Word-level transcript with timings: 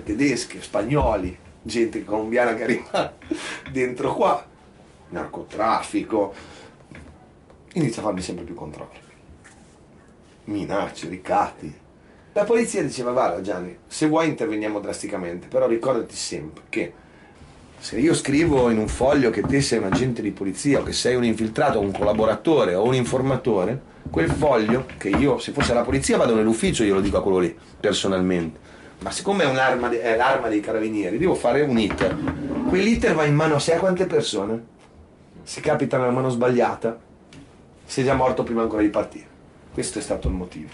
tedeschi, 0.00 0.60
spagnoli, 0.60 1.36
gente 1.62 2.04
colombiana 2.04 2.54
che 2.54 2.62
arriva 2.62 3.14
dentro 3.70 4.14
qua, 4.14 4.44
narcotraffico, 5.10 6.34
inizia 7.74 8.02
a 8.02 8.04
farmi 8.06 8.22
sempre 8.22 8.44
più 8.44 8.54
controlli. 8.54 8.98
Minacce, 10.44 11.08
ricatti. 11.08 11.80
La 12.32 12.44
polizia 12.44 12.82
diceva 12.82 13.12
guarda 13.12 13.42
Gianni, 13.42 13.76
se 13.86 14.06
vuoi 14.06 14.28
interveniamo 14.28 14.80
drasticamente, 14.80 15.48
però 15.48 15.66
ricordati 15.66 16.16
sempre 16.16 16.62
che 16.70 16.92
se 17.78 17.98
io 17.98 18.14
scrivo 18.14 18.70
in 18.70 18.78
un 18.78 18.88
foglio 18.88 19.30
che 19.30 19.42
te 19.42 19.60
sei 19.60 19.78
un 19.78 19.84
agente 19.84 20.22
di 20.22 20.30
polizia 20.30 20.80
o 20.80 20.82
che 20.82 20.92
sei 20.92 21.14
un 21.14 21.24
infiltrato 21.24 21.78
o 21.78 21.82
un 21.82 21.92
collaboratore 21.92 22.74
o 22.74 22.84
un 22.84 22.94
informatore, 22.94 23.90
quel 24.08 24.30
foglio 24.30 24.86
che 24.96 25.08
io, 25.08 25.38
se 25.38 25.52
fosse 25.52 25.74
la 25.74 25.82
polizia, 25.82 26.16
vado 26.16 26.34
nell'ufficio 26.34 26.82
e 26.82 26.86
glielo 26.86 27.00
dico 27.00 27.18
a 27.18 27.22
quello 27.22 27.38
lì, 27.38 27.54
personalmente. 27.78 28.60
Ma 29.02 29.10
siccome 29.10 29.44
è, 29.44 30.00
è 30.00 30.16
l'arma 30.16 30.48
dei 30.48 30.60
carabinieri, 30.60 31.18
devo 31.18 31.34
fare 31.34 31.62
un 31.62 31.78
iter. 31.78 32.16
Quell'iter 32.68 33.14
va 33.14 33.24
in 33.24 33.34
mano 33.34 33.56
a 33.56 33.58
sai 33.58 33.76
a 33.76 33.78
quante 33.80 34.06
persone? 34.06 34.70
Se 35.42 35.60
capita 35.60 35.98
nella 35.98 36.12
mano 36.12 36.28
sbagliata, 36.28 36.98
sei 37.84 38.04
già 38.04 38.14
morto 38.14 38.44
prima 38.44 38.62
ancora 38.62 38.82
di 38.82 38.88
partire. 38.88 39.26
Questo 39.72 39.98
è 39.98 40.02
stato 40.02 40.28
il 40.28 40.34
motivo. 40.34 40.70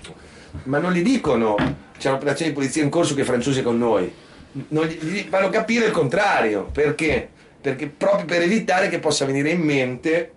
Ma 0.64 0.78
non 0.78 0.92
gli 0.92 1.02
dicono 1.02 1.56
c'è 1.96 2.10
un'operazione 2.10 2.50
di 2.50 2.56
polizia 2.56 2.82
in 2.82 2.90
corso 2.90 3.14
che 3.14 3.22
è 3.22 3.62
con 3.62 3.78
noi. 3.78 4.12
Non 4.68 4.84
gli, 4.84 4.98
gli 4.98 5.26
fanno 5.28 5.48
capire 5.48 5.86
il 5.86 5.92
contrario. 5.92 6.68
Perché? 6.70 7.28
Perché 7.60 7.88
proprio 7.88 8.26
per 8.26 8.42
evitare 8.42 8.88
che 8.88 8.98
possa 8.98 9.24
venire 9.24 9.50
in 9.50 9.60
mente 9.60 10.32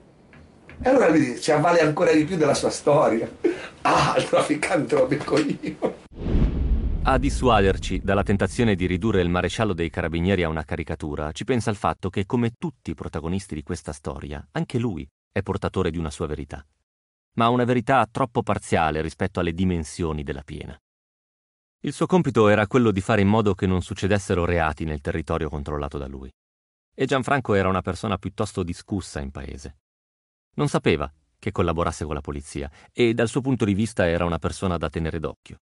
e 0.82 0.90
allora 0.90 1.10
lui 1.10 1.40
ci 1.40 1.52
avvale 1.52 1.82
ancora 1.82 2.12
di 2.12 2.24
più 2.24 2.38
della 2.38 2.56
sua 2.56 2.70
storia. 2.70 3.30
Ah, 3.84 4.14
il 4.16 4.30
trafficante 4.30 4.94
lo 4.94 5.08
becco 5.08 5.40
io. 5.40 6.01
A 7.04 7.18
dissuaderci 7.18 8.00
dalla 8.00 8.22
tentazione 8.22 8.76
di 8.76 8.86
ridurre 8.86 9.22
il 9.22 9.30
maresciallo 9.30 9.74
dei 9.74 9.90
carabinieri 9.90 10.44
a 10.44 10.50
una 10.50 10.64
caricatura, 10.64 11.32
ci 11.32 11.46
pensa 11.46 11.72
il 11.72 11.76
fatto 11.76 12.12
che, 12.12 12.28
come 12.28 12.52
tutti 12.60 12.92
i 12.92 12.94
protagonisti 12.94 13.56
di 13.56 13.64
questa 13.64 13.92
storia, 13.92 14.48
anche 14.52 14.78
lui 14.78 15.10
è 15.32 15.42
portatore 15.42 15.90
di 15.90 15.98
una 15.98 16.12
sua 16.12 16.28
verità. 16.28 16.64
Ma 17.38 17.50
una 17.50 17.64
verità 17.64 18.08
troppo 18.10 18.44
parziale 18.44 19.02
rispetto 19.02 19.40
alle 19.40 19.54
dimensioni 19.54 20.22
della 20.22 20.44
piena. 20.44 20.80
Il 21.80 21.92
suo 21.92 22.06
compito 22.06 22.48
era 22.50 22.68
quello 22.68 22.92
di 22.92 23.02
fare 23.02 23.22
in 23.22 23.30
modo 23.30 23.56
che 23.56 23.66
non 23.66 23.82
succedessero 23.82 24.46
reati 24.46 24.86
nel 24.86 25.02
territorio 25.02 25.50
controllato 25.50 25.98
da 25.98 26.08
lui. 26.08 26.32
E 26.94 27.06
Gianfranco 27.06 27.56
era 27.56 27.68
una 27.68 27.82
persona 27.82 28.20
piuttosto 28.20 28.62
discussa 28.62 29.20
in 29.20 29.32
paese. 29.32 29.78
Non 30.54 30.68
sapeva 30.68 31.12
che 31.40 31.52
collaborasse 31.52 32.06
con 32.06 32.14
la 32.14 32.22
polizia 32.22 32.70
e 32.94 33.16
dal 33.16 33.28
suo 33.28 33.42
punto 33.42 33.66
di 33.66 33.74
vista 33.74 34.08
era 34.08 34.24
una 34.24 34.38
persona 34.38 34.78
da 34.78 34.88
tenere 34.88 35.20
d'occhio. 35.20 35.58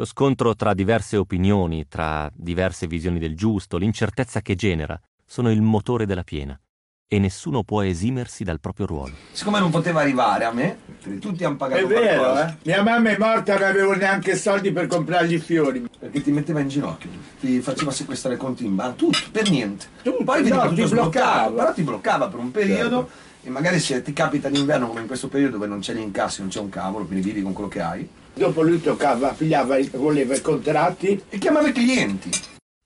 Lo 0.00 0.06
scontro 0.06 0.56
tra 0.56 0.72
diverse 0.72 1.18
opinioni, 1.18 1.86
tra 1.86 2.30
diverse 2.34 2.86
visioni 2.86 3.18
del 3.18 3.36
giusto, 3.36 3.76
l'incertezza 3.76 4.40
che 4.40 4.54
genera, 4.54 4.98
sono 5.26 5.50
il 5.50 5.60
motore 5.60 6.06
della 6.06 6.24
piena 6.24 6.58
e 7.06 7.18
nessuno 7.18 7.64
può 7.64 7.82
esimersi 7.82 8.42
dal 8.42 8.60
proprio 8.60 8.86
ruolo. 8.86 9.12
Siccome 9.32 9.58
non 9.58 9.70
poteva 9.70 10.00
arrivare 10.00 10.44
a 10.46 10.52
me, 10.52 10.78
tutti 11.20 11.44
hanno 11.44 11.56
pagato 11.56 11.82
È 11.82 11.86
vero, 11.86 12.20
qualcosa. 12.22 12.48
eh? 12.50 12.56
Mia 12.64 12.82
mamma 12.82 13.10
è 13.10 13.18
morta, 13.18 13.54
non 13.58 13.68
avevo 13.68 13.94
neanche 13.94 14.36
soldi 14.36 14.70
per 14.72 14.86
comprargli 14.86 15.34
i 15.34 15.38
fiori. 15.38 15.88
Perché 15.98 16.22
ti 16.22 16.30
metteva 16.32 16.60
in 16.60 16.68
ginocchio, 16.68 17.10
ti 17.40 17.60
faceva 17.60 17.90
sequestrare 17.90 18.36
conti 18.36 18.64
in 18.64 18.74
banca, 18.74 18.94
tutto, 18.94 19.18
per 19.32 19.48
niente. 19.50 19.86
Tutto, 20.02 20.24
Poi 20.24 20.42
veniva 20.42 20.64
no, 20.64 20.68
tutto 20.70 20.82
ti 20.82 20.86
sbloccato, 20.88 21.10
bloccava. 21.50 21.50
però 21.62 21.72
ti 21.74 21.82
bloccava 21.82 22.28
per 22.28 22.38
un 22.38 22.50
periodo 22.50 22.96
Certo. 23.08 23.46
e 23.46 23.50
magari 23.50 23.78
se 23.78 24.02
ti 24.02 24.12
capita 24.12 24.48
d'inverno 24.48 24.88
come 24.88 25.00
in 25.00 25.06
questo 25.06 25.28
periodo 25.28 25.52
dove 25.54 25.66
non 25.66 25.80
c'è 25.80 25.94
gli 25.94 26.00
incassi, 26.00 26.40
non 26.40 26.50
c'è 26.50 26.60
un 26.60 26.68
cavolo, 26.68 27.04
quindi 27.06 27.24
vivi 27.24 27.42
con 27.42 27.52
quello 27.52 27.68
che 27.68 27.80
hai, 27.80 28.08
Dopo 28.32 28.62
lui 28.62 28.80
toccava, 28.80 29.28
pigliava, 29.30 29.76
voleva 29.94 30.34
i 30.34 30.40
contratti. 30.40 31.24
e 31.28 31.38
chiamava 31.38 31.68
i 31.68 31.72
clienti. 31.72 32.30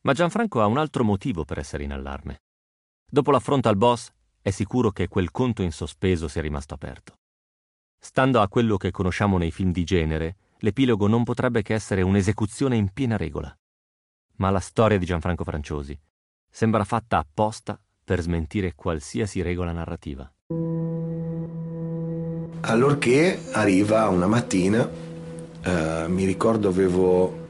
Ma 0.03 0.13
Gianfranco 0.13 0.61
ha 0.61 0.67
un 0.67 0.79
altro 0.79 1.05
motivo 1.05 1.45
per 1.45 1.59
essere 1.59 1.85
in 1.85 1.93
allarme. 1.93 2.39
Dopo 3.09 3.31
l'affronto 3.31 3.69
al 3.69 3.77
boss, 3.77 4.09
è 4.43 4.51
sicuro 4.51 4.91
che 4.91 5.07
quel 5.09 5.31
conto 5.31 5.63
in 5.63 5.71
sospeso 5.71 6.29
sia 6.29 6.43
rimasto 6.43 6.75
aperto. 6.75 7.13
Stando 8.05 8.43
a 8.43 8.49
quello 8.49 8.77
che 8.77 8.91
conosciamo 8.91 9.39
nei 9.39 9.51
film 9.51 9.73
di 9.73 9.83
genere, 9.83 10.37
l'epilogo 10.59 11.07
non 11.07 11.25
potrebbe 11.25 11.63
che 11.63 11.73
essere 11.73 12.03
un'esecuzione 12.03 12.77
in 12.77 12.91
piena 12.93 13.17
regola. 13.17 13.51
Ma 14.37 14.51
la 14.51 14.61
storia 14.61 14.99
di 14.99 15.07
Gianfranco 15.07 15.43
Franciosi 15.43 15.99
sembra 16.51 16.85
fatta 16.85 17.17
apposta 17.17 17.81
per 18.05 18.21
smentire 18.21 18.75
qualsiasi 18.75 19.41
regola 19.41 19.73
narrativa. 19.73 20.31
Allorché 22.61 23.41
arriva 23.53 24.07
una 24.09 24.27
mattina, 24.27 24.87
eh, 25.63 26.05
mi 26.07 26.27
ricordo 26.27 26.69
avevo, 26.69 27.47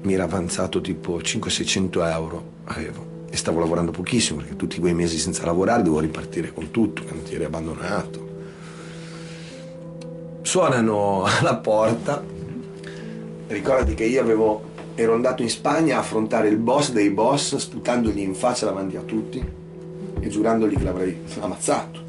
mi 0.00 0.14
era 0.14 0.24
avanzato 0.24 0.80
tipo 0.80 1.18
500-600 1.18 2.10
euro, 2.10 2.52
avevo, 2.64 3.26
e 3.28 3.36
stavo 3.36 3.60
lavorando 3.60 3.90
pochissimo 3.90 4.38
perché 4.38 4.56
tutti 4.56 4.80
quei 4.80 4.94
mesi 4.94 5.18
senza 5.18 5.44
lavorare 5.44 5.82
dovevo 5.82 6.00
ripartire 6.00 6.50
con 6.54 6.70
tutto, 6.70 7.04
cantiere 7.04 7.44
abbandonato. 7.44 8.27
Suonano 10.42 11.24
alla 11.40 11.56
porta, 11.56 12.22
ricordati 13.48 13.94
che 13.94 14.04
io 14.04 14.20
avevo, 14.20 14.62
ero 14.94 15.14
andato 15.14 15.42
in 15.42 15.50
Spagna 15.50 15.96
a 15.96 16.00
affrontare 16.00 16.48
il 16.48 16.56
boss 16.56 16.92
dei 16.92 17.10
boss 17.10 17.56
sputandogli 17.56 18.20
in 18.20 18.34
faccia 18.34 18.66
davanti 18.66 18.96
a 18.96 19.02
tutti 19.02 19.44
e 20.20 20.28
giurandogli 20.28 20.76
che 20.76 20.84
l'avrei 20.84 21.20
ammazzato. 21.40 22.06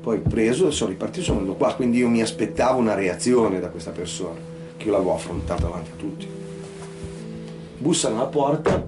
Poi 0.00 0.18
preso, 0.20 0.70
sono 0.70 0.90
ripartito, 0.90 1.24
sono 1.24 1.40
venuto 1.40 1.56
qua, 1.56 1.74
quindi 1.74 1.98
io 1.98 2.08
mi 2.08 2.22
aspettavo 2.22 2.78
una 2.78 2.94
reazione 2.94 3.58
da 3.58 3.68
questa 3.68 3.90
persona, 3.90 4.38
che 4.76 4.86
io 4.86 4.92
l'avevo 4.92 5.14
affrontata 5.14 5.62
davanti 5.62 5.90
a 5.90 5.96
tutti. 5.96 6.28
Bussano 7.78 8.16
alla 8.16 8.26
porta, 8.26 8.86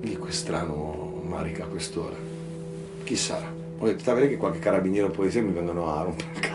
dico 0.00 0.26
è 0.26 0.30
strano 0.30 1.22
Marica 1.26 1.64
a 1.64 1.66
quest'ora, 1.66 2.16
chi 3.02 3.16
sarà? 3.16 3.50
Ho 3.78 3.86
detto, 3.86 4.10
a 4.10 4.14
che 4.14 4.36
qualche 4.36 4.58
carabiniero 4.60 5.10
può 5.10 5.24
essere, 5.24 5.44
mi 5.44 5.52
vengono 5.52 5.92
a 5.92 6.02
rompere 6.02 6.30
il 6.32 6.38
cazzo, 6.38 6.53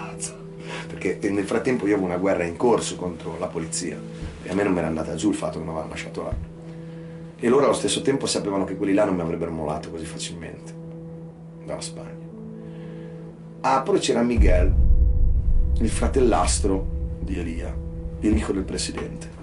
perché 1.00 1.30
nel 1.30 1.46
frattempo 1.46 1.88
io 1.88 1.94
avevo 1.94 2.10
una 2.10 2.18
guerra 2.18 2.44
in 2.44 2.58
corso 2.58 2.98
contro 2.98 3.38
la 3.40 3.48
polizia 3.48 3.98
e 4.44 4.50
a 4.50 4.54
me 4.54 4.64
non 4.64 4.74
mi 4.74 4.80
era 4.80 4.88
andata 4.88 5.16
giù 5.16 5.30
il 5.30 5.36
fatto 5.36 5.58
che 5.58 5.64
mi 5.64 5.70
avevano 5.70 5.90
lasciato 5.90 6.24
là. 6.24 6.36
E 7.38 7.48
loro 7.48 7.64
allo 7.64 7.74
stesso 7.74 8.02
tempo 8.02 8.26
sapevano 8.26 8.66
che 8.66 8.76
quelli 8.76 8.94
là 8.94 9.06
non 9.06 9.16
mi 9.16 9.22
avrebbero 9.22 9.50
mollato 9.50 9.90
così 9.90 10.04
facilmente, 10.04 10.74
dalla 11.66 11.80
Spagna. 11.80 12.28
Apro 13.62 13.96
e 13.96 14.00
c'era 14.00 14.22
Miguel, 14.22 14.74
il 15.80 15.90
fratellastro 15.90 16.86
di 17.22 17.40
Elia, 17.40 17.74
hijo 18.20 18.52
del 18.52 18.64
presidente. 18.64 19.38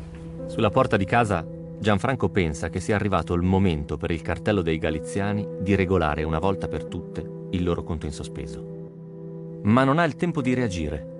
Sulla 0.46 0.70
porta 0.70 0.98
di 0.98 1.06
casa, 1.06 1.46
Gianfranco 1.78 2.28
pensa 2.28 2.68
che 2.68 2.80
sia 2.80 2.96
arrivato 2.96 3.32
il 3.32 3.42
momento 3.42 3.96
per 3.96 4.10
il 4.10 4.20
cartello 4.20 4.60
dei 4.60 4.76
Galiziani 4.76 5.46
di 5.60 5.74
regolare 5.74 6.22
una 6.22 6.38
volta 6.38 6.68
per 6.68 6.84
tutte 6.84 7.48
il 7.50 7.64
loro 7.64 7.82
conto 7.82 8.04
in 8.04 8.12
sospeso. 8.12 9.60
Ma 9.62 9.84
non 9.84 9.98
ha 9.98 10.04
il 10.04 10.16
tempo 10.16 10.42
di 10.42 10.52
reagire. 10.52 11.14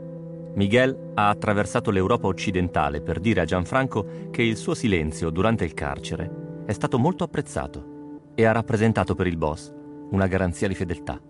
Miguel 0.57 1.13
ha 1.15 1.29
attraversato 1.29 1.91
l'Europa 1.91 2.29
occidentale 2.29 3.03
per 3.03 3.21
dire 3.21 3.43
a 3.43 3.45
Gianfranco 3.45 4.29
che 4.31 4.41
il 4.41 4.57
suo 4.57 4.73
silenzio 4.73 5.29
durante 5.29 5.65
il 5.65 5.75
carcere 5.75 6.63
è 6.65 6.73
stato 6.73 6.99
molto 6.99 7.25
apprezzato 7.25 8.31
e 8.35 8.47
ha 8.47 8.53
rappresentato 8.53 9.15
per 9.15 9.27
il 9.27 9.37
boss 9.37 9.71
una 10.13 10.27
garanzia 10.27 10.67
di 10.67 10.75
fedeltà. 10.75 11.21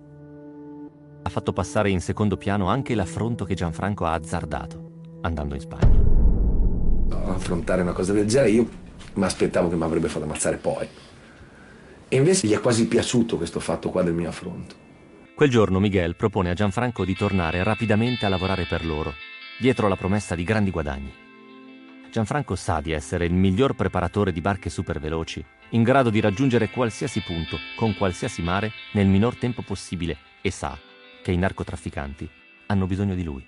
Ha 1.22 1.28
fatto 1.28 1.52
passare 1.52 1.90
in 1.90 2.00
secondo 2.00 2.36
piano 2.36 2.68
anche 2.68 2.94
l'affronto 2.94 3.44
che 3.44 3.54
Gianfranco 3.54 4.04
ha 4.04 4.12
azzardato 4.12 5.18
andando 5.22 5.56
in 5.56 5.60
Spagna. 5.60 6.04
affrontare 7.32 7.82
una 7.82 7.92
cosa 7.92 8.12
del 8.12 8.28
genere, 8.28 8.50
io 8.50 8.68
mi 9.14 9.24
aspettavo 9.24 9.68
che 9.68 9.74
mi 9.74 9.82
avrebbe 9.82 10.06
fatto 10.08 10.24
ammazzare 10.24 10.56
poi. 10.56 10.86
E 12.06 12.16
invece 12.16 12.46
gli 12.46 12.52
è 12.52 12.60
quasi 12.60 12.86
piaciuto 12.86 13.36
questo 13.36 13.58
fatto 13.58 13.90
qua 13.90 14.04
del 14.04 14.14
mio 14.14 14.28
affronto. 14.28 14.85
Quel 15.36 15.50
giorno 15.50 15.80
Miguel 15.80 16.16
propone 16.16 16.48
a 16.48 16.54
Gianfranco 16.54 17.04
di 17.04 17.14
tornare 17.14 17.62
rapidamente 17.62 18.24
a 18.24 18.30
lavorare 18.30 18.64
per 18.64 18.86
loro, 18.86 19.12
dietro 19.58 19.86
la 19.86 19.94
promessa 19.94 20.34
di 20.34 20.44
grandi 20.44 20.70
guadagni. 20.70 21.12
Gianfranco 22.10 22.56
sa 22.56 22.80
di 22.80 22.92
essere 22.92 23.26
il 23.26 23.34
miglior 23.34 23.74
preparatore 23.74 24.32
di 24.32 24.40
barche 24.40 24.70
superveloci, 24.70 25.44
in 25.72 25.82
grado 25.82 26.08
di 26.08 26.20
raggiungere 26.20 26.70
qualsiasi 26.70 27.20
punto, 27.20 27.58
con 27.76 27.94
qualsiasi 27.96 28.40
mare, 28.40 28.72
nel 28.94 29.08
minor 29.08 29.36
tempo 29.36 29.60
possibile, 29.60 30.16
e 30.40 30.50
sa 30.50 30.78
che 31.22 31.32
i 31.32 31.36
narcotrafficanti 31.36 32.26
hanno 32.68 32.86
bisogno 32.86 33.14
di 33.14 33.22
lui. 33.22 33.46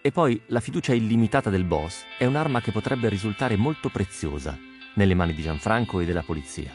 E 0.00 0.10
poi 0.10 0.40
la 0.46 0.60
fiducia 0.60 0.94
illimitata 0.94 1.50
del 1.50 1.64
boss 1.64 2.02
è 2.16 2.24
un'arma 2.24 2.62
che 2.62 2.72
potrebbe 2.72 3.10
risultare 3.10 3.56
molto 3.56 3.90
preziosa 3.90 4.58
nelle 4.94 5.12
mani 5.12 5.34
di 5.34 5.42
Gianfranco 5.42 6.00
e 6.00 6.06
della 6.06 6.22
polizia. 6.22 6.74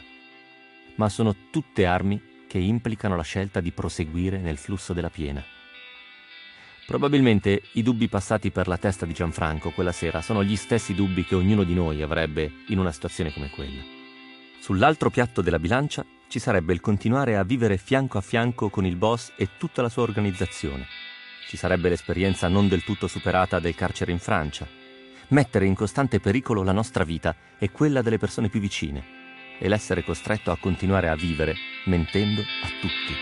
Ma 0.94 1.08
sono 1.08 1.34
tutte 1.50 1.84
armi 1.84 2.29
che 2.50 2.58
implicano 2.58 3.14
la 3.14 3.22
scelta 3.22 3.60
di 3.60 3.70
proseguire 3.70 4.38
nel 4.38 4.56
flusso 4.56 4.92
della 4.92 5.08
piena. 5.08 5.40
Probabilmente 6.84 7.62
i 7.74 7.84
dubbi 7.84 8.08
passati 8.08 8.50
per 8.50 8.66
la 8.66 8.76
testa 8.76 9.06
di 9.06 9.12
Gianfranco 9.12 9.70
quella 9.70 9.92
sera 9.92 10.20
sono 10.20 10.42
gli 10.42 10.56
stessi 10.56 10.92
dubbi 10.92 11.24
che 11.24 11.36
ognuno 11.36 11.62
di 11.62 11.74
noi 11.74 12.02
avrebbe 12.02 12.50
in 12.66 12.80
una 12.80 12.90
situazione 12.90 13.32
come 13.32 13.50
quella. 13.50 13.80
Sull'altro 14.58 15.10
piatto 15.10 15.42
della 15.42 15.60
bilancia 15.60 16.04
ci 16.26 16.40
sarebbe 16.40 16.72
il 16.72 16.80
continuare 16.80 17.36
a 17.36 17.44
vivere 17.44 17.76
fianco 17.76 18.18
a 18.18 18.20
fianco 18.20 18.68
con 18.68 18.84
il 18.84 18.96
boss 18.96 19.30
e 19.36 19.50
tutta 19.56 19.80
la 19.80 19.88
sua 19.88 20.02
organizzazione. 20.02 20.86
Ci 21.46 21.56
sarebbe 21.56 21.88
l'esperienza 21.88 22.48
non 22.48 22.66
del 22.66 22.82
tutto 22.82 23.06
superata 23.06 23.60
del 23.60 23.76
carcere 23.76 24.10
in 24.10 24.18
Francia, 24.18 24.66
mettere 25.28 25.66
in 25.66 25.76
costante 25.76 26.18
pericolo 26.18 26.64
la 26.64 26.72
nostra 26.72 27.04
vita 27.04 27.32
e 27.60 27.70
quella 27.70 28.02
delle 28.02 28.18
persone 28.18 28.48
più 28.48 28.58
vicine 28.58 29.19
e 29.60 29.68
l'essere 29.68 30.02
costretto 30.02 30.50
a 30.50 30.56
continuare 30.58 31.08
a 31.08 31.14
vivere 31.14 31.54
mentendo 31.84 32.40
a 32.40 32.68
tutti. 32.80 33.14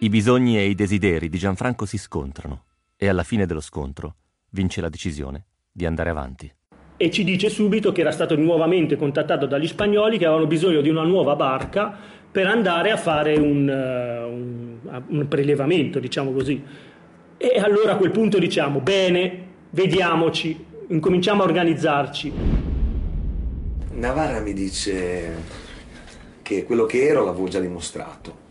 I 0.00 0.08
bisogni 0.08 0.58
e 0.58 0.68
i 0.68 0.74
desideri 0.74 1.28
di 1.28 1.38
Gianfranco 1.38 1.86
si 1.86 1.96
scontrano 1.96 2.64
e 2.96 3.08
alla 3.08 3.22
fine 3.22 3.46
dello 3.46 3.60
scontro 3.60 4.16
vince 4.50 4.80
la 4.80 4.88
decisione 4.88 5.46
di 5.70 5.86
andare 5.86 6.10
avanti. 6.10 6.52
E 6.96 7.10
ci 7.10 7.22
dice 7.22 7.48
subito 7.48 7.92
che 7.92 8.00
era 8.00 8.10
stato 8.10 8.36
nuovamente 8.36 8.96
contattato 8.96 9.46
dagli 9.46 9.68
spagnoli 9.68 10.18
che 10.18 10.26
avevano 10.26 10.48
bisogno 10.48 10.80
di 10.80 10.88
una 10.88 11.04
nuova 11.04 11.36
barca 11.36 11.96
per 12.30 12.46
andare 12.46 12.90
a 12.90 12.96
fare 12.96 13.36
un, 13.36 13.68
uh, 13.68 14.32
un, 14.32 15.02
un 15.06 15.28
prelevamento, 15.28 16.00
diciamo 16.00 16.32
così. 16.32 16.60
E 17.36 17.60
allora 17.60 17.92
a 17.92 17.96
quel 17.96 18.10
punto 18.10 18.40
diciamo, 18.40 18.80
bene, 18.80 19.46
vediamoci, 19.70 20.64
incominciamo 20.88 21.42
a 21.42 21.46
organizzarci. 21.46 22.67
Navarra 23.98 24.38
mi 24.38 24.52
dice 24.52 25.42
che 26.42 26.64
quello 26.64 26.86
che 26.86 27.04
ero 27.04 27.24
l'avevo 27.24 27.48
già 27.48 27.58
dimostrato, 27.58 28.46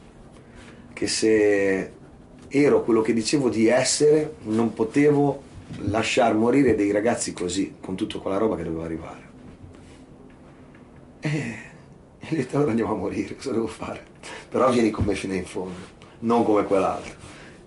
che 0.91 1.07
se 1.07 1.91
ero 2.49 2.83
quello 2.83 3.01
che 3.01 3.13
dicevo 3.13 3.49
di 3.49 3.67
essere 3.67 4.35
non 4.43 4.73
potevo 4.73 5.43
lasciar 5.85 6.35
morire 6.35 6.75
dei 6.75 6.91
ragazzi 6.91 7.31
così, 7.31 7.75
con 7.79 7.95
tutta 7.95 8.19
quella 8.19 8.37
roba 8.37 8.57
che 8.57 8.63
doveva 8.63 8.83
arrivare. 8.83 9.21
E, 11.21 11.29
e 12.19 12.27
gli 12.27 12.33
ho 12.33 12.35
detto 12.35 12.59
ora 12.59 12.69
andiamo 12.69 12.91
a 12.91 12.97
morire, 12.97 13.35
cosa 13.35 13.51
devo 13.51 13.67
fare? 13.67 14.03
Però 14.49 14.69
vieni 14.69 14.91
con 14.91 15.05
me 15.05 15.15
fino 15.15 15.33
in 15.33 15.45
fondo, 15.45 15.79
non 16.19 16.43
come 16.43 16.65
quell'altro. 16.65 17.13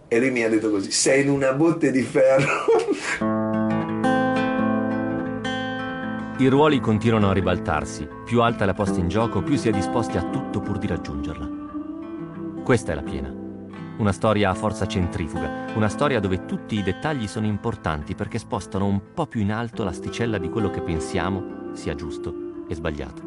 E 0.06 0.18
lui 0.18 0.30
mi 0.30 0.42
ha 0.42 0.50
detto 0.50 0.70
così, 0.70 0.90
sei 0.90 1.22
in 1.22 1.30
una 1.30 1.54
botte 1.54 1.90
di 1.90 2.02
ferro. 2.02 3.38
I 6.40 6.48
ruoli 6.48 6.80
continuano 6.80 7.28
a 7.28 7.34
ribaltarsi, 7.34 8.08
più 8.24 8.40
alta 8.40 8.62
è 8.62 8.66
la 8.66 8.72
posta 8.72 8.98
in 8.98 9.08
gioco, 9.08 9.42
più 9.42 9.56
si 9.56 9.68
è 9.68 9.72
disposti 9.72 10.16
a 10.16 10.24
tutto 10.30 10.60
pur 10.60 10.78
di 10.78 10.86
raggiungerla. 10.86 12.62
Questa 12.64 12.92
è 12.92 12.94
la 12.94 13.02
piena. 13.02 13.30
Una 13.98 14.10
storia 14.10 14.48
a 14.48 14.54
forza 14.54 14.86
centrifuga, 14.86 15.66
una 15.74 15.90
storia 15.90 16.18
dove 16.18 16.46
tutti 16.46 16.78
i 16.78 16.82
dettagli 16.82 17.26
sono 17.26 17.44
importanti 17.44 18.14
perché 18.14 18.38
spostano 18.38 18.86
un 18.86 19.12
po' 19.12 19.26
più 19.26 19.42
in 19.42 19.52
alto 19.52 19.84
l'asticella 19.84 20.38
di 20.38 20.48
quello 20.48 20.70
che 20.70 20.80
pensiamo 20.80 21.74
sia 21.74 21.94
giusto 21.94 22.64
e 22.66 22.74
sbagliato. 22.74 23.22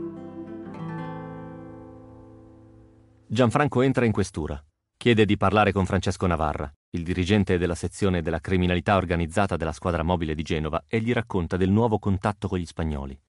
Gianfranco 3.27 3.83
entra 3.83 4.05
in 4.05 4.11
questura. 4.11 4.59
Chiede 4.97 5.25
di 5.25 5.37
parlare 5.37 5.71
con 5.71 5.85
Francesco 5.85 6.25
Navarra, 6.25 6.73
il 6.95 7.03
dirigente 7.03 7.57
della 7.57 7.73
sezione 7.73 8.21
della 8.21 8.39
criminalità 8.39 8.97
organizzata 8.97 9.57
della 9.57 9.71
squadra 9.71 10.03
mobile 10.03 10.35
di 10.35 10.43
Genova, 10.43 10.83
e 10.87 10.99
gli 10.99 11.11
racconta 11.11 11.57
del 11.57 11.71
nuovo 11.71 11.97
contatto 11.97 12.47
con 12.47 12.59
gli 12.59 12.65
spagnoli. 12.65 13.19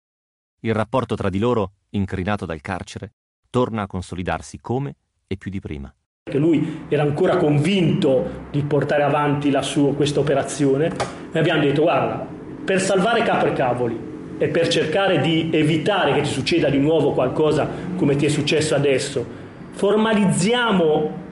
Il 0.60 0.74
rapporto 0.74 1.14
tra 1.14 1.30
di 1.30 1.38
loro, 1.38 1.72
incrinato 1.90 2.44
dal 2.44 2.60
carcere, 2.60 3.12
torna 3.48 3.82
a 3.82 3.86
consolidarsi 3.86 4.60
come 4.60 4.96
e 5.26 5.36
più 5.36 5.50
di 5.50 5.60
prima 5.60 5.92
che 6.26 6.38
lui 6.38 6.86
era 6.88 7.02
ancora 7.02 7.36
convinto 7.36 8.46
di 8.50 8.62
portare 8.62 9.02
avanti 9.02 9.50
questa 9.94 10.20
operazione, 10.20 10.90
e 11.30 11.38
abbiamo 11.38 11.60
detto 11.60 11.82
guarda, 11.82 12.26
per 12.64 12.80
salvare 12.80 13.22
capo 13.22 13.44
e 13.44 13.52
cavoli 13.52 13.98
e 14.38 14.48
per 14.48 14.68
cercare 14.68 15.20
di 15.20 15.50
evitare 15.52 16.14
che 16.14 16.22
ti 16.22 16.30
succeda 16.30 16.70
di 16.70 16.78
nuovo 16.78 17.12
qualcosa 17.12 17.68
come 17.96 18.16
ti 18.16 18.24
è 18.24 18.30
successo 18.30 18.74
adesso, 18.74 19.24
formalizziamo 19.72 21.23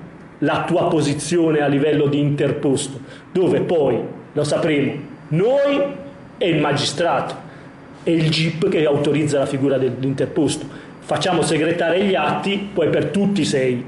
la 0.43 0.65
tua 0.65 0.89
posizione 0.89 1.61
a 1.61 1.67
livello 1.67 2.07
di 2.07 2.19
interposto, 2.19 3.01
dove 3.33 3.61
poi 3.63 4.01
lo 4.33 4.45
sapremo 4.45 5.11
noi 5.29 5.83
e 6.37 6.49
il 6.49 6.61
magistrato 6.61 7.51
e 8.03 8.13
il 8.13 8.31
GIP 8.31 8.69
che 8.69 8.85
autorizza 8.85 9.39
la 9.39 9.47
figura 9.47 9.79
dell'interposto. 9.79 10.67
Facciamo 11.01 11.43
segretare 11.43 12.05
gli 12.05 12.15
atti, 12.15 12.71
poi 12.73 12.89
per 12.91 13.07
tutti 13.07 13.45
sei 13.45 13.85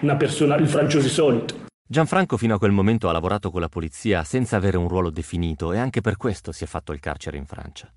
una 0.00 0.16
persona, 0.16 0.56
il 0.56 0.68
franciosi 0.68 1.08
solito. 1.08 1.66
Gianfranco 1.90 2.36
fino 2.36 2.54
a 2.54 2.58
quel 2.58 2.70
momento 2.70 3.08
ha 3.08 3.12
lavorato 3.12 3.50
con 3.50 3.60
la 3.60 3.68
polizia 3.68 4.22
senza 4.22 4.56
avere 4.56 4.76
un 4.76 4.88
ruolo 4.88 5.10
definito 5.10 5.72
e 5.72 5.78
anche 5.78 6.02
per 6.02 6.16
questo 6.16 6.52
si 6.52 6.64
è 6.64 6.66
fatto 6.66 6.92
il 6.92 7.00
carcere 7.00 7.38
in 7.38 7.46
Francia. 7.46 7.90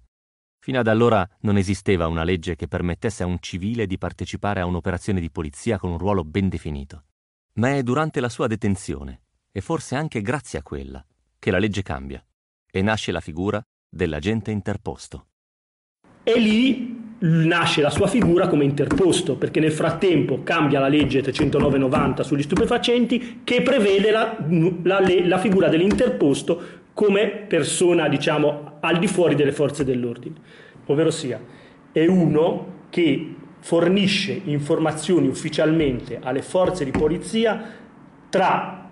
Fino 0.63 0.79
ad 0.79 0.87
allora 0.87 1.27
non 1.41 1.57
esisteva 1.57 2.07
una 2.07 2.23
legge 2.23 2.55
che 2.55 2.67
permettesse 2.67 3.23
a 3.23 3.25
un 3.25 3.37
civile 3.39 3.87
di 3.87 3.97
partecipare 3.97 4.61
a 4.61 4.65
un'operazione 4.65 5.19
di 5.19 5.29
polizia 5.29 5.77
con 5.77 5.91
un 5.91 5.97
ruolo 5.97 6.23
ben 6.23 6.47
definito. 6.47 7.03
Ma 7.61 7.75
è 7.75 7.83
durante 7.83 8.19
la 8.19 8.27
sua 8.27 8.47
detenzione, 8.47 9.21
e 9.51 9.61
forse 9.61 9.93
anche 9.93 10.23
grazie 10.23 10.57
a 10.57 10.63
quella, 10.63 11.05
che 11.37 11.51
la 11.51 11.59
legge 11.59 11.83
cambia 11.83 12.19
e 12.71 12.81
nasce 12.81 13.11
la 13.11 13.19
figura 13.19 13.61
dell'agente 13.87 14.49
interposto. 14.49 15.27
E 16.23 16.39
lì 16.39 17.17
nasce 17.19 17.83
la 17.83 17.91
sua 17.91 18.07
figura 18.07 18.47
come 18.47 18.63
interposto, 18.63 19.35
perché 19.35 19.59
nel 19.59 19.73
frattempo 19.73 20.41
cambia 20.41 20.79
la 20.79 20.87
legge 20.87 21.21
309-90 21.21 22.21
sugli 22.21 22.41
stupefacenti 22.41 23.41
che 23.43 23.61
prevede 23.61 24.09
la, 24.09 24.43
la, 24.81 24.99
la 25.23 25.37
figura 25.37 25.69
dell'interposto 25.69 26.61
come 26.93 27.27
persona, 27.27 28.09
diciamo, 28.09 28.77
al 28.79 28.97
di 28.97 29.05
fuori 29.05 29.35
delle 29.35 29.51
forze 29.51 29.83
dell'ordine. 29.83 30.35
Ovvero 30.87 31.11
sia, 31.11 31.39
è 31.91 32.07
uno 32.07 32.85
che 32.89 33.35
fornisce 33.61 34.41
informazioni 34.45 35.27
ufficialmente 35.27 36.19
alle 36.21 36.41
forze 36.41 36.83
di 36.83 36.91
polizia 36.91 37.63
tra 38.29 38.89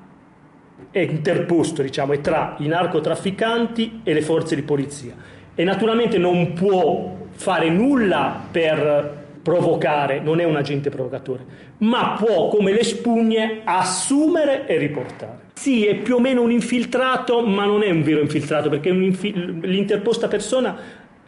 è 0.91 0.99
interposto, 0.99 1.81
diciamo, 1.81 2.13
è 2.13 2.21
tra 2.21 2.55
i 2.59 2.67
narcotrafficanti 2.67 4.01
e 4.03 4.13
le 4.13 4.21
forze 4.21 4.55
di 4.55 4.61
polizia. 4.61 5.13
E 5.53 5.63
naturalmente 5.63 6.17
non 6.17 6.53
può 6.53 7.17
fare 7.31 7.69
nulla 7.69 8.41
per 8.49 9.17
provocare, 9.41 10.19
non 10.19 10.39
è 10.39 10.43
un 10.43 10.55
agente 10.55 10.89
provocatore, 10.89 11.45
ma 11.79 12.15
può 12.17 12.49
come 12.49 12.71
le 12.71 12.83
spugne 12.83 13.61
assumere 13.63 14.67
e 14.67 14.77
riportare. 14.77 15.47
Sì, 15.53 15.85
è 15.85 15.95
più 15.95 16.15
o 16.15 16.19
meno 16.19 16.41
un 16.41 16.51
infiltrato, 16.51 17.45
ma 17.45 17.65
non 17.65 17.83
è 17.83 17.89
un 17.89 18.01
vero 18.01 18.21
infiltrato 18.21 18.69
perché 18.69 18.89
un 18.89 19.03
infil- 19.03 19.59
l'interposta 19.61 20.27
persona 20.27 20.77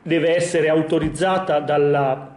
deve 0.01 0.35
essere 0.35 0.69
autorizzata 0.69 1.59
dalla, 1.59 2.30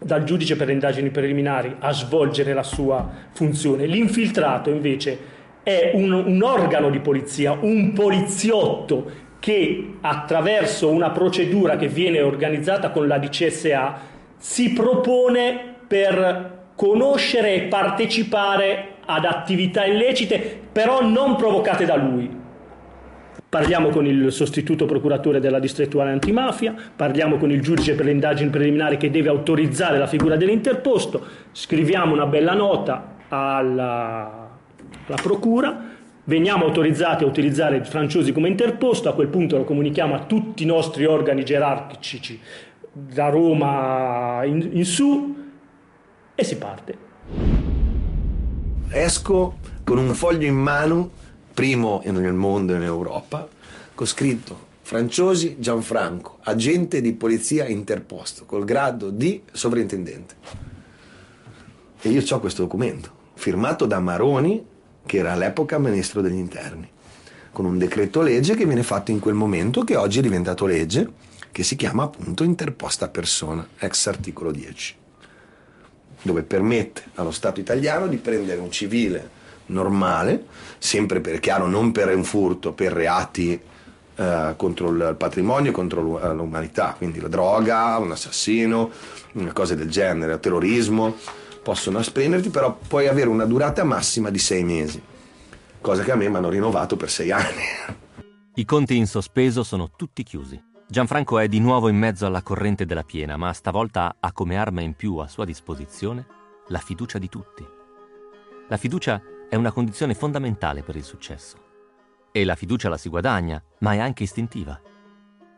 dal 0.00 0.24
giudice 0.24 0.56
per 0.56 0.68
le 0.68 0.74
indagini 0.74 1.10
preliminari 1.10 1.74
a 1.78 1.92
svolgere 1.92 2.52
la 2.52 2.62
sua 2.62 3.08
funzione. 3.32 3.86
L'infiltrato 3.86 4.70
invece 4.70 5.36
è 5.62 5.90
un, 5.94 6.12
un 6.12 6.42
organo 6.42 6.88
di 6.90 7.00
polizia, 7.00 7.52
un 7.52 7.92
poliziotto 7.92 9.26
che 9.38 9.94
attraverso 10.00 10.90
una 10.90 11.10
procedura 11.10 11.76
che 11.76 11.88
viene 11.88 12.20
organizzata 12.20 12.90
con 12.90 13.06
la 13.06 13.18
DCSA 13.18 13.98
si 14.36 14.72
propone 14.72 15.74
per 15.86 16.56
conoscere 16.74 17.54
e 17.54 17.60
partecipare 17.62 18.96
ad 19.04 19.24
attività 19.24 19.84
illecite, 19.84 20.60
però 20.70 21.02
non 21.02 21.36
provocate 21.36 21.84
da 21.84 21.96
lui. 21.96 22.37
Parliamo 23.48 23.88
con 23.88 24.04
il 24.04 24.30
sostituto 24.30 24.84
procuratore 24.84 25.40
della 25.40 25.58
distrettuale 25.58 26.10
antimafia, 26.10 26.74
parliamo 26.94 27.38
con 27.38 27.50
il 27.50 27.62
giudice 27.62 27.94
per 27.94 28.04
le 28.04 28.10
indagini 28.10 28.50
preliminari 28.50 28.98
che 28.98 29.10
deve 29.10 29.30
autorizzare 29.30 29.96
la 29.96 30.06
figura 30.06 30.36
dell'interposto, 30.36 31.24
scriviamo 31.52 32.12
una 32.12 32.26
bella 32.26 32.52
nota 32.52 33.14
alla, 33.28 34.50
alla 35.06 35.22
procura, 35.22 35.82
veniamo 36.24 36.66
autorizzati 36.66 37.24
a 37.24 37.26
utilizzare 37.26 37.76
il 37.76 37.86
Franciosi 37.86 38.32
come 38.32 38.48
interposto, 38.48 39.08
a 39.08 39.14
quel 39.14 39.28
punto 39.28 39.56
lo 39.56 39.64
comunichiamo 39.64 40.14
a 40.14 40.24
tutti 40.24 40.64
i 40.64 40.66
nostri 40.66 41.06
organi 41.06 41.42
gerarchici 41.42 42.38
da 42.92 43.30
Roma 43.30 44.44
in, 44.44 44.68
in 44.72 44.84
su 44.84 45.36
e 46.34 46.44
si 46.44 46.58
parte. 46.58 46.98
Esco 48.90 49.56
con 49.84 49.96
un 49.96 50.12
foglio 50.12 50.46
in 50.46 50.54
mano, 50.54 51.10
primo 51.58 52.00
nel 52.04 52.34
mondo 52.34 52.72
e 52.72 52.76
in 52.76 52.84
Europa, 52.84 53.48
con 53.92 54.06
scritto 54.06 54.66
Franciosi 54.82 55.56
Gianfranco, 55.58 56.38
agente 56.42 57.00
di 57.00 57.12
polizia 57.14 57.66
interposto, 57.66 58.44
col 58.44 58.64
grado 58.64 59.10
di 59.10 59.42
sovrintendente. 59.50 60.36
E 62.00 62.10
io 62.10 62.22
ho 62.24 62.38
questo 62.38 62.62
documento, 62.62 63.10
firmato 63.34 63.86
da 63.86 63.98
Maroni, 63.98 64.64
che 65.04 65.16
era 65.16 65.32
all'epoca 65.32 65.80
ministro 65.80 66.20
degli 66.20 66.36
interni, 66.36 66.88
con 67.50 67.64
un 67.64 67.76
decreto 67.76 68.22
legge 68.22 68.54
che 68.54 68.64
viene 68.64 68.84
fatto 68.84 69.10
in 69.10 69.18
quel 69.18 69.34
momento, 69.34 69.82
che 69.82 69.96
oggi 69.96 70.20
è 70.20 70.22
diventato 70.22 70.64
legge, 70.64 71.10
che 71.50 71.64
si 71.64 71.74
chiama 71.74 72.04
appunto 72.04 72.44
interposta 72.44 73.08
persona, 73.08 73.66
ex 73.80 74.06
articolo 74.06 74.52
10, 74.52 74.94
dove 76.22 76.44
permette 76.44 77.02
allo 77.16 77.32
Stato 77.32 77.58
italiano 77.58 78.06
di 78.06 78.18
prendere 78.18 78.60
un 78.60 78.70
civile 78.70 79.37
normale, 79.68 80.46
sempre 80.78 81.20
per 81.20 81.40
chiaro 81.40 81.66
non 81.66 81.92
per 81.92 82.14
un 82.14 82.24
furto, 82.24 82.72
per 82.72 82.92
reati 82.92 83.60
eh, 84.16 84.54
contro 84.56 84.90
il 84.90 85.14
patrimonio 85.16 85.70
e 85.70 85.74
contro 85.74 86.20
eh, 86.20 86.34
l'umanità, 86.34 86.94
quindi 86.96 87.20
la 87.20 87.28
droga, 87.28 87.96
un 87.98 88.10
assassino, 88.10 88.90
cose 89.52 89.76
del 89.76 89.88
genere, 89.88 90.34
il 90.34 90.40
terrorismo, 90.40 91.14
possono 91.62 92.00
esprimerti, 92.00 92.48
però 92.50 92.76
puoi 92.86 93.06
avere 93.06 93.28
una 93.28 93.44
durata 93.44 93.84
massima 93.84 94.30
di 94.30 94.38
sei 94.38 94.64
mesi, 94.64 95.00
cosa 95.80 96.02
che 96.02 96.12
a 96.12 96.16
me 96.16 96.28
mi 96.28 96.36
hanno 96.36 96.48
rinnovato 96.48 96.96
per 96.96 97.10
sei 97.10 97.30
anni. 97.32 97.62
I 98.54 98.64
conti 98.64 98.96
in 98.96 99.06
sospeso 99.06 99.62
sono 99.62 99.90
tutti 99.94 100.24
chiusi. 100.24 100.60
Gianfranco 100.90 101.38
è 101.38 101.46
di 101.46 101.60
nuovo 101.60 101.88
in 101.88 101.96
mezzo 101.96 102.26
alla 102.26 102.42
corrente 102.42 102.86
della 102.86 103.04
piena, 103.04 103.36
ma 103.36 103.52
stavolta 103.52 104.16
ha 104.18 104.32
come 104.32 104.56
arma 104.56 104.80
in 104.80 104.94
più 104.94 105.16
a 105.18 105.28
sua 105.28 105.44
disposizione 105.44 106.26
la 106.68 106.78
fiducia 106.78 107.18
di 107.18 107.28
tutti. 107.28 107.64
La 108.68 108.76
fiducia 108.76 109.20
è 109.48 109.54
una 109.54 109.72
condizione 109.72 110.14
fondamentale 110.14 110.82
per 110.82 110.96
il 110.96 111.04
successo. 111.04 111.66
E 112.30 112.44
la 112.44 112.54
fiducia 112.54 112.88
la 112.88 112.98
si 112.98 113.08
guadagna, 113.08 113.62
ma 113.78 113.94
è 113.94 113.98
anche 113.98 114.24
istintiva. 114.24 114.78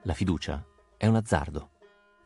La 0.05 0.15
fiducia 0.15 0.65
è 0.97 1.07
un 1.07 1.17
azzardo 1.17 1.71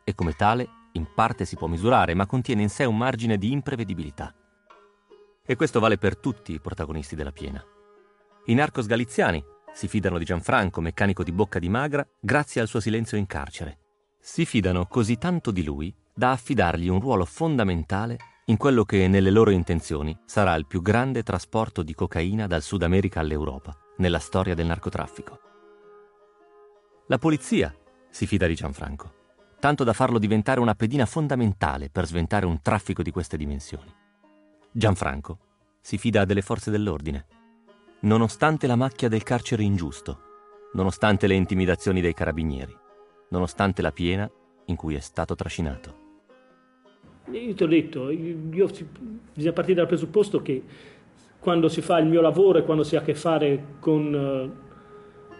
e 0.03 0.13
come 0.13 0.33
tale 0.33 0.67
in 0.93 1.07
parte 1.13 1.43
si 1.43 1.55
può 1.55 1.67
misurare, 1.67 2.13
ma 2.13 2.27
contiene 2.27 2.61
in 2.61 2.69
sé 2.69 2.85
un 2.85 2.95
margine 2.95 3.37
di 3.37 3.51
imprevedibilità. 3.51 4.33
E 5.43 5.55
questo 5.55 5.79
vale 5.79 5.97
per 5.97 6.17
tutti 6.17 6.53
i 6.53 6.59
protagonisti 6.59 7.15
della 7.15 7.31
piena. 7.31 7.63
I 8.45 8.53
narcos 8.53 8.85
galiziani 8.85 9.43
si 9.73 9.87
fidano 9.87 10.17
di 10.17 10.25
Gianfranco, 10.25 10.79
meccanico 10.79 11.23
di 11.23 11.31
bocca 11.31 11.59
di 11.59 11.67
magra, 11.67 12.07
grazie 12.19 12.61
al 12.61 12.67
suo 12.67 12.79
silenzio 12.79 13.17
in 13.17 13.25
carcere. 13.25 13.79
Si 14.19 14.45
fidano 14.45 14.85
così 14.85 15.17
tanto 15.17 15.51
di 15.51 15.63
lui 15.63 15.93
da 16.13 16.31
affidargli 16.31 16.87
un 16.87 16.99
ruolo 16.99 17.25
fondamentale 17.25 18.17
in 18.47 18.57
quello 18.57 18.83
che 18.85 19.07
nelle 19.07 19.31
loro 19.31 19.49
intenzioni 19.49 20.15
sarà 20.25 20.53
il 20.53 20.67
più 20.67 20.83
grande 20.83 21.23
trasporto 21.23 21.81
di 21.81 21.95
cocaina 21.95 22.45
dal 22.45 22.61
Sud 22.61 22.83
America 22.83 23.19
all'Europa, 23.19 23.75
nella 23.97 24.19
storia 24.19 24.53
del 24.53 24.67
narcotraffico. 24.67 25.39
La 27.07 27.17
polizia 27.17 27.75
si 28.11 28.27
fida 28.27 28.45
di 28.45 28.53
Gianfranco, 28.53 29.13
tanto 29.59 29.83
da 29.83 29.93
farlo 29.93 30.19
diventare 30.19 30.59
una 30.59 30.75
pedina 30.75 31.07
fondamentale 31.07 31.89
per 31.89 32.05
sventare 32.05 32.45
un 32.45 32.61
traffico 32.61 33.01
di 33.01 33.09
queste 33.09 33.35
dimensioni. 33.35 33.91
Gianfranco 34.71 35.39
si 35.81 35.97
fida 35.97 36.23
delle 36.23 36.43
forze 36.43 36.69
dell'ordine, 36.69 37.25
nonostante 38.01 38.67
la 38.67 38.75
macchia 38.75 39.09
del 39.09 39.23
carcere 39.23 39.63
ingiusto, 39.63 40.19
nonostante 40.73 41.25
le 41.25 41.33
intimidazioni 41.33 41.99
dei 41.99 42.13
carabinieri, 42.13 42.77
nonostante 43.29 43.81
la 43.81 43.91
piena 43.91 44.29
in 44.65 44.75
cui 44.75 44.93
è 44.93 44.99
stato 44.99 45.33
trascinato. 45.33 46.03
Io 47.31 47.53
ti 47.53 47.63
ho 47.63 47.67
detto, 47.67 48.09
io, 48.11 48.35
bisogna 49.33 49.53
partire 49.53 49.75
dal 49.75 49.87
presupposto 49.87 50.41
che 50.41 50.61
quando 51.39 51.69
si 51.69 51.81
fa 51.81 51.99
il 51.99 52.07
mio 52.07 52.21
lavoro 52.21 52.59
e 52.59 52.63
quando 52.63 52.83
si 52.83 52.95
ha 52.95 52.99
a 52.99 53.03
che 53.03 53.15
fare 53.15 53.63
con, 53.79 54.13
uh, 54.13 55.33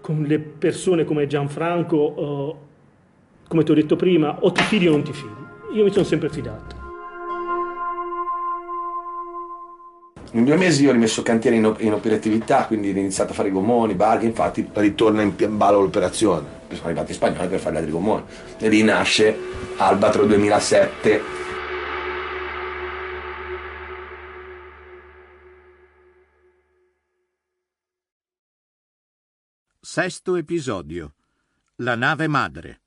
con 0.00 0.22
le 0.22 0.38
persone 0.38 1.04
come 1.04 1.26
Gianfranco, 1.26 1.96
uh, 1.96 2.56
come 3.48 3.62
ti 3.62 3.70
ho 3.70 3.74
detto 3.74 3.96
prima, 3.96 4.38
o 4.40 4.50
ti 4.52 4.62
fidi 4.62 4.88
o 4.88 4.92
non 4.92 5.02
ti 5.02 5.12
fidi. 5.12 5.32
Io 5.74 5.84
mi 5.84 5.90
sono 5.90 6.04
sempre 6.04 6.28
fidato. 6.28 6.71
In 10.34 10.44
due 10.44 10.56
mesi 10.56 10.86
ho 10.86 10.92
rimesso 10.92 11.20
il 11.20 11.26
cantiere 11.26 11.56
in, 11.56 11.66
op- 11.66 11.80
in 11.82 11.92
operatività, 11.92 12.66
quindi 12.66 12.88
ho 12.88 12.96
iniziato 12.96 13.32
a 13.32 13.34
fare 13.34 13.48
i 13.48 13.52
gommoni, 13.52 13.94
barche, 13.94 14.24
infatti 14.24 14.66
ritorna 14.72 15.20
in 15.20 15.34
ballo 15.56 15.80
l'operazione. 15.80 16.60
Sono 16.70 16.86
arrivati 16.86 17.10
in 17.10 17.16
spagnolo 17.16 17.48
per 17.48 17.58
fare 17.58 17.74
gli 17.74 17.78
altri 17.78 17.92
gommoni. 17.92 18.22
E 18.56 18.68
lì 18.70 18.82
nasce 18.82 19.36
Albatro 19.76 20.24
2007. 20.24 21.22
Sesto 29.80 30.36
episodio. 30.36 31.12
La 31.76 31.94
nave 31.94 32.26
madre. 32.26 32.80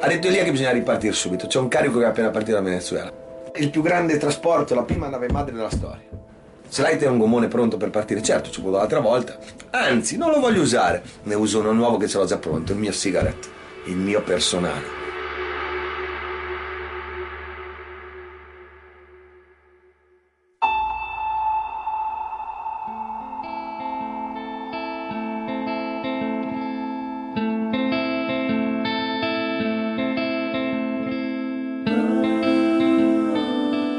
Ha 0.00 0.06
detto 0.06 0.28
Elia 0.28 0.44
che 0.44 0.52
bisogna 0.52 0.70
ripartire 0.70 1.12
subito, 1.12 1.48
c'è 1.48 1.58
un 1.58 1.66
carico 1.66 1.98
che 1.98 2.04
è 2.04 2.08
appena 2.08 2.30
partito 2.30 2.52
da 2.52 2.62
Venezuela. 2.62 3.12
Il 3.56 3.70
più 3.70 3.82
grande 3.82 4.16
trasporto, 4.16 4.74
la 4.76 4.84
prima 4.84 5.08
nave 5.08 5.28
madre 5.28 5.52
della 5.52 5.70
storia. 5.70 6.04
Ce 6.70 6.82
l'hai 6.82 6.96
te 6.96 7.06
un 7.06 7.18
gommone 7.18 7.48
pronto 7.48 7.76
per 7.76 7.90
partire? 7.90 8.22
Certo, 8.22 8.48
ci 8.50 8.60
vuole 8.60 8.76
l'altra 8.76 9.00
volta. 9.00 9.36
Anzi, 9.70 10.16
non 10.16 10.30
lo 10.30 10.38
voglio 10.38 10.62
usare. 10.62 11.02
Ne 11.24 11.34
uso 11.34 11.58
uno 11.58 11.72
nuovo 11.72 11.96
che 11.96 12.06
ce 12.06 12.18
l'ho 12.18 12.26
già 12.26 12.38
pronto, 12.38 12.72
il 12.72 12.78
mio 12.78 12.92
cigarette, 12.92 13.48
il 13.86 13.96
mio 13.96 14.22
personale. 14.22 15.07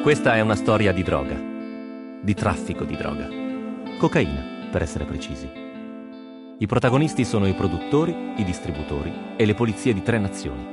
Questa 0.10 0.34
è 0.34 0.42
una 0.42 0.56
storia 0.56 0.92
di 0.92 1.04
droga, 1.04 1.40
di 2.20 2.34
traffico 2.34 2.84
di 2.84 2.98
droga. 2.98 3.30
Cocaina, 4.00 4.68
per 4.72 4.82
essere 4.82 5.06
precisi. 5.06 5.48
I 6.58 6.66
protagonisti 6.66 7.24
sono 7.24 7.46
i 7.46 7.54
produttori, 7.54 8.34
i 8.38 8.44
distributori 8.44 9.14
e 9.38 9.46
le 9.46 9.54
polizie 9.54 9.94
di 9.94 10.02
tre 10.02 10.18
nazioni. 10.18 10.66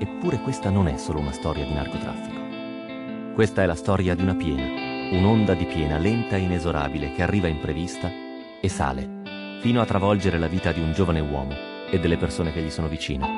Eppure 0.00 0.38
questa 0.38 0.70
non 0.70 0.88
è 0.88 0.96
solo 0.96 1.18
una 1.18 1.32
storia 1.32 1.66
di 1.66 1.74
narcotraffico. 1.74 3.34
Questa 3.34 3.62
è 3.62 3.66
la 3.66 3.74
storia 3.74 4.14
di 4.14 4.22
una 4.22 4.34
piena, 4.34 5.18
un'onda 5.18 5.52
di 5.52 5.66
piena 5.66 5.98
lenta 5.98 6.36
e 6.36 6.40
inesorabile 6.40 7.12
che 7.12 7.22
arriva 7.22 7.46
imprevista 7.46 8.10
e 8.58 8.68
sale, 8.70 9.58
fino 9.60 9.82
a 9.82 9.84
travolgere 9.84 10.38
la 10.38 10.48
vita 10.48 10.72
di 10.72 10.80
un 10.80 10.94
giovane 10.94 11.20
uomo 11.20 11.52
e 11.90 12.00
delle 12.00 12.16
persone 12.16 12.54
che 12.54 12.62
gli 12.62 12.70
sono 12.70 12.88
vicine. 12.88 13.28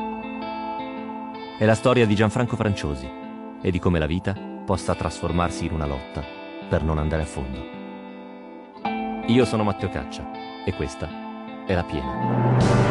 È 1.59 1.64
la 1.64 1.75
storia 1.75 2.06
di 2.06 2.14
Gianfranco 2.14 2.54
Franciosi 2.54 3.11
e 3.61 3.71
di 3.73 3.80
come 3.80 3.99
la 3.99 4.06
vita 4.06 4.50
possa 4.73 4.95
trasformarsi 4.95 5.67
in 5.67 5.73
una 5.75 5.85
lotta 5.85 6.25
per 6.67 6.83
non 6.83 6.97
andare 6.97 7.25
a 7.25 7.26
fondo. 7.26 7.61
Io 9.26 9.45
sono 9.45 9.64
Matteo 9.64 9.91
Caccia 9.91 10.26
e 10.64 10.73
questa 10.73 11.11
è 11.67 11.75
la 11.75 11.85
piena. 11.85 12.81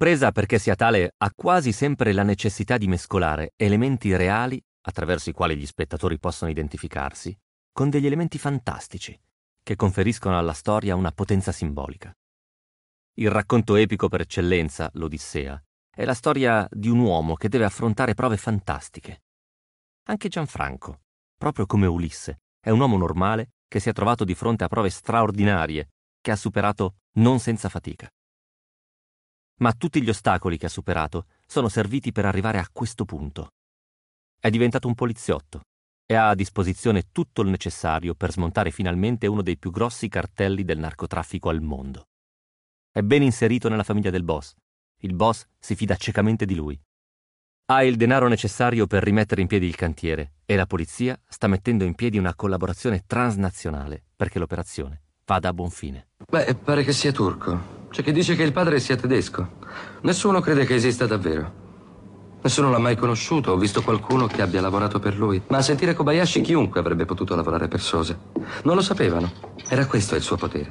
Un'impresa 0.00 0.30
perché 0.30 0.60
sia 0.60 0.76
tale 0.76 1.14
ha 1.16 1.32
quasi 1.34 1.72
sempre 1.72 2.12
la 2.12 2.22
necessità 2.22 2.78
di 2.78 2.86
mescolare 2.86 3.54
elementi 3.56 4.14
reali, 4.14 4.64
attraverso 4.82 5.28
i 5.28 5.32
quali 5.32 5.56
gli 5.56 5.66
spettatori 5.66 6.20
possono 6.20 6.52
identificarsi, 6.52 7.36
con 7.72 7.90
degli 7.90 8.06
elementi 8.06 8.38
fantastici, 8.38 9.20
che 9.60 9.74
conferiscono 9.74 10.38
alla 10.38 10.52
storia 10.52 10.94
una 10.94 11.10
potenza 11.10 11.50
simbolica. 11.50 12.16
Il 13.14 13.28
racconto 13.28 13.74
epico 13.74 14.08
per 14.08 14.20
eccellenza, 14.20 14.88
l'Odissea, 14.92 15.60
è 15.92 16.04
la 16.04 16.14
storia 16.14 16.68
di 16.70 16.88
un 16.88 17.00
uomo 17.00 17.34
che 17.34 17.48
deve 17.48 17.64
affrontare 17.64 18.14
prove 18.14 18.36
fantastiche. 18.36 19.22
Anche 20.04 20.28
Gianfranco, 20.28 21.00
proprio 21.36 21.66
come 21.66 21.86
Ulisse, 21.86 22.42
è 22.60 22.70
un 22.70 22.78
uomo 22.78 22.96
normale 22.96 23.54
che 23.66 23.80
si 23.80 23.88
è 23.88 23.92
trovato 23.92 24.22
di 24.22 24.36
fronte 24.36 24.62
a 24.62 24.68
prove 24.68 24.90
straordinarie 24.90 25.88
che 26.20 26.30
ha 26.30 26.36
superato 26.36 26.98
non 27.14 27.40
senza 27.40 27.68
fatica 27.68 28.08
ma 29.58 29.72
tutti 29.72 30.02
gli 30.02 30.08
ostacoli 30.08 30.58
che 30.58 30.66
ha 30.66 30.70
superato 30.70 31.26
sono 31.46 31.68
serviti 31.68 32.12
per 32.12 32.24
arrivare 32.24 32.58
a 32.58 32.68
questo 32.70 33.04
punto. 33.04 33.48
È 34.38 34.50
diventato 34.50 34.88
un 34.88 34.94
poliziotto 34.94 35.62
e 36.06 36.14
ha 36.14 36.28
a 36.28 36.34
disposizione 36.34 37.08
tutto 37.12 37.42
il 37.42 37.48
necessario 37.48 38.14
per 38.14 38.32
smontare 38.32 38.70
finalmente 38.70 39.26
uno 39.26 39.42
dei 39.42 39.58
più 39.58 39.70
grossi 39.70 40.08
cartelli 40.08 40.64
del 40.64 40.78
narcotraffico 40.78 41.48
al 41.48 41.60
mondo. 41.60 42.04
È 42.90 43.02
ben 43.02 43.22
inserito 43.22 43.68
nella 43.68 43.82
famiglia 43.82 44.10
del 44.10 44.24
boss. 44.24 44.54
Il 45.00 45.14
boss 45.14 45.46
si 45.58 45.74
fida 45.74 45.96
ciecamente 45.96 46.46
di 46.46 46.54
lui. 46.54 46.80
Ha 47.66 47.84
il 47.84 47.96
denaro 47.96 48.28
necessario 48.28 48.86
per 48.86 49.02
rimettere 49.02 49.42
in 49.42 49.46
piedi 49.46 49.66
il 49.66 49.76
cantiere 49.76 50.32
e 50.46 50.56
la 50.56 50.66
polizia 50.66 51.20
sta 51.28 51.46
mettendo 51.46 51.84
in 51.84 51.94
piedi 51.94 52.16
una 52.16 52.34
collaborazione 52.34 53.04
transnazionale 53.06 54.02
perché 54.16 54.38
l'operazione 54.38 55.02
vada 55.26 55.50
a 55.50 55.52
buon 55.52 55.70
fine. 55.70 56.08
Beh, 56.26 56.54
pare 56.54 56.82
che 56.82 56.92
sia 56.92 57.12
turco. 57.12 57.77
C'è 57.90 58.02
chi 58.02 58.12
dice 58.12 58.36
che 58.36 58.42
il 58.42 58.52
padre 58.52 58.80
sia 58.80 58.96
tedesco. 58.96 59.56
Nessuno 60.02 60.40
crede 60.40 60.64
che 60.64 60.74
esista 60.74 61.06
davvero. 61.06 61.66
Nessuno 62.40 62.70
l'ha 62.70 62.78
mai 62.78 62.96
conosciuto 62.96 63.52
o 63.52 63.56
visto 63.56 63.82
qualcuno 63.82 64.26
che 64.26 64.42
abbia 64.42 64.60
lavorato 64.60 64.98
per 65.00 65.16
lui. 65.16 65.42
Ma 65.48 65.58
a 65.58 65.62
sentire 65.62 65.94
Kobayashi 65.94 66.40
chiunque 66.40 66.80
avrebbe 66.80 67.04
potuto 67.04 67.34
lavorare 67.34 67.66
per 67.66 67.80
Sose. 67.80 68.18
Non 68.62 68.76
lo 68.76 68.82
sapevano. 68.82 69.32
Era 69.68 69.86
questo 69.86 70.14
il 70.14 70.22
suo 70.22 70.36
potere. 70.36 70.70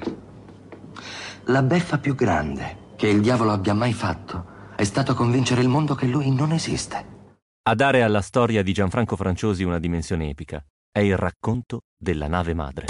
La 1.45 1.61
beffa 1.61 1.97
più 1.97 2.15
grande 2.15 2.85
che 2.95 3.07
il 3.07 3.21
diavolo 3.21 3.51
abbia 3.51 3.73
mai 3.73 3.93
fatto 3.93 4.55
è 4.75 4.83
stato 4.83 5.13
convincere 5.13 5.61
il 5.61 5.67
mondo 5.69 5.95
che 5.95 6.05
lui 6.05 6.31
non 6.33 6.51
esiste. 6.51 7.15
A 7.63 7.75
dare 7.75 8.03
alla 8.03 8.21
storia 8.21 8.63
di 8.63 8.71
Gianfranco 8.71 9.15
Franciosi 9.15 9.63
una 9.63 9.79
dimensione 9.79 10.29
epica 10.29 10.63
è 10.91 10.99
il 10.99 11.17
racconto 11.17 11.81
della 11.97 12.27
nave 12.27 12.53
madre. 12.53 12.85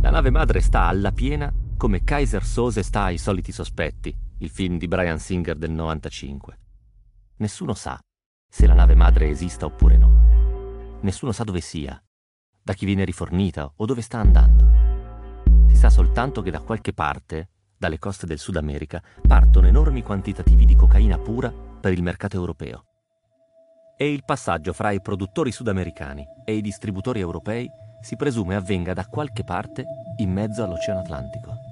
La 0.00 0.10
nave 0.10 0.30
madre 0.30 0.60
sta 0.60 0.82
alla 0.82 1.10
piena 1.10 1.52
come 1.82 2.04
Kaiser 2.04 2.44
Sose 2.44 2.84
sta 2.84 3.02
ai 3.02 3.18
soliti 3.18 3.50
sospetti, 3.50 4.16
il 4.38 4.50
film 4.50 4.78
di 4.78 4.86
Brian 4.86 5.18
Singer 5.18 5.56
del 5.56 5.72
95. 5.72 6.58
Nessuno 7.38 7.74
sa 7.74 7.98
se 8.48 8.68
la 8.68 8.74
nave 8.74 8.94
madre 8.94 9.28
esista 9.28 9.66
oppure 9.66 9.96
no. 9.96 11.00
Nessuno 11.00 11.32
sa 11.32 11.42
dove 11.42 11.60
sia, 11.60 12.00
da 12.62 12.72
chi 12.72 12.84
viene 12.84 13.04
rifornita 13.04 13.68
o 13.74 13.84
dove 13.84 14.00
sta 14.00 14.18
andando. 14.18 14.64
Si 15.66 15.74
sa 15.74 15.90
soltanto 15.90 16.40
che 16.40 16.52
da 16.52 16.60
qualche 16.60 16.92
parte, 16.92 17.48
dalle 17.76 17.98
coste 17.98 18.26
del 18.26 18.38
Sud 18.38 18.58
America, 18.58 19.02
partono 19.26 19.66
enormi 19.66 20.04
quantitativi 20.04 20.64
di 20.64 20.76
cocaina 20.76 21.18
pura 21.18 21.50
per 21.50 21.92
il 21.92 22.02
mercato 22.04 22.36
europeo. 22.36 22.84
E 23.96 24.08
il 24.08 24.22
passaggio 24.24 24.72
fra 24.72 24.92
i 24.92 25.00
produttori 25.00 25.50
sudamericani 25.50 26.24
e 26.44 26.54
i 26.54 26.60
distributori 26.60 27.18
europei 27.18 27.68
si 28.00 28.14
presume 28.14 28.54
avvenga 28.54 28.92
da 28.92 29.04
qualche 29.06 29.42
parte 29.42 29.84
in 30.18 30.30
mezzo 30.30 30.62
all'Oceano 30.62 31.00
Atlantico. 31.00 31.70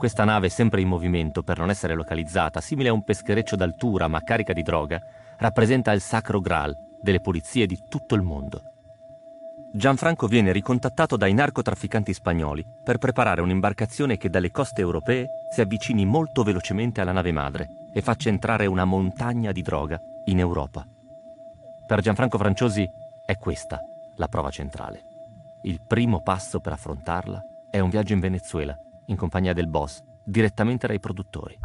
Questa 0.00 0.24
nave, 0.24 0.48
sempre 0.48 0.80
in 0.80 0.88
movimento 0.88 1.42
per 1.42 1.58
non 1.58 1.68
essere 1.68 1.92
localizzata, 1.92 2.62
simile 2.62 2.88
a 2.88 2.92
un 2.94 3.04
peschereccio 3.04 3.54
d'altura 3.54 4.08
ma 4.08 4.22
carica 4.22 4.54
di 4.54 4.62
droga, 4.62 4.98
rappresenta 5.36 5.92
il 5.92 6.00
sacro 6.00 6.40
Graal 6.40 6.74
delle 7.02 7.20
polizie 7.20 7.66
di 7.66 7.78
tutto 7.86 8.14
il 8.14 8.22
mondo. 8.22 8.62
Gianfranco 9.70 10.26
viene 10.26 10.52
ricontattato 10.52 11.18
dai 11.18 11.34
narcotrafficanti 11.34 12.14
spagnoli 12.14 12.64
per 12.82 12.96
preparare 12.96 13.42
un'imbarcazione 13.42 14.16
che 14.16 14.30
dalle 14.30 14.50
coste 14.50 14.80
europee 14.80 15.28
si 15.52 15.60
avvicini 15.60 16.06
molto 16.06 16.44
velocemente 16.44 17.02
alla 17.02 17.12
nave 17.12 17.30
madre 17.30 17.68
e 17.92 18.00
faccia 18.00 18.30
entrare 18.30 18.64
una 18.64 18.86
montagna 18.86 19.52
di 19.52 19.60
droga 19.60 20.00
in 20.24 20.38
Europa. 20.38 20.82
Per 21.86 22.00
Gianfranco 22.00 22.38
Franciosi 22.38 22.90
è 23.26 23.36
questa 23.36 23.78
la 24.16 24.28
prova 24.28 24.48
centrale. 24.48 25.02
Il 25.64 25.82
primo 25.86 26.22
passo 26.22 26.58
per 26.58 26.72
affrontarla 26.72 27.44
è 27.68 27.80
un 27.80 27.90
viaggio 27.90 28.14
in 28.14 28.20
Venezuela 28.20 28.74
in 29.10 29.16
compagnia 29.16 29.52
del 29.52 29.68
boss, 29.68 30.00
direttamente 30.24 30.86
dai 30.86 31.00
produttori. 31.00 31.58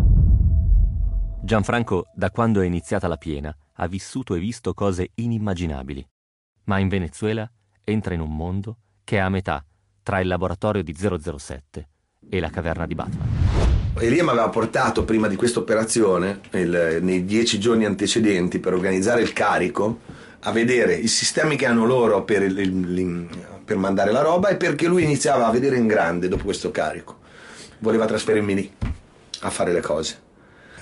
Gianfranco, 1.41 2.07
da 2.13 2.31
quando 2.31 2.61
è 2.61 2.65
iniziata 2.65 3.07
la 3.07 3.17
piena, 3.17 3.55
ha 3.73 3.87
vissuto 3.87 4.33
e 4.33 4.39
visto 4.39 4.73
cose 4.73 5.11
inimmaginabili, 5.13 6.05
ma 6.65 6.79
in 6.79 6.87
Venezuela 6.87 7.49
entra 7.83 8.15
in 8.15 8.21
un 8.21 8.35
mondo 8.35 8.77
che 9.03 9.17
è 9.17 9.19
a 9.19 9.29
metà 9.29 9.63
tra 10.01 10.19
il 10.19 10.27
laboratorio 10.27 10.83
di 10.83 10.95
007 10.95 11.87
e 12.29 12.39
la 12.39 12.49
caverna 12.49 12.87
di 12.87 12.95
Batman. 12.95 13.27
Elia 13.97 14.23
mi 14.23 14.29
aveva 14.29 14.49
portato 14.49 15.05
prima 15.05 15.27
di 15.27 15.35
questa 15.35 15.59
operazione, 15.59 16.41
nei 16.51 17.25
dieci 17.25 17.59
giorni 17.59 17.85
antecedenti, 17.85 18.59
per 18.59 18.73
organizzare 18.73 19.21
il 19.21 19.31
carico, 19.31 19.99
a 20.41 20.51
vedere 20.51 20.95
i 20.95 21.07
sistemi 21.07 21.55
che 21.55 21.65
hanno 21.65 21.85
loro 21.85 22.23
per, 22.23 22.41
il, 22.41 23.27
per 23.63 23.77
mandare 23.77 24.11
la 24.11 24.21
roba 24.21 24.49
e 24.49 24.57
perché 24.57 24.87
lui 24.87 25.03
iniziava 25.03 25.45
a 25.45 25.51
vedere 25.51 25.77
in 25.77 25.87
grande 25.87 26.27
dopo 26.27 26.43
questo 26.43 26.71
carico 26.71 27.23
voleva 27.85 28.05
trasferirmi 28.07 28.55
lì 28.55 28.71
a 29.41 29.49
fare 29.51 29.71
le 29.71 29.81
cose. 29.81 30.23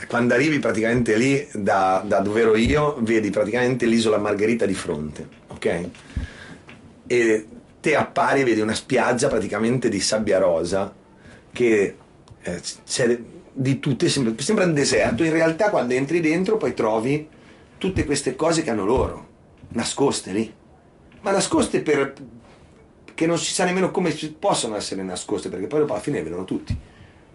Quando 0.07 0.33
arrivi 0.33 0.60
praticamente 0.60 1.15
lì, 1.17 1.48
da, 1.53 2.01
da 2.05 2.19
dove 2.19 2.41
ero 2.41 2.55
io, 2.55 2.98
vedi 3.01 3.29
praticamente 3.29 3.86
l'isola 3.86 4.17
Margherita 4.17 4.65
di 4.65 4.74
fronte, 4.74 5.27
ok? 5.48 5.89
E 7.07 7.48
te 7.79 7.95
appari 7.95 8.41
e 8.41 8.43
vedi 8.43 8.62
una 8.62 8.74
spiaggia 8.74 9.27
praticamente 9.27 9.89
di 9.89 10.00
sabbia 10.00 10.39
rosa 10.39 10.93
che 11.51 11.95
eh, 12.41 12.62
c'è 12.86 13.19
di 13.51 13.79
tutte, 13.79 14.10
sembra, 14.10 14.33
sembra 14.38 14.65
un 14.65 14.74
deserto, 14.74 15.24
in 15.24 15.31
realtà 15.31 15.69
quando 15.69 15.93
entri 15.93 16.19
dentro 16.22 16.57
poi 16.57 16.74
trovi 16.74 17.27
tutte 17.77 18.05
queste 18.05 18.36
cose 18.36 18.63
che 18.63 18.72
hanno 18.72 18.86
loro, 18.86 19.27
nascoste 19.69 20.31
lì, 20.31 20.53
ma 21.22 21.31
nascoste 21.31 21.81
per, 21.81 22.13
che 23.13 23.25
non 23.25 23.38
si 23.38 23.53
sa 23.53 23.65
nemmeno 23.65 23.91
come 23.91 24.12
possono 24.38 24.75
essere 24.75 25.03
nascoste, 25.03 25.50
perché 25.50 25.67
poi 25.67 25.79
dopo 25.79 25.93
alla 25.93 26.01
fine 26.01 26.24
vedono 26.24 26.45
tutti. 26.45 26.91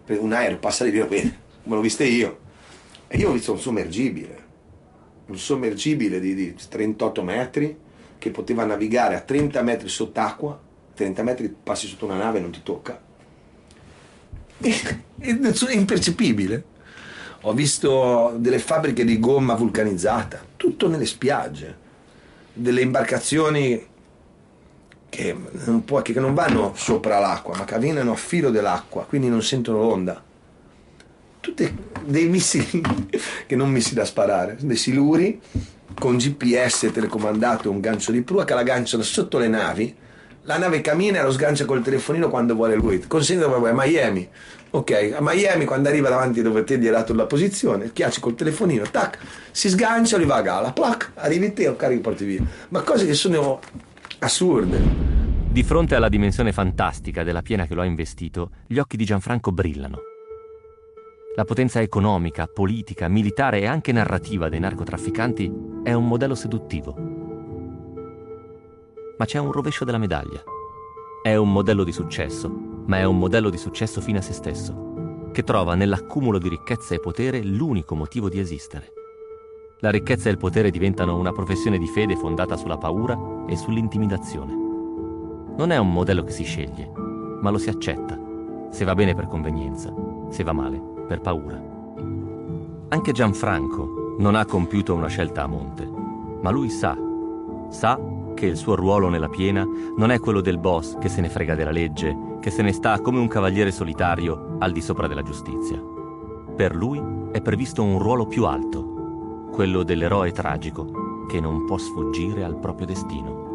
Un 0.09 0.33
aereo 0.33 0.59
passa 0.59 0.85
di 0.85 0.91
via, 0.91 1.07
come 1.07 1.27
l'ho 1.65 1.81
vista 1.81 2.05
io. 2.05 2.47
E 3.09 3.19
io 3.19 3.31
ho 3.31 3.33
visto 3.33 3.53
un 3.53 3.59
sommergibile, 3.59 4.45
un 5.27 5.39
sommergibile 5.39 6.21
di, 6.21 6.35
di 6.35 6.55
38 6.69 7.23
metri 7.23 7.77
che 8.19 8.31
poteva 8.31 8.65
navigare 8.65 9.15
a 9.15 9.21
30 9.21 9.63
metri 9.63 9.89
sott'acqua, 9.89 10.59
30 10.95 11.23
metri 11.23 11.55
passi 11.63 11.87
sotto 11.87 12.05
una 12.05 12.17
nave 12.17 12.39
e 12.39 12.41
non 12.41 12.51
ti 12.51 12.61
tocca. 12.63 13.01
È 14.59 15.73
impercettibile. 15.73 16.77
Ho 17.43 17.53
visto 17.55 18.35
delle 18.37 18.59
fabbriche 18.59 19.05
di 19.05 19.19
gomma 19.19 19.55
vulcanizzata, 19.55 20.45
tutto 20.57 20.89
nelle 20.89 21.07
spiagge, 21.07 21.77
delle 22.53 22.81
imbarcazioni 22.81 23.87
che 25.09 25.35
non, 25.65 25.85
può, 25.85 26.03
che 26.03 26.13
non 26.21 26.35
vanno 26.35 26.73
sopra 26.77 27.19
l'acqua, 27.19 27.57
ma 27.57 27.65
camminano 27.65 28.13
a 28.13 28.17
filo 28.17 28.51
dell'acqua, 28.51 29.05
quindi 29.05 29.29
non 29.29 29.43
sentono 29.43 29.79
l'onda. 29.79 30.23
Tutti 31.41 31.77
dei 32.05 32.29
missili 32.29 32.83
che 33.47 33.57
non 33.57 33.71
missili 33.71 33.97
da 33.97 34.05
sparare, 34.05 34.57
dei 34.61 34.77
siluri 34.77 35.41
con 35.99 36.17
GPS 36.17 36.91
telecomandato 36.93 37.69
e 37.69 37.71
un 37.71 37.81
gancio 37.81 38.13
di 38.13 38.23
prua 38.23 38.45
che 38.45 38.55
la 38.55 38.63
lanciano 38.63 39.03
sotto 39.03 39.39
le 39.39 39.49
navi. 39.49 39.97
La 40.43 40.57
nave 40.57 40.81
cammina 40.81 41.21
e 41.21 41.23
lo 41.23 41.31
sgancia 41.31 41.67
col 41.67 41.83
telefonino 41.83 42.31
quando 42.31 42.55
vuole 42.55 42.75
lui. 42.75 43.05
Consegna 43.07 43.41
dove 43.41 43.59
vuoi, 43.59 43.73
Miami. 43.75 44.27
Ok, 44.71 45.15
a 45.15 45.21
Miami 45.21 45.65
quando 45.65 45.89
arriva 45.89 46.09
davanti 46.09 46.41
dove 46.41 46.65
te 46.65 46.79
gli 46.79 46.87
hai 46.87 46.93
dato 46.93 47.15
la 47.15 47.27
posizione, 47.27 47.89
schiacci 47.89 48.21
col 48.21 48.35
telefonino, 48.35 48.85
tac, 48.91 49.19
si 49.51 49.71
sgancia, 49.71 50.19
lui 50.19 50.27
va 50.27 50.37
a 50.37 50.43
gala, 50.43 50.73
plac, 50.73 51.13
arrivi 51.15 51.55
te 51.55 51.69
o 51.69 51.77
carichi 51.77 52.01
porti 52.01 52.25
via. 52.25 52.43
Ma 52.69 52.83
cose 52.83 53.07
che 53.07 53.15
sono 53.15 53.61
assurde. 54.21 55.07
Di 55.51 55.63
fronte 55.63 55.95
alla 55.95 56.09
dimensione 56.09 56.53
fantastica 56.53 57.23
della 57.23 57.43
piena 57.43 57.67
che 57.67 57.75
lo 57.75 57.83
ha 57.83 57.87
investito, 57.87 58.51
gli 58.67 58.79
occhi 58.79 58.97
di 58.97 59.05
Gianfranco 59.05 59.53
brillano. 59.53 59.99
La 61.37 61.45
potenza 61.45 61.81
economica, 61.81 62.47
politica, 62.47 63.09
militare 63.09 63.61
e 63.61 63.67
anche 63.67 63.93
narrativa 63.93 64.49
dei 64.49 64.59
narcotrafficanti 64.59 65.53
è 65.85 65.93
un 65.93 66.07
modello 66.07 66.35
seduttivo. 66.35 66.95
Ma 69.17 69.25
c'è 69.25 69.39
un 69.39 69.53
rovescio 69.53 69.85
della 69.85 69.99
medaglia. 69.99 70.43
È 71.23 71.35
un 71.37 71.53
modello 71.53 71.85
di 71.85 71.93
successo, 71.93 72.49
ma 72.87 72.99
è 72.99 73.05
un 73.05 73.19
modello 73.19 73.51
di 73.51 73.59
successo 73.59 74.01
fine 74.01 74.19
a 74.19 74.23
se 74.23 74.33
stesso, 74.33 75.31
che 75.33 75.45
trova 75.45 75.75
nell'accumulo 75.75 76.39
di 76.39 76.49
ricchezza 76.49 76.95
e 76.95 77.01
potere 77.01 77.43
l'unico 77.43 77.95
motivo 77.95 78.29
di 78.29 78.39
esistere. 78.39 78.98
La 79.81 79.91
ricchezza 79.91 80.29
e 80.29 80.33
il 80.33 80.39
potere 80.39 80.73
diventano 80.73 81.17
una 81.17 81.31
professione 81.31 81.79
di 81.79 81.87
fede 81.87 82.17
fondata 82.17 82.57
sulla 82.57 82.79
paura 82.79 83.17
e 83.47 83.57
sull'intimidazione. 83.57 84.53
Non 85.57 85.71
è 85.71 85.77
un 85.77 85.93
modello 85.93 86.25
che 86.25 86.33
si 86.33 86.43
sceglie, 86.43 86.91
ma 87.41 87.51
lo 87.51 87.59
si 87.59 87.69
accetta, 87.69 88.19
se 88.71 88.85
va 88.85 88.97
bene 88.97 89.15
per 89.15 89.29
convenienza, 89.29 89.95
se 90.31 90.43
va 90.43 90.53
male 90.53 90.83
per 91.07 91.21
paura. 91.21 91.63
Anche 92.89 93.13
Gianfranco 93.13 94.17
non 94.19 94.35
ha 94.35 94.45
compiuto 94.45 94.95
una 94.95 95.07
scelta 95.07 95.45
a 95.45 95.47
monte, 95.47 95.89
ma 96.43 96.51
lui 96.51 96.71
sa, 96.71 96.99
sa 97.69 98.01
che 98.35 98.47
il 98.47 98.57
suo 98.57 98.75
ruolo 98.75 99.09
nella 99.09 99.29
piena 99.29 99.65
non 99.97 100.11
è 100.11 100.19
quello 100.19 100.41
del 100.41 100.59
boss 100.59 100.99
che 100.99 101.09
se 101.09 101.21
ne 101.21 101.29
frega 101.29 101.55
della 101.55 101.71
legge, 101.71 102.17
che 102.41 102.51
se 102.51 102.63
ne 102.63 102.73
sta 102.73 103.01
come 103.01 103.21
un 103.21 103.29
cavaliere 103.29 103.71
solitario 103.71 104.57
al 104.59 104.73
di 104.73 104.81
sopra 104.81 105.07
della 105.07 105.23
giustizia. 105.23 105.81
Per 106.57 106.75
lui 106.75 107.01
è 107.31 107.41
previsto 107.41 107.85
un 107.85 108.01
ruolo 108.01 108.27
più 108.27 108.45
alto, 108.45 108.88
quello 109.51 109.83
dell'eroe 109.83 110.33
tragico 110.33 111.27
che 111.29 111.41
non 111.41 111.67
può 111.67 111.79
sfuggire 111.79 112.45
al 112.45 112.57
proprio 112.59 112.87
destino. 112.87 113.47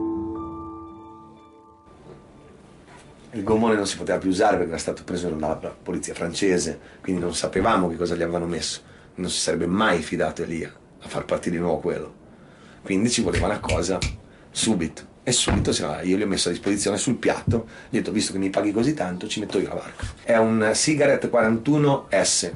Il 3.31 3.43
gommone 3.43 3.75
non 3.75 3.87
si 3.87 3.97
poteva 3.97 4.19
più 4.19 4.29
usare 4.29 4.57
perché 4.57 4.71
era 4.71 4.79
stato 4.79 5.03
preso 5.03 5.27
dalla 5.27 5.55
polizia 5.55 6.13
francese, 6.13 6.79
quindi 7.01 7.21
non 7.21 7.33
sapevamo 7.33 7.89
che 7.89 7.95
cosa 7.95 8.15
gli 8.15 8.21
avevano 8.21 8.45
messo. 8.45 8.81
Non 9.15 9.29
si 9.29 9.39
sarebbe 9.39 9.65
mai 9.65 10.03
fidato 10.03 10.43
Elia 10.43 10.71
a 10.99 11.07
far 11.07 11.25
partire 11.25 11.55
di 11.55 11.61
nuovo 11.61 11.79
quello. 11.79 12.13
Quindi 12.83 13.09
ci 13.09 13.21
voleva 13.21 13.47
una 13.47 13.59
cosa 13.59 13.97
subito. 14.51 15.11
E 15.23 15.31
subito 15.31 15.71
io 16.03 16.17
gli 16.17 16.21
ho 16.21 16.27
messo 16.27 16.49
a 16.49 16.51
disposizione 16.51 16.97
sul 16.97 17.15
piatto, 17.15 17.65
gli 17.89 17.95
ho 17.95 17.99
detto 17.99 18.11
visto 18.11 18.33
che 18.33 18.37
mi 18.37 18.49
paghi 18.49 18.71
così 18.71 18.93
tanto 18.93 19.27
ci 19.27 19.39
metto 19.39 19.57
io 19.57 19.69
la 19.69 19.75
barca. 19.75 20.05
È 20.21 20.37
un 20.37 20.69
Cigarette 20.73 21.29
41S 21.29 22.51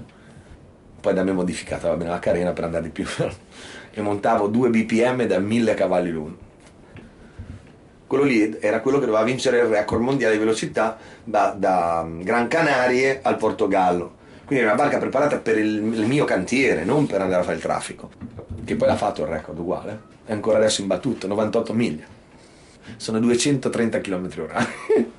poi 1.00 1.14
da 1.14 1.24
me 1.24 1.32
modificata 1.32 1.90
va 1.90 1.96
bene 1.96 2.10
la 2.10 2.20
carena 2.20 2.52
per 2.52 2.64
andare 2.64 2.84
di 2.84 2.90
più. 2.90 3.06
E 3.98 4.02
montavo 4.02 4.46
2 4.46 4.70
bpm 4.70 5.24
da 5.24 5.40
1000 5.40 5.74
cavalli 5.74 6.12
l'uno. 6.12 6.38
Quello 8.06 8.24
lì 8.24 8.56
era 8.60 8.80
quello 8.80 9.00
che 9.00 9.08
doveva 9.08 9.24
vincere 9.24 9.58
il 9.58 9.66
record 9.66 10.04
mondiale 10.04 10.34
di 10.34 10.40
velocità 10.40 10.98
da, 11.24 11.56
da 11.58 12.08
Gran 12.08 12.48
Canarie 12.48 13.22
al 13.24 13.38
Portogallo. 13.38 14.14
Quindi 14.46 14.64
era 14.64 14.74
una 14.74 14.84
barca 14.84 15.00
preparata 15.00 15.40
per 15.40 15.58
il, 15.58 15.94
il, 15.94 16.06
mio 16.06 16.26
cantiere 16.26 16.86
non 16.86 17.08
per 17.08 17.22
andare 17.22 17.42
a 17.42 17.44
fare 17.44 17.56
il 17.56 17.62
traffico. 17.64 18.12
Che 18.64 18.76
poi 18.76 18.88
l'ha 18.88 18.96
fatto 18.96 19.24
il 19.24 19.30
record 19.30 19.58
uguale. 19.58 20.00
È 20.26 20.32
ancora 20.32 20.58
adesso 20.58 20.82
imbattuto 20.82 21.26
98 21.26 21.74
miglia. 21.74 22.06
Sono 22.98 23.20
230 23.20 24.00
km 24.00 24.30
orari 24.38 24.68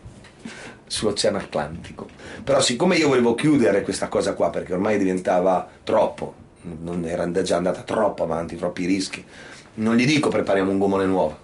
sull'Oceano 0.88 1.38
Atlantico. 1.38 2.08
Però 2.42 2.60
siccome 2.60 2.96
io 2.96 3.08
volevo 3.08 3.34
chiudere 3.34 3.82
questa 3.82 4.08
cosa 4.08 4.34
qua 4.34 4.50
perché 4.50 4.72
ormai 4.72 4.98
diventava 4.98 5.68
troppo, 5.84 6.34
non 6.82 7.04
era 7.04 7.30
già 7.42 7.56
andata 7.56 7.82
troppo 7.82 8.24
avanti, 8.24 8.56
troppi 8.56 8.84
rischi, 8.84 9.24
non 9.74 9.94
gli 9.94 10.06
dico 10.06 10.28
prepariamo 10.28 10.70
un 10.70 10.78
gomone 10.78 11.06
nuovo, 11.06 11.38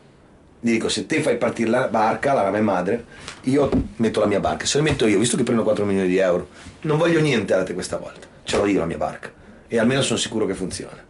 gli 0.61 0.73
dico 0.73 0.89
se 0.89 1.07
te 1.07 1.23
fai 1.23 1.37
partire 1.37 1.71
la 1.71 1.89
barca, 1.89 2.33
la 2.33 2.51
mia 2.51 2.63
madre, 2.63 3.05
io 3.43 3.71
metto 3.97 4.21
la 4.21 4.27
mia 4.27 4.41
barca, 4.41 4.67
se 4.67 4.79
la 4.79 4.83
metto 4.83 5.07
io, 5.07 5.19
visto 5.19 5.37
che 5.37 5.45
prendo 5.45 5.63
4 5.63 5.85
milioni 5.85 6.09
di 6.09 6.17
euro, 6.19 6.49
non 6.83 6.99
voglio 6.99 7.21
niente 7.21 7.55
da 7.55 7.63
te 7.63 7.75
questa 7.75 7.99
volta, 7.99 8.27
ce 8.43 8.57
l'ho 8.57 8.67
io 8.67 8.81
la 8.81 8.87
mia 8.87 8.97
barca. 8.97 9.31
E 9.69 9.79
almeno 9.79 10.03
sono 10.03 10.19
sicuro 10.19 10.47
che 10.47 10.55
funziona, 10.55 11.03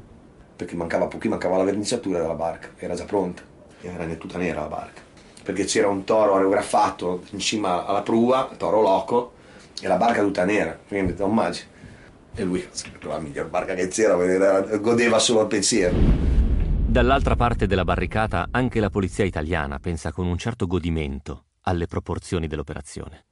perché 0.56 0.74
mancava 0.74 1.06
pochi, 1.06 1.28
mancava 1.28 1.56
la 1.56 1.64
verniciatura 1.64 2.20
della 2.20 2.34
barca, 2.34 2.68
era 2.76 2.94
già 2.94 3.04
pronta, 3.04 3.42
era 3.80 4.04
tutta 4.14 4.38
nera 4.38 4.60
la 4.60 4.68
barca, 4.68 5.00
perché 5.44 5.64
c'era 5.64 5.88
un 5.88 6.04
toro 6.04 6.34
aerografato 6.34 7.22
in 7.30 7.38
cima 7.38 7.84
alla 7.84 8.00
prua, 8.00 8.50
toro 8.56 8.80
loco, 8.80 9.34
e 9.80 9.86
la 9.86 9.96
barca 9.96 10.22
tutta 10.22 10.44
nera, 10.44 10.76
quindi 10.88 11.12
detto, 11.12 11.26
immagini. 11.26 11.66
E 12.34 12.42
lui, 12.42 12.66
la 13.02 13.20
miglior 13.20 13.48
barca 13.48 13.74
che 13.74 13.88
c'era, 13.88 14.16
godeva 14.78 15.18
solo 15.18 15.40
al 15.40 15.46
pensiero. 15.46 15.94
Dall'altra 16.86 17.36
parte 17.36 17.66
della 17.66 17.84
barricata 17.84 18.48
anche 18.50 18.80
la 18.80 18.88
polizia 18.88 19.24
italiana 19.24 19.78
pensa 19.78 20.10
con 20.10 20.26
un 20.26 20.38
certo 20.38 20.66
godimento 20.66 21.44
alle 21.62 21.86
proporzioni 21.86 22.46
dell'operazione. 22.46 23.26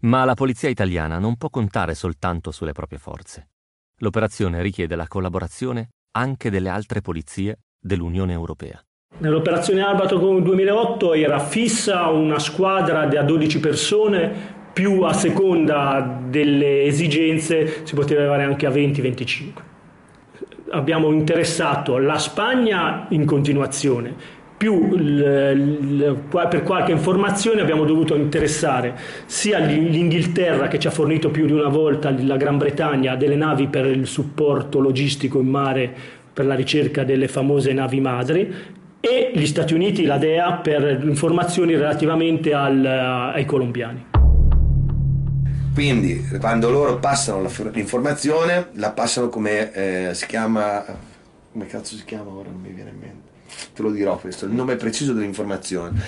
Ma 0.00 0.24
la 0.24 0.34
polizia 0.34 0.68
italiana 0.68 1.18
non 1.18 1.36
può 1.36 1.48
contare 1.48 1.94
soltanto 1.94 2.50
sulle 2.50 2.72
proprie 2.72 2.98
forze. 2.98 3.50
L'operazione 3.98 4.60
richiede 4.60 4.96
la 4.96 5.06
collaborazione 5.06 5.90
anche 6.16 6.50
delle 6.50 6.68
altre 6.68 7.00
polizie 7.00 7.60
dell'Unione 7.78 8.32
Europea. 8.32 8.82
Nell'operazione 9.16 9.80
Albatro 9.80 10.18
2008 10.18 11.14
era 11.14 11.38
fissa 11.38 12.08
una 12.08 12.40
squadra 12.40 13.06
da 13.06 13.22
12 13.22 13.60
persone 13.60 14.32
più 14.72 15.02
a 15.02 15.12
seconda 15.12 16.20
delle 16.26 16.82
esigenze 16.82 17.82
si 17.84 17.94
poteva 17.94 18.22
arrivare 18.22 18.42
anche 18.42 18.66
a 18.66 18.70
20-25. 18.70 19.44
Abbiamo 20.70 21.12
interessato 21.12 21.96
la 21.98 22.18
Spagna 22.18 23.06
in 23.10 23.24
continuazione, 23.24 24.12
più 24.56 24.88
per 24.88 26.62
qualche 26.64 26.90
informazione 26.90 27.60
abbiamo 27.60 27.84
dovuto 27.84 28.16
interessare 28.16 28.96
sia 29.26 29.60
l'Inghilterra 29.60 30.66
che 30.66 30.80
ci 30.80 30.88
ha 30.88 30.90
fornito 30.90 31.30
più 31.30 31.46
di 31.46 31.52
una 31.52 31.68
volta 31.68 32.12
la 32.18 32.36
Gran 32.36 32.58
Bretagna 32.58 33.14
delle 33.14 33.36
navi 33.36 33.68
per 33.68 33.86
il 33.86 34.08
supporto 34.08 34.80
logistico 34.80 35.38
in 35.38 35.46
mare 35.46 35.94
per 36.32 36.46
la 36.46 36.54
ricerca 36.54 37.04
delle 37.04 37.28
famose 37.28 37.72
navi 37.72 38.00
madri 38.00 38.54
e 39.06 39.32
gli 39.34 39.44
Stati 39.46 39.74
Uniti, 39.74 40.06
la 40.06 40.16
DEA, 40.16 40.54
per 40.54 41.02
informazioni 41.04 41.74
relativamente 41.74 42.54
al, 42.54 42.82
ai 42.86 43.44
colombiani. 43.44 44.06
Quindi 45.74 46.26
quando 46.40 46.70
loro 46.70 46.98
passano 46.98 47.46
l'informazione, 47.72 48.68
la 48.72 48.92
passano 48.92 49.28
come 49.28 49.72
eh, 49.72 50.14
si 50.14 50.24
chiama, 50.24 50.82
come 51.52 51.66
cazzo 51.66 51.96
si 51.96 52.04
chiama 52.04 52.30
ora 52.30 52.48
non 52.48 52.62
mi 52.62 52.70
viene 52.70 52.90
in 52.90 52.98
mente, 52.98 53.28
te 53.74 53.82
lo 53.82 53.90
dirò 53.90 54.16
questo, 54.16 54.46
il 54.46 54.52
nome 54.52 54.76
preciso 54.76 55.12
dell'informazione. 55.12 56.00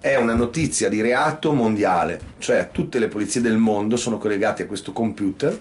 È 0.00 0.16
una 0.16 0.34
notizia 0.34 0.88
di 0.88 1.00
reato 1.00 1.52
mondiale, 1.52 2.20
cioè 2.38 2.70
tutte 2.72 2.98
le 2.98 3.06
polizie 3.06 3.40
del 3.40 3.58
mondo 3.58 3.96
sono 3.96 4.18
collegate 4.18 4.64
a 4.64 4.66
questo 4.66 4.92
computer 4.92 5.56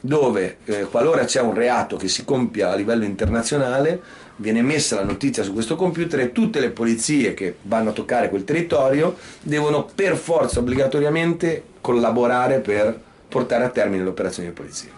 dove 0.00 0.58
eh, 0.64 0.86
qualora 0.90 1.24
c'è 1.24 1.40
un 1.40 1.54
reato 1.54 1.96
che 1.96 2.08
si 2.08 2.24
compia 2.24 2.70
a 2.70 2.74
livello 2.74 3.04
internazionale 3.04 4.00
viene 4.36 4.62
messa 4.62 4.96
la 4.96 5.04
notizia 5.04 5.42
su 5.42 5.52
questo 5.52 5.76
computer 5.76 6.20
e 6.20 6.32
tutte 6.32 6.60
le 6.60 6.70
polizie 6.70 7.34
che 7.34 7.56
vanno 7.62 7.90
a 7.90 7.92
toccare 7.92 8.28
quel 8.28 8.44
territorio 8.44 9.16
devono 9.42 9.84
per 9.84 10.16
forza 10.16 10.58
obbligatoriamente 10.58 11.64
collaborare 11.80 12.60
per 12.60 13.00
portare 13.28 13.64
a 13.64 13.70
termine 13.70 14.02
l'operazione 14.02 14.48
di 14.48 14.54
polizia. 14.54 14.90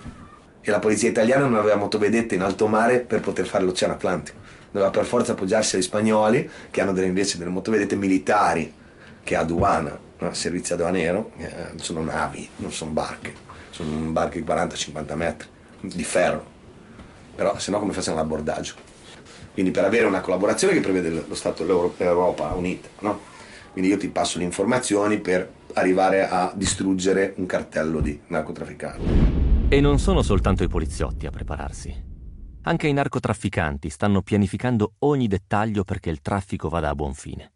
E 0.60 0.70
la 0.70 0.80
polizia 0.80 1.08
italiana 1.08 1.46
non 1.46 1.56
aveva 1.56 1.76
motovedette 1.76 2.34
in 2.34 2.42
alto 2.42 2.66
mare 2.66 2.98
per 2.98 3.20
poter 3.20 3.46
fare 3.46 3.64
l'Oceano 3.64 3.94
Atlantico, 3.94 4.38
doveva 4.70 4.90
per 4.90 5.04
forza 5.04 5.32
appoggiarsi 5.32 5.76
agli 5.76 5.82
spagnoli 5.82 6.48
che 6.70 6.80
hanno 6.80 6.92
delle, 6.92 7.06
invece 7.06 7.38
delle 7.38 7.50
motovedette 7.50 7.96
militari 7.96 8.72
che 9.22 9.36
aduana, 9.36 9.98
no? 10.18 10.34
servizio 10.34 10.74
aduanero, 10.74 11.30
eh, 11.38 11.48
sono 11.76 12.02
navi, 12.02 12.48
non 12.56 12.72
sono 12.72 12.90
barche, 12.90 13.32
sono 13.70 13.90
barche 14.10 14.40
di 14.42 14.46
40-50 14.46 15.14
metri 15.14 15.48
di 15.80 16.04
ferro, 16.04 16.44
però 17.34 17.56
se 17.58 17.70
no 17.70 17.78
come 17.78 17.92
facciamo 17.92 18.16
l'abbordaggio? 18.16 18.74
Quindi 19.58 19.74
per 19.74 19.86
avere 19.86 20.06
una 20.06 20.20
collaborazione 20.20 20.72
che 20.72 20.78
prevede 20.78 21.24
lo 21.26 21.34
Stato 21.34 21.64
dell'Europa 21.64 22.54
Unita, 22.54 22.90
no? 23.00 23.18
Quindi 23.72 23.90
io 23.90 23.96
ti 23.96 24.06
passo 24.08 24.38
le 24.38 24.44
informazioni 24.44 25.18
per 25.18 25.50
arrivare 25.72 26.28
a 26.28 26.52
distruggere 26.54 27.34
un 27.38 27.46
cartello 27.46 27.98
di 27.98 28.20
narcotrafficanti. 28.28 29.66
E 29.68 29.80
non 29.80 29.98
sono 29.98 30.22
soltanto 30.22 30.62
i 30.62 30.68
poliziotti 30.68 31.26
a 31.26 31.30
prepararsi. 31.30 31.92
Anche 32.62 32.86
i 32.86 32.92
narcotrafficanti 32.92 33.90
stanno 33.90 34.22
pianificando 34.22 34.92
ogni 35.00 35.26
dettaglio 35.26 35.82
perché 35.82 36.10
il 36.10 36.20
traffico 36.20 36.68
vada 36.68 36.90
a 36.90 36.94
buon 36.94 37.14
fine. 37.14 37.54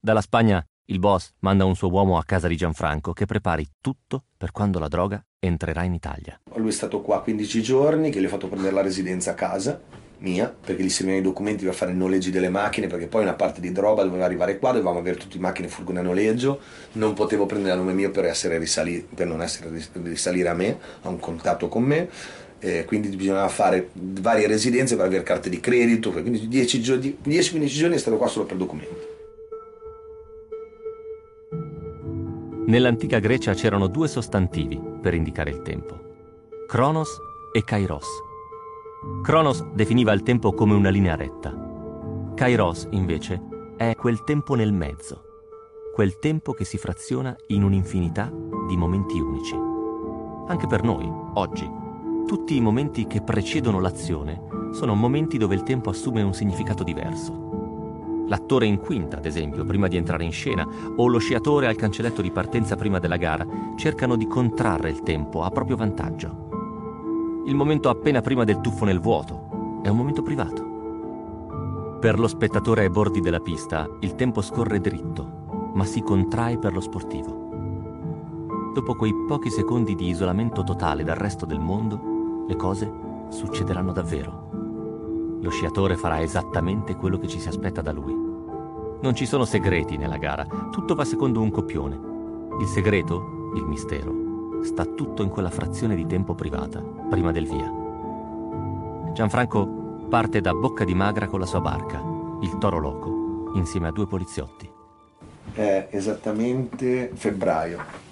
Dalla 0.00 0.22
Spagna 0.22 0.64
il 0.86 0.98
boss 0.98 1.34
manda 1.40 1.66
un 1.66 1.76
suo 1.76 1.90
uomo 1.90 2.16
a 2.16 2.24
casa 2.24 2.48
di 2.48 2.56
Gianfranco 2.56 3.12
che 3.12 3.26
prepari 3.26 3.68
tutto 3.82 4.24
per 4.34 4.50
quando 4.50 4.78
la 4.78 4.88
droga 4.88 5.22
entrerà 5.38 5.82
in 5.82 5.92
Italia. 5.92 6.40
Lui 6.54 6.68
è 6.68 6.72
stato 6.72 7.02
qua 7.02 7.20
15 7.20 7.60
giorni, 7.60 8.08
che 8.08 8.18
gli 8.18 8.24
ho 8.24 8.30
fatto 8.30 8.48
prendere 8.48 8.72
la 8.72 8.80
residenza 8.80 9.32
a 9.32 9.34
casa 9.34 10.06
mia, 10.18 10.52
perché 10.64 10.82
gli 10.82 10.88
servivano 10.88 11.20
i 11.20 11.24
documenti 11.24 11.64
per 11.64 11.74
fare 11.74 11.92
i 11.92 11.96
noleggi 11.96 12.30
delle 12.30 12.48
macchine, 12.48 12.86
perché 12.86 13.06
poi 13.06 13.22
una 13.22 13.34
parte 13.34 13.60
di 13.60 13.72
roba 13.74 14.02
doveva 14.02 14.24
arrivare 14.24 14.58
qua, 14.58 14.72
dovevamo 14.72 14.98
avere 14.98 15.16
tutte 15.16 15.38
macchine 15.38 15.68
furgone 15.68 16.00
a 16.00 16.02
noleggio, 16.02 16.60
non 16.92 17.14
potevo 17.14 17.46
prendere 17.46 17.74
il 17.74 17.80
nome 17.80 17.92
mio 17.92 18.10
per, 18.10 18.24
risali- 18.24 19.06
per 19.14 19.26
non 19.26 19.42
essere 19.42 19.70
risalire 20.02 20.48
a 20.48 20.54
me, 20.54 20.78
a 21.02 21.08
un 21.08 21.18
contatto 21.18 21.68
con 21.68 21.82
me, 21.82 22.08
eh, 22.60 22.84
quindi 22.84 23.08
bisognava 23.14 23.48
fare 23.48 23.90
varie 23.92 24.46
residenze 24.46 24.96
per 24.96 25.06
avere 25.06 25.22
carte 25.22 25.48
di 25.48 25.60
credito, 25.60 26.10
quindi 26.10 26.48
10-15 26.48 27.66
giorni 27.66 27.94
è 27.94 27.98
stato 27.98 28.16
qua 28.16 28.26
solo 28.26 28.46
per 28.46 28.56
documenti. 28.56 29.16
Nell'antica 32.66 33.18
Grecia 33.18 33.54
c'erano 33.54 33.86
due 33.86 34.08
sostantivi 34.08 34.78
per 35.00 35.14
indicare 35.14 35.50
il 35.50 35.62
tempo, 35.62 35.98
Kronos 36.66 37.08
e 37.52 37.64
Kairos 37.64 38.26
Cronos 39.22 39.62
definiva 39.74 40.12
il 40.12 40.24
tempo 40.24 40.52
come 40.52 40.74
una 40.74 40.88
linea 40.88 41.14
retta. 41.14 41.54
Kairos, 42.34 42.88
invece, 42.90 43.40
è 43.76 43.94
quel 43.94 44.24
tempo 44.24 44.56
nel 44.56 44.72
mezzo, 44.72 45.22
quel 45.94 46.18
tempo 46.18 46.52
che 46.52 46.64
si 46.64 46.78
fraziona 46.78 47.36
in 47.48 47.62
un'infinità 47.62 48.28
di 48.66 48.76
momenti 48.76 49.20
unici. 49.20 49.54
Anche 50.48 50.66
per 50.66 50.82
noi, 50.82 51.08
oggi, 51.34 51.70
tutti 52.26 52.56
i 52.56 52.60
momenti 52.60 53.06
che 53.06 53.22
precedono 53.22 53.78
l'azione 53.78 54.42
sono 54.72 54.94
momenti 54.94 55.38
dove 55.38 55.54
il 55.54 55.62
tempo 55.62 55.90
assume 55.90 56.22
un 56.22 56.34
significato 56.34 56.82
diverso. 56.82 58.26
L'attore 58.26 58.66
in 58.66 58.78
quinta, 58.78 59.18
ad 59.18 59.26
esempio, 59.26 59.64
prima 59.64 59.86
di 59.86 59.96
entrare 59.96 60.24
in 60.24 60.32
scena, 60.32 60.66
o 60.96 61.06
lo 61.06 61.18
sciatore 61.18 61.68
al 61.68 61.76
cancelletto 61.76 62.20
di 62.20 62.32
partenza 62.32 62.74
prima 62.74 62.98
della 62.98 63.16
gara, 63.16 63.46
cercano 63.76 64.16
di 64.16 64.26
contrarre 64.26 64.90
il 64.90 65.02
tempo 65.02 65.44
a 65.44 65.50
proprio 65.50 65.76
vantaggio. 65.76 66.47
Il 67.48 67.54
momento 67.54 67.88
appena 67.88 68.20
prima 68.20 68.44
del 68.44 68.60
tuffo 68.60 68.84
nel 68.84 69.00
vuoto 69.00 69.80
è 69.82 69.88
un 69.88 69.96
momento 69.96 70.20
privato. 70.20 71.96
Per 71.98 72.18
lo 72.18 72.28
spettatore 72.28 72.82
ai 72.82 72.90
bordi 72.90 73.22
della 73.22 73.40
pista 73.40 73.88
il 74.00 74.14
tempo 74.16 74.42
scorre 74.42 74.80
dritto, 74.80 75.70
ma 75.72 75.86
si 75.86 76.02
contrae 76.02 76.58
per 76.58 76.74
lo 76.74 76.80
sportivo. 76.80 78.72
Dopo 78.74 78.94
quei 78.96 79.14
pochi 79.26 79.48
secondi 79.48 79.94
di 79.94 80.08
isolamento 80.08 80.62
totale 80.62 81.04
dal 81.04 81.16
resto 81.16 81.46
del 81.46 81.58
mondo, 81.58 82.44
le 82.46 82.54
cose 82.54 82.92
succederanno 83.30 83.92
davvero. 83.92 85.38
Lo 85.40 85.48
sciatore 85.48 85.96
farà 85.96 86.20
esattamente 86.20 86.96
quello 86.96 87.16
che 87.16 87.28
ci 87.28 87.40
si 87.40 87.48
aspetta 87.48 87.80
da 87.80 87.92
lui. 87.92 88.14
Non 89.00 89.14
ci 89.14 89.24
sono 89.24 89.46
segreti 89.46 89.96
nella 89.96 90.18
gara, 90.18 90.44
tutto 90.70 90.94
va 90.94 91.06
secondo 91.06 91.40
un 91.40 91.50
copione. 91.50 91.98
Il 92.60 92.66
segreto, 92.66 93.52
il 93.54 93.64
mistero, 93.64 94.27
sta 94.62 94.84
tutto 94.84 95.22
in 95.22 95.28
quella 95.28 95.50
frazione 95.50 95.94
di 95.94 96.06
tempo 96.06 96.34
privata, 96.34 96.80
prima 96.80 97.32
del 97.32 97.46
via. 97.46 99.12
Gianfranco 99.12 100.06
parte 100.08 100.40
da 100.40 100.52
Bocca 100.54 100.84
di 100.84 100.94
Magra 100.94 101.26
con 101.26 101.40
la 101.40 101.46
sua 101.46 101.60
barca, 101.60 102.02
il 102.42 102.56
Toro 102.58 102.78
Loco, 102.78 103.52
insieme 103.54 103.88
a 103.88 103.92
due 103.92 104.06
poliziotti. 104.06 104.70
È 105.52 105.88
esattamente 105.90 107.10
febbraio. 107.14 108.06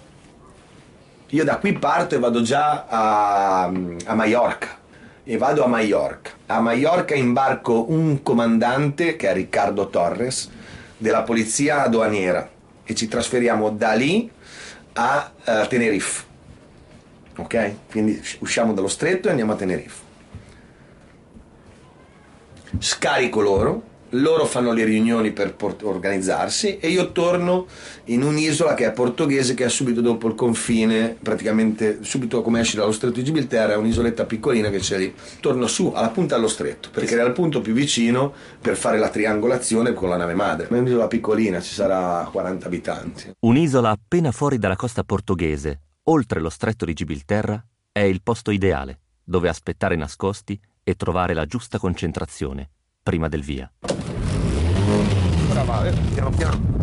Io 1.31 1.45
da 1.45 1.59
qui 1.59 1.73
parto 1.73 2.15
e 2.15 2.19
vado 2.19 2.43
già 2.43 2.87
a, 2.87 3.65
a 3.65 4.15
Maiorca. 4.15 4.85
E 5.25 5.37
vado 5.39 5.65
a 5.65 5.67
Maiorca. 5.67 6.31
A 6.47 6.61
Maiorca 6.61 7.15
imbarco 7.15 7.91
un 7.91 8.23
comandante, 8.23 9.17
che 9.17 9.29
è 9.29 9.33
Riccardo 9.33 9.89
Torres, 9.89 10.51
della 10.97 11.23
polizia 11.23 11.83
aduaniera. 11.83 12.49
E 12.85 12.95
ci 12.95 13.09
trasferiamo 13.09 13.71
da 13.71 13.93
lì 13.95 14.31
a 14.93 15.31
uh, 15.45 15.67
Tenerife 15.67 16.26
ok? 17.37 17.75
Quindi 17.91 18.21
usciamo 18.41 18.73
dallo 18.73 18.89
stretto 18.89 19.29
e 19.29 19.31
andiamo 19.31 19.53
a 19.53 19.57
Tenerife. 19.57 20.05
Scarico 22.79 23.41
loro, 23.41 23.83
loro 24.11 24.45
fanno 24.45 24.73
le 24.73 24.85
riunioni 24.85 25.33
per 25.33 25.55
port- 25.55 25.83
organizzarsi 25.83 26.79
e 26.79 26.89
io 26.89 27.13
torno 27.13 27.67
in 28.05 28.23
un'isola 28.23 28.75
che 28.75 28.87
è 28.87 28.93
portoghese 28.93 29.55
che 29.55 29.65
è 29.65 29.69
subito 29.69 30.01
dopo 30.01 30.29
il 30.29 30.35
confine, 30.35 31.17
praticamente 31.21 31.99
subito 32.03 32.43
come 32.43 32.61
esci 32.61 32.77
dallo 32.77 32.93
stretto 32.93 33.15
di 33.15 33.25
Gibilterra, 33.25 33.73
è 33.73 33.77
un'isoletta 33.77 34.25
piccolina 34.25 34.71
che 34.71 34.79
c'è 34.79 34.99
lì. 34.99 35.15
Torno 35.41 35.67
su 35.67 35.93
alla 35.95 36.11
punta 36.11 36.37
dello 36.37 36.49
stretto 36.49 36.89
perché 36.93 37.15
era 37.15 37.25
il 37.25 37.33
punto 37.33 37.61
più 37.61 37.73
vicino 37.73 38.33
per 38.61 38.77
fare 38.77 38.99
la 38.99 39.09
triangolazione 39.09 39.93
con 39.93 40.09
la 40.09 40.17
nave 40.17 40.35
madre. 40.35 40.69
È 40.69 40.73
un'isola 40.73 41.09
piccolina, 41.09 41.61
ci 41.61 41.73
sarà 41.73 42.29
40 42.31 42.67
abitanti. 42.67 43.33
Un'isola 43.41 43.91
appena 43.91 44.31
fuori 44.31 44.59
dalla 44.59 44.77
costa 44.77 45.03
portoghese, 45.03 45.81
oltre 46.09 46.41
lo 46.41 46.51
stretto 46.51 46.85
di 46.85 46.93
Gibilterra, 46.93 47.65
è 47.91 48.01
il 48.01 48.23
posto 48.23 48.51
ideale 48.51 49.01
dove 49.25 49.49
aspettare 49.49 49.97
nascosti 49.97 50.61
e 50.85 50.95
trovare 50.95 51.35
la 51.35 51.47
giusta 51.47 51.79
concentrazione 51.79 52.71
prima 53.03 53.29
del 53.29 53.43
via. 53.43 53.71
Ora 55.51 55.87
eh, 55.87 55.93
piano 56.15 56.31
piano. 56.31 56.75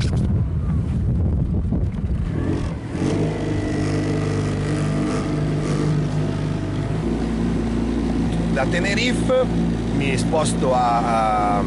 Da 8.52 8.66
Tenerife 8.66 9.46
mi 9.96 10.18
sposto 10.18 10.74
a, 10.74 11.58
a 11.58 11.64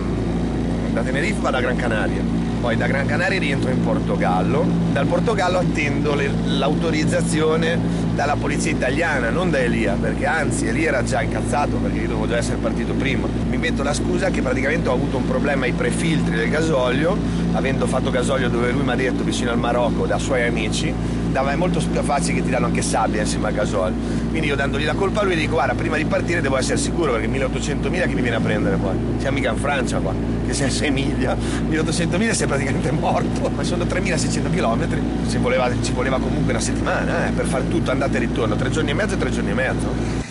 da 0.92 1.02
Tenerife 1.02 1.40
vado 1.40 1.56
a 1.56 1.60
Gran 1.60 1.76
Canaria, 1.76 2.22
poi 2.66 2.76
da 2.76 2.88
Gran 2.88 3.06
Canaria 3.06 3.38
rientro 3.38 3.70
in 3.70 3.80
Portogallo, 3.80 4.66
dal 4.90 5.06
Portogallo 5.06 5.58
attendo 5.58 6.16
le, 6.16 6.28
l'autorizzazione 6.46 7.78
dalla 8.12 8.34
polizia 8.34 8.72
italiana, 8.72 9.30
non 9.30 9.50
da 9.50 9.58
Elia, 9.58 9.92
perché 9.92 10.26
anzi 10.26 10.66
Elia 10.66 10.88
era 10.88 11.04
già 11.04 11.22
incazzato 11.22 11.76
perché 11.76 11.98
io 11.98 12.08
dovevo 12.08 12.26
già 12.26 12.38
essere 12.38 12.56
partito 12.56 12.92
prima. 12.94 13.28
Mi 13.48 13.56
metto 13.56 13.84
la 13.84 13.94
scusa 13.94 14.30
che 14.30 14.42
praticamente 14.42 14.88
ho 14.88 14.94
avuto 14.94 15.16
un 15.16 15.28
problema 15.28 15.64
ai 15.64 15.74
prefiltri 15.74 16.34
del 16.34 16.50
gasolio, 16.50 17.16
avendo 17.52 17.86
fatto 17.86 18.10
gasolio 18.10 18.48
dove 18.48 18.72
lui 18.72 18.82
mi 18.82 18.90
ha 18.90 18.96
detto 18.96 19.22
vicino 19.22 19.52
al 19.52 19.58
Marocco 19.58 20.04
da 20.04 20.18
suoi 20.18 20.42
amici, 20.42 20.92
dava 21.36 21.52
è 21.52 21.56
molto 21.56 21.80
facile 21.80 22.36
che 22.38 22.42
ti 22.44 22.48
danno 22.48 22.64
anche 22.64 22.80
sabbia 22.80 23.20
insieme 23.20 23.48
al 23.48 23.52
gasolio. 23.52 23.94
Quindi 24.30 24.46
io 24.46 24.56
dandogli 24.56 24.86
la 24.86 24.94
colpa 24.94 25.20
a 25.20 25.24
lui 25.24 25.36
dico 25.36 25.52
guarda 25.52 25.74
prima 25.74 25.98
di 25.98 26.06
partire 26.06 26.40
devo 26.40 26.56
essere 26.56 26.78
sicuro 26.78 27.12
perché 27.12 27.26
1800 27.26 27.90
miglia 27.90 28.06
che 28.06 28.14
mi 28.14 28.22
viene 28.22 28.36
a 28.36 28.40
prendere 28.40 28.76
poi. 28.76 28.96
Siamo 29.18 29.36
mica 29.36 29.50
in 29.50 29.58
Francia 29.58 29.98
qua, 29.98 30.14
che 30.46 30.54
sei 30.54 30.68
a 30.68 30.70
6 30.70 30.90
miglia, 30.90 31.34
1800 31.34 32.16
miglia 32.16 32.32
sei 32.32 32.46
praticamente 32.46 32.90
morto, 32.90 33.50
ma 33.50 33.62
sono 33.64 33.84
3600 33.84 34.48
km, 34.48 35.28
ci 35.28 35.36
voleva, 35.36 35.70
ci 35.82 35.92
voleva 35.92 36.18
comunque 36.18 36.52
una 36.52 36.62
settimana 36.62 37.26
eh, 37.28 37.32
per 37.32 37.44
fare 37.44 37.68
tutto 37.68 37.90
andata 37.90 38.16
e 38.16 38.20
ritorno, 38.20 38.56
tre 38.56 38.70
giorni 38.70 38.92
e 38.92 38.94
mezzo 38.94 39.14
e 39.14 39.18
tre 39.18 39.30
giorni 39.30 39.50
e 39.50 39.54
mezzo. 39.54 40.24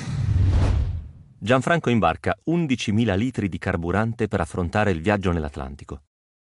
Gianfranco 1.37 1.91
imbarca 1.91 2.35
11.000 2.49 3.15
litri 3.15 3.47
di 3.47 3.59
carburante 3.59 4.27
per 4.27 4.39
affrontare 4.39 4.89
il 4.89 5.01
viaggio 5.01 5.31
nell'Atlantico. 5.31 6.01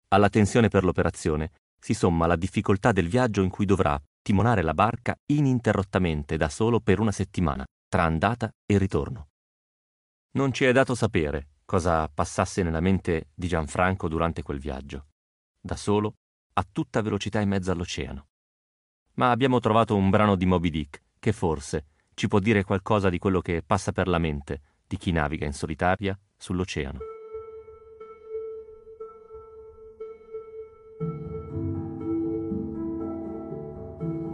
Alla 0.07 0.29
tensione 0.29 0.69
per 0.69 0.85
l'operazione 0.85 1.51
si 1.77 1.93
somma 1.93 2.27
la 2.27 2.37
difficoltà 2.37 2.93
del 2.93 3.09
viaggio 3.09 3.41
in 3.41 3.49
cui 3.49 3.65
dovrà 3.65 3.99
timonare 4.27 4.61
la 4.61 4.73
barca 4.73 5.17
ininterrottamente 5.27 6.35
da 6.35 6.49
solo 6.49 6.81
per 6.81 6.99
una 6.99 7.13
settimana, 7.13 7.63
tra 7.87 8.03
andata 8.03 8.51
e 8.65 8.77
ritorno. 8.77 9.29
Non 10.31 10.51
ci 10.51 10.65
è 10.65 10.73
dato 10.73 10.95
sapere 10.95 11.51
cosa 11.63 12.09
passasse 12.13 12.61
nella 12.61 12.81
mente 12.81 13.29
di 13.33 13.47
Gianfranco 13.47 14.09
durante 14.09 14.43
quel 14.43 14.59
viaggio, 14.59 15.05
da 15.61 15.77
solo, 15.77 16.15
a 16.55 16.67
tutta 16.69 17.01
velocità 17.01 17.39
in 17.39 17.47
mezzo 17.47 17.71
all'oceano. 17.71 18.25
Ma 19.13 19.31
abbiamo 19.31 19.61
trovato 19.61 19.95
un 19.95 20.09
brano 20.09 20.35
di 20.35 20.45
Moby 20.45 20.71
Dick 20.71 21.03
che 21.17 21.31
forse 21.31 21.85
ci 22.13 22.27
può 22.27 22.39
dire 22.39 22.65
qualcosa 22.65 23.09
di 23.09 23.19
quello 23.19 23.39
che 23.39 23.63
passa 23.65 23.93
per 23.93 24.09
la 24.09 24.17
mente 24.17 24.61
di 24.85 24.97
chi 24.97 25.13
naviga 25.13 25.45
in 25.45 25.53
solitaria 25.53 26.19
sull'oceano. 26.35 26.99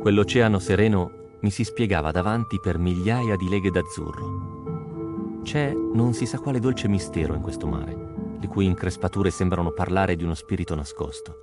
Quell'oceano 0.03 0.59
sereno 0.59 1.11
mi 1.39 1.49
si 1.49 1.63
spiegava 1.63 2.11
davanti 2.11 2.59
per 2.59 2.77
migliaia 2.77 3.37
di 3.37 3.47
leghe 3.47 3.71
d'azzurro. 3.71 5.39
C'è 5.43 5.73
non 5.73 6.11
si 6.11 6.25
sa 6.25 6.39
quale 6.39 6.59
dolce 6.59 6.89
mistero 6.89 7.35
in 7.35 7.41
questo 7.41 7.67
mare, 7.67 8.35
le 8.37 8.47
cui 8.47 8.65
increspature 8.65 9.29
sembrano 9.29 9.71
parlare 9.71 10.17
di 10.17 10.25
uno 10.25 10.33
spirito 10.33 10.75
nascosto. 10.75 11.35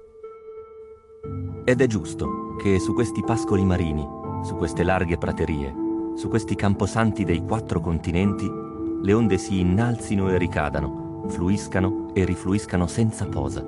Ed 1.65 1.81
è 1.81 1.87
giusto 1.87 2.57
che 2.57 2.79
su 2.79 2.93
questi 2.93 3.23
pascoli 3.25 3.65
marini, 3.65 4.07
su 4.45 4.55
queste 4.57 4.83
larghe 4.83 5.17
praterie, 5.17 5.75
su 6.15 6.29
questi 6.29 6.55
camposanti 6.55 7.25
dei 7.25 7.43
quattro 7.43 7.81
continenti, 7.81 8.47
le 9.01 9.13
onde 9.15 9.39
si 9.39 9.61
innalzino 9.61 10.29
e 10.29 10.37
ricadano, 10.37 11.25
fluiscano 11.29 12.11
e 12.13 12.27
rifluiscano 12.27 12.87
senza 12.87 13.25
posa, 13.25 13.65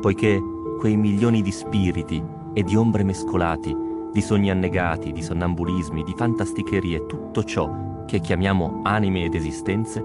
poiché 0.00 0.42
quei 0.80 0.96
milioni 0.96 1.40
di 1.40 1.52
spiriti 1.52 2.20
e 2.52 2.64
di 2.64 2.74
ombre 2.74 3.04
mescolati 3.04 3.81
di 4.12 4.20
sogni 4.20 4.50
annegati, 4.50 5.10
di 5.12 5.22
sonnambulismi, 5.22 6.04
di 6.04 6.12
fantasticherie, 6.14 7.06
tutto 7.06 7.42
ciò 7.44 8.04
che 8.06 8.20
chiamiamo 8.20 8.80
anime 8.82 9.24
ed 9.24 9.34
esistenze, 9.34 10.04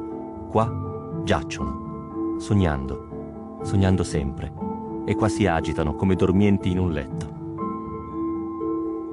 qua 0.50 1.22
giacciono, 1.24 2.40
sognando, 2.40 3.60
sognando 3.64 4.04
sempre, 4.04 4.54
e 5.06 5.16
qua 5.16 5.28
si 5.28 5.46
agitano 5.46 5.96
come 5.96 6.16
dormienti 6.16 6.72
in 6.72 6.80
un 6.80 6.92
letto. 6.92 7.36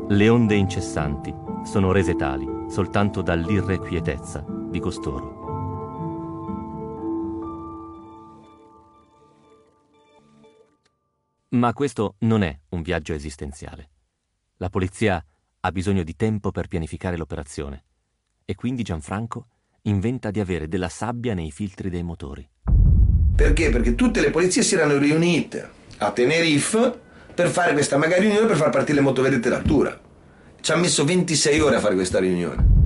Le 0.09 0.28
onde 0.28 0.54
incessanti 0.54 1.35
sono 1.64 1.90
rese 1.90 2.14
tali 2.14 2.46
soltanto 2.68 3.22
dall'irrequietezza 3.22 4.44
di 4.68 4.78
costoro. 4.78 5.42
Ma 11.50 11.72
questo 11.72 12.16
non 12.20 12.42
è 12.42 12.59
un 12.70 12.83
viaggio 12.83 13.12
esistenziale. 13.12 13.93
La 14.58 14.68
polizia 14.70 15.24
ha 15.60 15.72
bisogno 15.72 16.04
di 16.04 16.14
tempo 16.14 16.52
per 16.52 16.68
pianificare 16.68 17.16
l'operazione 17.16 17.84
e 18.44 18.54
quindi 18.54 18.84
Gianfranco 18.84 19.48
inventa 19.82 20.30
di 20.30 20.38
avere 20.38 20.68
della 20.68 20.88
sabbia 20.88 21.34
nei 21.34 21.50
filtri 21.50 21.90
dei 21.90 22.04
motori. 22.04 22.48
Perché? 23.34 23.70
Perché 23.70 23.96
tutte 23.96 24.20
le 24.20 24.30
polizie 24.30 24.62
si 24.62 24.76
erano 24.76 24.96
riunite 24.96 25.68
a 25.98 26.12
Tenerife 26.12 27.00
per 27.34 27.48
fare 27.48 27.72
questa 27.72 27.98
mega 27.98 28.16
riunione 28.16 28.46
per 28.46 28.56
far 28.56 28.70
partire 28.70 28.98
le 28.98 29.04
motovedette 29.04 29.48
d'altura. 29.48 29.98
Ci 30.60 30.72
ha 30.72 30.76
messo 30.76 31.04
26 31.04 31.60
ore 31.60 31.76
a 31.76 31.80
fare 31.80 31.94
questa 31.94 32.20
riunione. 32.20 32.82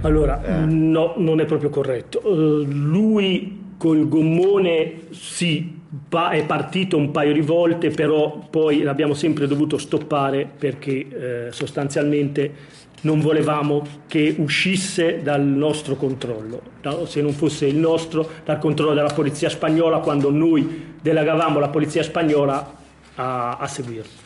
Allora, 0.00 0.42
eh. 0.42 0.64
no, 0.64 1.14
non 1.18 1.40
è 1.40 1.44
proprio 1.44 1.68
corretto. 1.68 2.20
Uh, 2.26 2.64
lui 2.64 3.63
col 3.76 4.08
gommone 4.08 5.02
sì, 5.10 5.80
è 6.10 6.44
partito 6.44 6.96
un 6.96 7.10
paio 7.10 7.32
di 7.32 7.40
volte, 7.40 7.90
però 7.90 8.46
poi 8.50 8.82
l'abbiamo 8.82 9.14
sempre 9.14 9.46
dovuto 9.46 9.78
stoppare 9.78 10.48
perché 10.58 11.46
eh, 11.46 11.52
sostanzialmente 11.52 12.82
non 13.02 13.20
volevamo 13.20 13.82
che 14.06 14.34
uscisse 14.38 15.22
dal 15.22 15.42
nostro 15.42 15.94
controllo, 15.94 16.62
se 17.04 17.20
non 17.20 17.32
fosse 17.32 17.66
il 17.66 17.76
nostro, 17.76 18.28
dal 18.44 18.58
controllo 18.58 18.94
della 18.94 19.12
polizia 19.12 19.50
spagnola 19.50 19.98
quando 19.98 20.30
noi 20.30 20.94
delegavamo 21.00 21.58
la 21.58 21.68
polizia 21.68 22.02
spagnola 22.02 22.74
a, 23.16 23.56
a 23.58 23.66
seguirlo. 23.66 24.22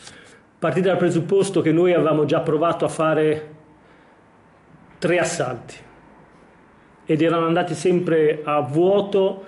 Partite 0.57 0.87
dal 0.87 0.97
presupposto 0.97 1.61
che 1.61 1.71
noi 1.71 1.93
avevamo 1.93 2.25
già 2.25 2.39
provato 2.39 2.85
a 2.85 2.89
fare 2.89 3.55
tre 4.97 5.19
assalti 5.19 5.87
ed 7.11 7.23
erano 7.23 7.47
andati 7.47 7.73
sempre 7.73 8.41
a 8.43 8.59
vuoto 8.59 9.43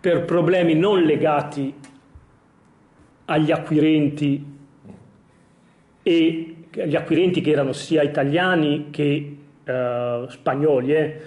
per 0.00 0.24
problemi 0.24 0.72
non 0.72 1.02
legati 1.02 1.74
agli 3.26 3.50
acquirenti 3.50 4.42
e 6.02 6.56
agli 6.78 6.96
acquirenti 6.96 7.42
che 7.42 7.50
erano 7.50 7.74
sia 7.74 8.00
italiani 8.00 8.86
che 8.88 9.36
eh, 9.62 10.24
spagnoli, 10.26 10.94
eh, 10.94 11.20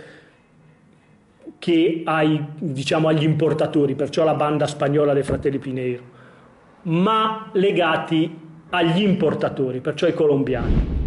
che 1.60 2.02
ai, 2.04 2.44
diciamo, 2.58 3.10
agli 3.10 3.24
importatori, 3.24 3.94
perciò 3.94 4.24
la 4.24 4.34
banda 4.34 4.66
spagnola 4.66 5.14
dei 5.14 5.22
fratelli 5.22 5.60
Pineiro, 5.60 6.04
ma 6.82 7.52
legati 7.54 8.40
agli 8.72 9.04
importatori, 9.04 9.82
perciò 9.82 10.08
ai 10.08 10.16
colombiani. 10.16 11.03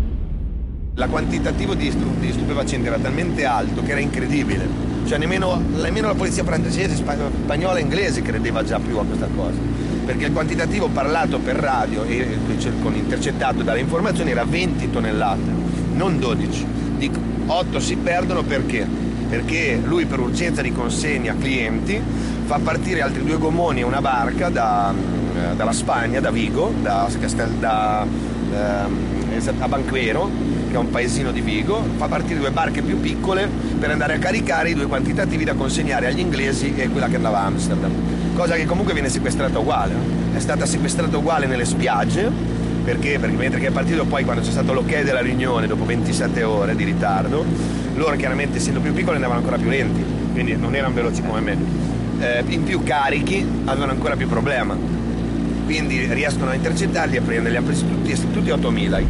La 0.98 1.08
quantitativo 1.08 1.74
di, 1.74 1.94
di 2.18 2.32
stupefacenti 2.32 2.86
era 2.86 2.96
talmente 2.98 3.44
alto 3.44 3.82
che 3.82 3.90
era 3.90 4.00
incredibile 4.00 4.86
cioè 5.06 5.18
nemmeno, 5.18 5.62
nemmeno 5.74 6.08
la 6.08 6.14
polizia 6.14 6.42
francese, 6.42 6.96
spagnola 6.96 7.78
e 7.78 7.80
inglese 7.80 8.22
credeva 8.22 8.64
già 8.64 8.80
più 8.80 8.98
a 8.98 9.04
questa 9.04 9.28
cosa, 9.36 9.56
perché 10.04 10.24
il 10.26 10.32
quantitativo 10.32 10.88
parlato 10.88 11.38
per 11.38 11.54
radio 11.54 12.02
e 12.02 12.38
con 12.82 12.94
intercettato 12.96 13.62
dalle 13.62 13.78
informazioni 13.78 14.32
era 14.32 14.44
20 14.44 14.90
tonnellate, 14.90 15.50
non 15.92 16.18
12. 16.18 16.66
Dico, 16.98 17.20
8 17.46 17.78
si 17.78 17.94
perdono 17.96 18.42
perché? 18.42 18.84
Perché 19.28 19.80
lui 19.82 20.06
per 20.06 20.18
urgenza 20.18 20.60
di 20.60 20.72
consegna 20.72 21.36
clienti 21.38 22.00
fa 22.44 22.58
partire 22.58 23.02
altri 23.02 23.22
due 23.22 23.38
gommoni 23.38 23.80
e 23.80 23.84
una 23.84 24.00
barca 24.00 24.48
da, 24.48 24.92
dalla 25.54 25.72
Spagna, 25.72 26.20
da 26.20 26.30
Vigo, 26.30 26.72
da, 26.82 27.08
Castel, 27.18 27.50
da, 27.52 28.06
da, 28.50 28.88
a 29.58 29.68
Banquero, 29.68 30.30
che 30.68 30.74
è 30.74 30.78
un 30.78 30.90
paesino 30.90 31.30
di 31.30 31.40
Vigo, 31.40 31.82
fa 31.96 32.06
partire 32.06 32.38
due 32.38 32.50
barche 32.50 32.82
più 32.82 33.00
piccole 33.00 33.48
per 33.78 33.90
andare 33.90 34.14
a 34.14 34.18
caricare 34.18 34.70
i 34.70 34.74
due 34.74 34.86
quantitativi 34.86 35.44
da 35.44 35.54
consegnare 35.54 36.06
agli 36.06 36.20
inglesi 36.20 36.74
e 36.74 36.88
quella 36.88 37.08
che 37.08 37.16
andava 37.16 37.40
a 37.40 37.46
Amsterdam. 37.46 37.92
cosa 38.34 38.54
che 38.54 38.66
comunque 38.66 38.92
viene 38.92 39.08
sequestrata 39.08 39.58
uguale. 39.58 39.94
È 40.34 40.38
stata 40.38 40.66
sequestrata 40.66 41.16
uguale 41.16 41.46
nelle 41.46 41.64
spiagge, 41.64 42.30
perché? 42.84 43.18
Perché 43.18 43.36
mentre 43.36 43.58
che 43.58 43.68
è 43.68 43.70
partito 43.70 44.04
poi 44.04 44.24
quando 44.24 44.42
c'è 44.42 44.50
stato 44.50 44.72
l'ok 44.72 45.02
della 45.02 45.20
riunione 45.20 45.66
dopo 45.66 45.84
27 45.84 46.42
ore 46.42 46.76
di 46.76 46.84
ritardo, 46.84 47.44
loro 47.94 48.14
chiaramente 48.16 48.58
essendo 48.58 48.80
più 48.80 48.92
piccoli 48.92 49.16
andavano 49.16 49.40
ancora 49.40 49.56
più 49.56 49.68
lenti, 49.68 50.04
quindi 50.32 50.56
non 50.56 50.74
erano 50.74 50.94
veloci 50.94 51.22
come 51.22 51.40
me. 51.40 51.56
Eh, 52.18 52.44
in 52.48 52.64
più 52.64 52.82
carichi 52.82 53.46
avevano 53.64 53.92
ancora 53.92 54.16
più 54.16 54.28
problema, 54.28 54.76
quindi 55.66 56.06
riescono 56.14 56.50
a 56.50 56.54
intercettarli 56.54 57.16
e 57.16 57.18
a 57.18 57.22
prenderli, 57.22 57.56
ha 57.56 57.62
presi 57.62 57.86
tutti, 57.88 58.14
tutti 58.32 58.50
8000. 58.50 59.00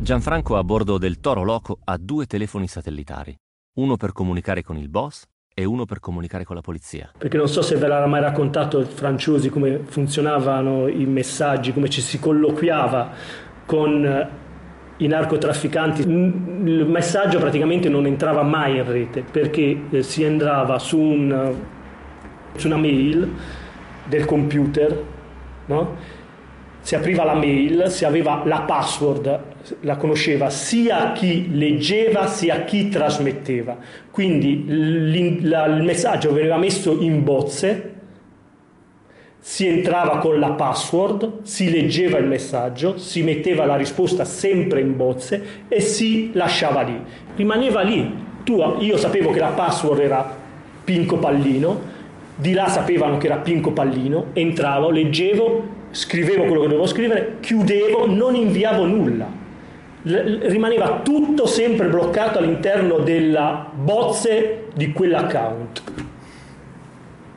Gianfranco 0.00 0.56
a 0.56 0.64
bordo 0.64 0.96
del 0.96 1.20
Toro 1.20 1.44
Loco 1.44 1.78
ha 1.84 1.98
due 1.98 2.24
telefoni 2.24 2.66
satellitari, 2.66 3.36
uno 3.74 3.96
per 3.96 4.12
comunicare 4.12 4.62
con 4.62 4.78
il 4.78 4.88
boss 4.88 5.24
e 5.54 5.64
uno 5.64 5.84
per 5.84 6.00
comunicare 6.00 6.44
con 6.44 6.56
la 6.56 6.62
polizia. 6.62 7.12
Perché 7.16 7.36
non 7.36 7.48
so 7.48 7.60
se 7.60 7.76
ve 7.76 7.86
l'ha 7.86 8.06
mai 8.06 8.22
raccontato 8.22 8.78
il 8.78 8.86
Franciosi 8.86 9.50
come 9.50 9.80
funzionavano 9.84 10.88
i 10.88 11.04
messaggi, 11.04 11.74
come 11.74 11.90
ci 11.90 12.00
si 12.00 12.18
colloquiava 12.18 13.12
con 13.66 14.06
eh, 14.06 14.28
i 14.96 15.06
narcotrafficanti. 15.06 16.00
Il 16.00 16.86
messaggio 16.88 17.38
praticamente 17.38 17.90
non 17.90 18.06
entrava 18.06 18.42
mai 18.42 18.78
in 18.78 18.90
rete 18.90 19.22
perché 19.22 19.82
eh, 19.90 20.02
si 20.02 20.22
entrava 20.22 20.78
su, 20.78 20.98
un, 20.98 21.54
su 22.56 22.66
una 22.68 22.78
mail 22.78 23.30
del 24.06 24.24
computer, 24.24 25.12
no? 25.66 26.22
si 26.84 26.94
apriva 26.94 27.24
la 27.24 27.34
mail, 27.34 27.86
si 27.88 28.04
aveva 28.04 28.42
la 28.44 28.60
password, 28.60 29.40
la 29.80 29.96
conosceva 29.96 30.50
sia 30.50 31.12
chi 31.12 31.56
leggeva 31.56 32.26
sia 32.26 32.64
chi 32.64 32.90
trasmetteva. 32.90 33.78
Quindi 34.10 34.66
il 34.68 35.82
messaggio 35.82 36.30
veniva 36.34 36.58
messo 36.58 37.00
in 37.00 37.24
bozze, 37.24 37.92
si 39.38 39.66
entrava 39.66 40.18
con 40.18 40.38
la 40.38 40.50
password, 40.50 41.44
si 41.44 41.70
leggeva 41.70 42.18
il 42.18 42.26
messaggio, 42.26 42.98
si 42.98 43.22
metteva 43.22 43.64
la 43.64 43.76
risposta 43.76 44.26
sempre 44.26 44.82
in 44.82 44.94
bozze 44.94 45.64
e 45.68 45.80
si 45.80 46.32
lasciava 46.34 46.82
lì. 46.82 47.00
Rimaneva 47.34 47.80
lì. 47.80 48.22
Tu, 48.44 48.62
io 48.80 48.98
sapevo 48.98 49.30
che 49.30 49.40
la 49.40 49.52
password 49.52 50.00
era 50.00 50.36
Pinco 50.84 51.16
Pallino, 51.16 51.92
di 52.36 52.52
là 52.52 52.68
sapevano 52.68 53.16
che 53.18 53.26
era 53.26 53.36
Pinco 53.36 53.70
Pallino, 53.70 54.26
entravo, 54.32 54.90
leggevo, 54.90 55.66
scrivevo 55.90 56.44
quello 56.44 56.62
che 56.62 56.68
dovevo 56.68 56.86
scrivere, 56.86 57.36
chiudevo, 57.40 58.06
non 58.06 58.34
inviavo 58.34 58.84
nulla. 58.84 59.42
L- 60.02 60.38
rimaneva 60.42 61.00
tutto 61.02 61.46
sempre 61.46 61.86
bloccato 61.86 62.38
all'interno 62.38 62.98
della 62.98 63.70
bozze 63.72 64.64
di 64.74 64.92
quell'account. 64.92 65.82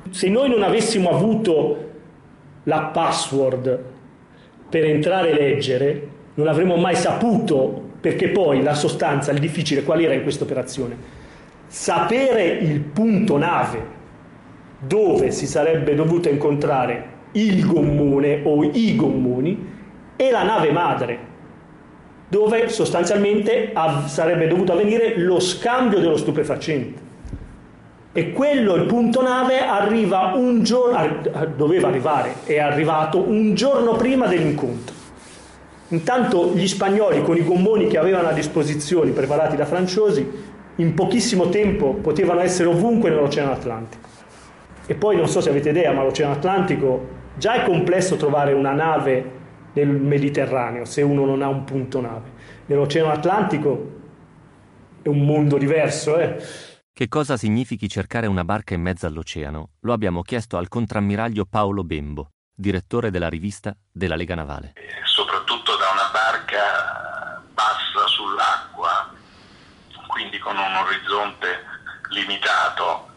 Se 0.09 0.29
noi 0.29 0.49
non 0.49 0.63
avessimo 0.63 1.11
avuto 1.11 1.85
la 2.63 2.81
password 2.85 3.79
per 4.69 4.83
entrare 4.83 5.29
e 5.29 5.33
leggere, 5.33 6.07
non 6.33 6.47
avremmo 6.47 6.75
mai 6.75 6.95
saputo, 6.95 7.83
perché 8.01 8.29
poi 8.29 8.63
la 8.63 8.73
sostanza, 8.73 9.31
il 9.31 9.39
difficile, 9.39 9.83
qual 9.83 10.01
era 10.01 10.13
in 10.13 10.23
questa 10.23 10.43
operazione? 10.43 10.95
Sapere 11.67 12.45
il 12.45 12.79
punto 12.79 13.37
nave 13.37 13.95
dove 14.79 15.31
si 15.31 15.47
sarebbe 15.47 15.95
dovuto 15.95 16.29
incontrare 16.29 17.15
il 17.31 17.65
gommone 17.65 18.41
o 18.43 18.63
i 18.63 18.95
gommoni 18.95 19.75
e 20.15 20.31
la 20.31 20.43
nave 20.43 20.71
madre, 20.71 21.17
dove 22.27 22.69
sostanzialmente 22.69 23.71
av- 23.73 24.05
sarebbe 24.05 24.47
dovuto 24.47 24.73
avvenire 24.73 25.17
lo 25.17 25.39
scambio 25.39 25.99
dello 25.99 26.17
stupefacente. 26.17 27.05
E 28.11 28.31
quello, 28.31 28.75
il 28.75 28.85
punto 28.85 29.21
nave, 29.21 29.59
arriva 29.59 30.33
un 30.35 30.63
giorno, 30.63 30.97
ar- 30.97 31.53
doveva 31.55 31.87
arrivare, 31.87 32.33
è 32.45 32.57
arrivato 32.57 33.19
un 33.19 33.53
giorno 33.53 33.93
prima 33.95 34.25
dell'incontro. 34.25 34.95
Intanto 35.89 36.51
gli 36.53 36.67
spagnoli 36.67 37.21
con 37.21 37.37
i 37.37 37.43
gommoni 37.43 37.87
che 37.87 37.97
avevano 37.97 38.27
a 38.27 38.33
disposizione, 38.33 39.11
preparati 39.11 39.55
da 39.55 39.65
francesi, 39.65 40.27
in 40.75 40.93
pochissimo 40.93 41.49
tempo 41.49 41.93
potevano 41.93 42.41
essere 42.41 42.69
ovunque 42.69 43.09
nell'Oceano 43.09 43.51
Atlantico. 43.51 44.06
E 44.87 44.95
poi 44.95 45.15
non 45.15 45.27
so 45.27 45.41
se 45.41 45.49
avete 45.49 45.69
idea, 45.69 45.91
ma 45.91 46.01
l'Oceano 46.03 46.33
Atlantico 46.33 47.15
Già 47.37 47.53
è 47.53 47.65
complesso 47.65 48.15
trovare 48.15 48.53
una 48.53 48.71
nave 48.71 49.35
nel 49.73 49.89
Mediterraneo 49.89 50.85
se 50.85 51.03
uno 51.03 51.23
non 51.23 51.43
ha 51.43 51.47
un 51.47 51.65
punto 51.65 52.01
nave. 52.01 52.31
Nell'Oceano 52.65 53.11
Atlantico 53.11 53.99
è 55.03 55.07
un 55.07 55.23
mondo 55.23 55.59
diverso, 55.59 56.17
eh? 56.17 56.43
Che 56.91 57.07
cosa 57.07 57.37
significhi 57.37 57.87
cercare 57.87 58.25
una 58.25 58.43
barca 58.43 58.73
in 58.73 58.81
mezzo 58.81 59.05
all'oceano? 59.05 59.69
Lo 59.81 59.93
abbiamo 59.93 60.23
chiesto 60.23 60.57
al 60.57 60.67
contrammiraglio 60.67 61.45
Paolo 61.45 61.83
Bembo, 61.83 62.31
direttore 62.55 63.11
della 63.11 63.29
rivista 63.29 63.77
della 63.91 64.15
Lega 64.15 64.33
Navale. 64.33 64.73
Soprattutto 65.03 65.73
da 65.77 65.91
una 65.93 66.09
barca 66.11 67.43
bassa 67.53 68.07
sull'acqua, 68.07 69.13
quindi 70.07 70.39
con 70.39 70.55
un 70.57 70.75
orizzonte 70.75 71.47
limitato, 72.09 73.09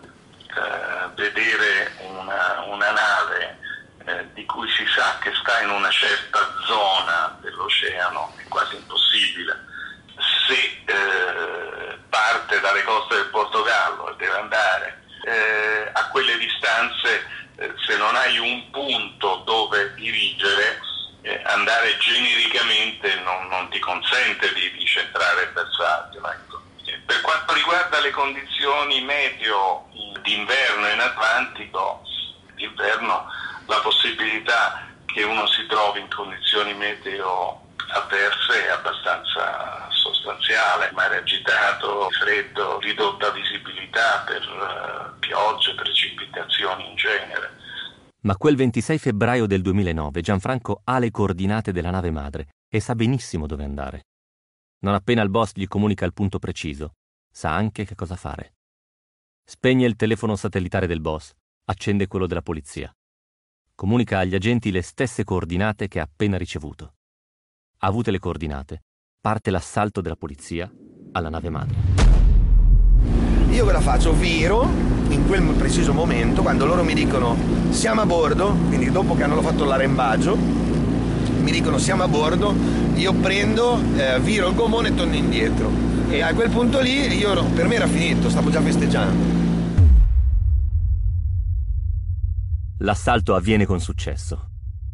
vedere 1.14 1.92
una, 1.98 2.62
una 2.66 2.90
nave 2.90 3.58
eh, 4.04 4.26
di 4.32 4.44
cui 4.46 4.68
si 4.70 4.84
sa 4.86 5.18
che 5.20 5.32
sta 5.40 5.60
in 5.60 5.70
una 5.70 5.90
certa 5.90 6.38
zona 6.66 7.36
dell'oceano 7.40 8.34
è 8.36 8.48
quasi 8.48 8.76
impossibile. 8.76 9.68
Se 10.46 10.82
eh, 10.86 11.98
parte 12.08 12.60
dalle 12.60 12.82
coste 12.82 13.16
del 13.16 13.26
Portogallo 13.26 14.10
e 14.10 14.16
deve 14.16 14.36
andare 14.38 15.02
eh, 15.24 15.90
a 15.92 16.08
quelle 16.08 16.38
distanze, 16.38 17.24
eh, 17.56 17.72
se 17.86 17.96
non 17.96 18.16
hai 18.16 18.38
un 18.38 18.70
punto 18.70 19.42
dove 19.44 19.94
dirigere, 19.94 20.80
eh, 21.22 21.42
andare 21.44 21.96
genericamente 21.98 23.14
non, 23.16 23.48
non, 23.48 23.68
ti 23.68 23.78
consente 23.78 24.52
di, 24.54 24.70
di 24.72 24.86
centrare 24.86 25.42
il 25.42 25.50
bersaglio. 25.50 26.20
Per 27.07 27.20
quanto 27.20 27.55
riguarda 27.55 28.00
le 28.00 28.11
condizioni 28.11 29.03
meteo 29.03 29.88
d'inverno 30.22 30.88
in 30.88 31.00
Atlantico, 31.00 32.03
l'inverno 32.57 33.26
la 33.66 33.81
possibilità 33.81 34.87
che 35.07 35.22
uno 35.22 35.46
si 35.46 35.66
trovi 35.66 36.00
in 36.00 36.09
condizioni 36.09 36.74
meteo 36.74 37.68
avverse 37.92 38.66
è 38.66 38.70
abbastanza 38.70 39.88
sostanziale, 39.90 40.90
mare 40.92 41.18
agitato, 41.18 42.09
freddo, 42.11 42.79
ridotta 42.81 43.31
visibilità 43.31 44.24
per 44.26 44.42
uh, 44.42 45.18
piogge, 45.18 45.74
precipitazioni 45.74 46.88
in 46.88 46.96
genere. 46.96 47.59
Ma 48.22 48.37
quel 48.37 48.57
26 48.57 48.98
febbraio 48.98 49.46
del 49.46 49.62
2009 49.62 50.20
Gianfranco 50.20 50.83
ha 50.85 50.98
le 50.98 51.11
coordinate 51.11 51.72
della 51.72 51.90
nave 51.90 52.11
madre 52.11 52.48
e 52.68 52.81
sa 52.81 52.94
benissimo 52.94 53.46
dove 53.46 53.64
andare. 53.64 54.03
Non 54.80 54.94
appena 54.94 55.22
il 55.22 55.30
boss 55.30 55.52
gli 55.54 55.66
comunica 55.66 56.04
il 56.04 56.12
punto 56.12 56.38
preciso, 56.38 56.94
sa 57.30 57.54
anche 57.54 57.84
che 57.84 57.94
cosa 57.94 58.16
fare. 58.16 58.54
Spegne 59.44 59.86
il 59.86 59.96
telefono 59.96 60.36
satellitare 60.36 60.86
del 60.86 61.00
boss, 61.00 61.32
accende 61.64 62.06
quello 62.06 62.26
della 62.26 62.42
polizia 62.42 62.92
comunica 63.80 64.18
agli 64.18 64.34
agenti 64.34 64.70
le 64.70 64.82
stesse 64.82 65.24
coordinate 65.24 65.88
che 65.88 66.00
ha 66.00 66.02
appena 66.02 66.36
ricevuto. 66.36 66.96
Avute 67.78 68.10
le 68.10 68.18
coordinate, 68.18 68.82
parte 69.18 69.50
l'assalto 69.50 70.02
della 70.02 70.16
polizia 70.16 70.70
alla 71.12 71.30
nave 71.30 71.48
madre. 71.48 71.76
Io 73.48 73.64
ve 73.64 73.72
la 73.72 73.80
faccio, 73.80 74.12
viro 74.12 74.68
in 75.08 75.24
quel 75.26 75.54
preciso 75.54 75.94
momento 75.94 76.42
quando 76.42 76.66
loro 76.66 76.84
mi 76.84 76.92
dicono 76.92 77.34
siamo 77.70 78.02
a 78.02 78.04
bordo, 78.04 78.54
quindi 78.68 78.90
dopo 78.90 79.14
che 79.14 79.22
hanno 79.22 79.40
fatto 79.40 79.64
l'arembaggio, 79.64 80.36
mi 81.40 81.50
dicono 81.50 81.79
siamo 81.79 82.03
a 82.03 82.09
bordo, 82.09 82.55
io 82.94 83.12
prendo, 83.14 83.79
eh, 83.96 84.20
viro 84.20 84.48
il 84.48 84.55
gommone 84.55 84.88
e 84.88 84.94
torno 84.94 85.14
indietro. 85.14 85.70
E 86.09 86.22
a 86.22 86.35
quel 86.35 86.50
punto 86.50 86.81
lì 86.81 87.16
io 87.16 87.44
per 87.55 87.66
me 87.66 87.76
era 87.76 87.87
finito, 87.87 88.29
stavo 88.29 88.50
già 88.50 88.61
festeggiando. 88.61 89.38
L'assalto 92.79 93.35
avviene 93.35 93.66
con 93.66 93.79
successo. 93.79 94.48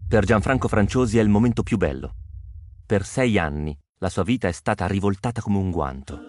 Per 0.08 0.24
Gianfranco 0.24 0.68
Franciosi 0.68 1.18
è 1.18 1.22
il 1.22 1.28
momento 1.28 1.62
più 1.62 1.76
bello. 1.76 2.14
Per 2.84 3.04
sei 3.04 3.38
anni 3.38 3.76
la 3.98 4.08
sua 4.08 4.22
vita 4.24 4.46
è 4.46 4.52
stata 4.52 4.86
rivoltata 4.86 5.40
come 5.40 5.58
un 5.58 5.70
guanto. 5.70 6.20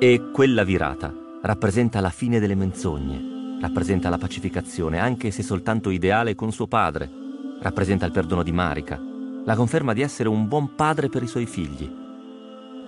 E 0.00 0.30
quella 0.32 0.64
virata 0.64 1.12
rappresenta 1.42 2.00
la 2.00 2.10
fine 2.10 2.40
delle 2.40 2.54
menzogne, 2.54 3.58
rappresenta 3.60 4.08
la 4.08 4.18
pacificazione, 4.18 4.98
anche 4.98 5.30
se 5.30 5.42
soltanto 5.42 5.90
ideale 5.90 6.34
con 6.34 6.50
suo 6.50 6.66
padre, 6.66 7.21
rappresenta 7.62 8.04
il 8.04 8.12
perdono 8.12 8.42
di 8.42 8.52
Marica, 8.52 9.00
la 9.44 9.56
conferma 9.56 9.94
di 9.94 10.02
essere 10.02 10.28
un 10.28 10.46
buon 10.46 10.74
padre 10.74 11.08
per 11.08 11.22
i 11.22 11.28
suoi 11.28 11.46
figli. 11.46 11.90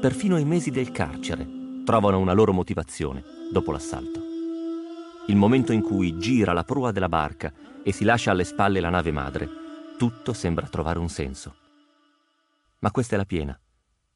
Perfino 0.01 0.37
i 0.37 0.45
mesi 0.45 0.70
del 0.70 0.93
carcere 0.93 1.49
trovano 1.85 2.18
una 2.18 2.33
loro 2.33 2.53
motivazione 2.53 3.22
dopo 3.51 3.72
l'assalto 3.72 4.25
il 5.27 5.37
momento 5.37 5.72
in 5.72 5.81
cui 5.81 6.18
gira 6.18 6.53
la 6.53 6.64
prua 6.64 6.93
della 6.93 7.09
barca 7.09 7.53
e 7.83 7.93
si 7.93 8.05
lascia 8.05 8.31
alle 8.31 8.45
spalle 8.45 8.81
la 8.81 8.91
nave 8.91 9.11
madre, 9.11 9.49
tutto 9.97 10.33
sembra 10.33 10.66
trovare 10.66 10.99
un 10.99 11.09
senso. 11.09 11.55
Ma 12.81 12.91
questa 12.91 13.14
è 13.14 13.18
la 13.18 13.25
piena, 13.25 13.59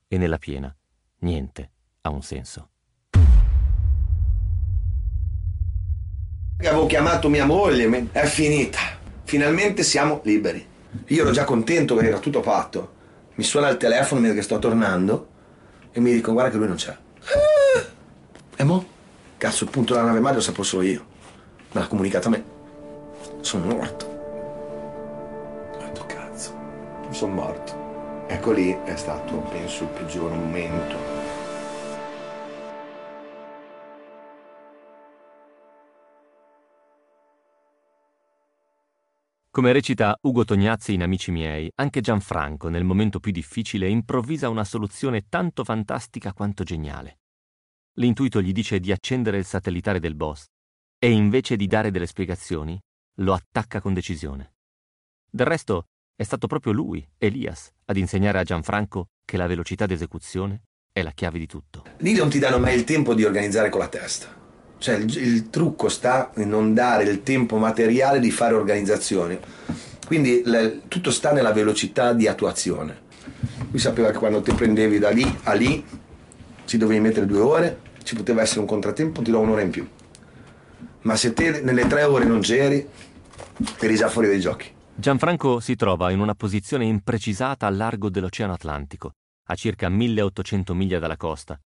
e 0.07 0.19
nella 0.19 0.39
piena 0.39 0.75
niente 1.21 1.71
ha 2.03 2.11
un 2.11 2.23
senso. 2.23 2.71
Avevo 6.59 6.87
chiamato 6.87 7.29
mia 7.29 7.47
moglie, 7.47 8.09
è 8.13 8.27
finita. 8.27 8.98
Finalmente 9.29 9.83
siamo 9.83 10.22
liberi. 10.24 10.66
Io 11.09 11.20
ero 11.20 11.33
già 11.33 11.45
contento 11.45 11.95
che 11.97 12.07
era 12.07 12.18
tutto 12.18 12.41
fatto. 12.41 12.93
Mi 13.35 13.45
suona 13.45 13.68
il 13.68 13.76
telefono, 13.76 14.33
che 14.33 14.41
sto 14.41 14.59
tornando 14.59 15.29
e 15.93 16.01
mi 16.01 16.12
dicono 16.12 16.33
guarda 16.33 16.51
che 16.51 16.57
lui 16.57 16.66
non 16.66 16.76
c'è. 16.76 16.97
E 18.57 18.64
mo? 18.64 18.87
Cazzo, 19.37 19.64
il 19.64 19.70
punto 19.70 19.93
della 19.93 20.07
nave 20.07 20.20
madre 20.20 20.37
lo 20.37 20.43
sapevo 20.43 20.62
solo 20.62 20.83
io. 20.83 21.05
Me 21.72 21.81
l'ha 21.83 21.87
comunicato 21.89 22.29
a 22.29 22.31
me. 22.31 22.45
Sono 23.43 23.66
morto. 23.66 24.07
Ho 25.74 25.79
detto 25.79 26.07
cazzo, 26.07 26.55
sono 27.11 27.35
morto. 27.35 28.24
Ecco 28.29 28.53
lì 28.53 28.74
è 28.85 28.97
stato, 28.97 29.47
penso, 29.51 29.83
il 29.83 29.91
peggior 29.91 30.31
momento 30.31 31.18
Come 39.59 39.73
recita 39.73 40.17
Ugo 40.21 40.45
Tognazzi 40.45 40.95
in 40.95 41.03
Amici 41.03 41.33
miei, 41.33 41.69
anche 41.81 42.01
Gianfranco, 42.01 42.69
nel 42.69 42.85
momento 42.85 43.19
più 43.19 43.33
difficile, 43.33 43.89
improvvisa 43.89 44.49
una 44.49 44.63
soluzione 44.63 45.25
tanto 45.29 45.65
fantastica 45.65 46.33
quanto 46.33 46.63
geniale. 46.63 47.19
L'intuito 47.95 48.41
gli 48.41 48.53
dice 48.53 48.79
di 48.79 48.93
accendere 48.93 49.39
il 49.39 49.45
satellitare 49.45 49.99
del 49.99 50.15
boss 50.15 50.45
e 50.97 51.11
invece 51.11 51.57
di 51.57 51.67
dare 51.67 51.91
delle 51.91 52.07
spiegazioni, 52.07 52.79
lo 53.15 53.33
attacca 53.33 53.81
con 53.81 53.95
decisione. 53.95 54.53
Del 55.29 55.47
resto, 55.47 55.87
è 56.15 56.23
stato 56.23 56.47
proprio 56.47 56.71
lui, 56.71 57.05
Elias, 57.19 57.73
ad 57.87 57.97
insegnare 57.97 58.39
a 58.39 58.45
Gianfranco 58.45 59.09
che 59.25 59.37
la 59.37 59.49
velocità 59.49 59.87
d'esecuzione 59.87 60.63
è 60.93 61.03
la 61.03 61.11
chiave 61.11 61.41
di 61.41 61.47
tutto. 61.49 61.83
Lì 61.97 62.13
non 62.13 62.31
ti 62.31 62.39
danno 62.39 62.61
mai 62.61 62.77
il 62.77 62.85
tempo 62.85 63.13
di 63.13 63.25
organizzare 63.25 63.71
con 63.71 63.81
la 63.81 63.89
testa. 63.89 64.48
Cioè 64.79 64.97
il, 64.97 65.16
il, 65.16 65.51
trucco 65.51 65.89
sta 65.89 66.31
in 66.37 66.49
non 66.49 66.72
dare 66.72 67.05
il 67.05 67.22
tempo 67.22 67.57
materiale 67.57 68.20
di 68.20 68.31
fare 68.31 68.55
organizzazione. 68.55 69.41
Quindi 70.07 70.43
le, 70.45 70.83
tutto 70.89 71.11
sta 71.11 71.33
nella 71.33 71.53
velocità 71.53 72.12
di 72.12 72.26
attuazione. 72.26 73.07
Lui 73.70 73.79
sapeva 73.79 74.11
che 74.11 74.18
quando 74.18 74.41
ti 74.41 74.53
prendevi 74.53 74.99
da 74.99 75.11
lì 75.11 75.39
a 75.45 75.53
lì 75.53 75.85
ci 76.64 76.79
dovevi 76.79 77.01
mettere 77.01 77.26
due 77.26 77.41
ore, 77.41 77.81
ci 78.03 78.14
poteva 78.14 78.43
essere 78.43 78.61
un 78.61 78.66
contrattempo, 78.66 79.22
ti 79.22 79.31
do 79.31 79.41
un'ora 79.41 79.62
in 79.62 79.70
più. 79.70 79.87
Ma 81.03 81.16
se 81.16 81.33
te 81.33 81.61
nelle 81.62 81.87
tre 81.87 82.05
ore 82.05 82.24
non 82.24 82.41
c'eri, 82.41 82.87
eri 83.81 83.95
già 83.97 84.09
fuori 84.09 84.29
dai 84.29 84.41
giochi. 84.41 84.76
Gianfranco 84.95 85.61
si 85.61 85.76
trova 85.76 86.11
in 86.11 86.20
una 86.20 86.35
posizione 86.35 86.85
imprecisata 86.85 87.66
al 87.66 87.76
largo 87.76 88.11
dell'Oceano 88.11 88.53
Atlantico, 88.53 89.12
a 89.47 89.55
circa 89.55 89.89
1800 89.89 90.74
miglia 90.74 90.99
dalla 90.99 91.16
costa, 91.16 91.59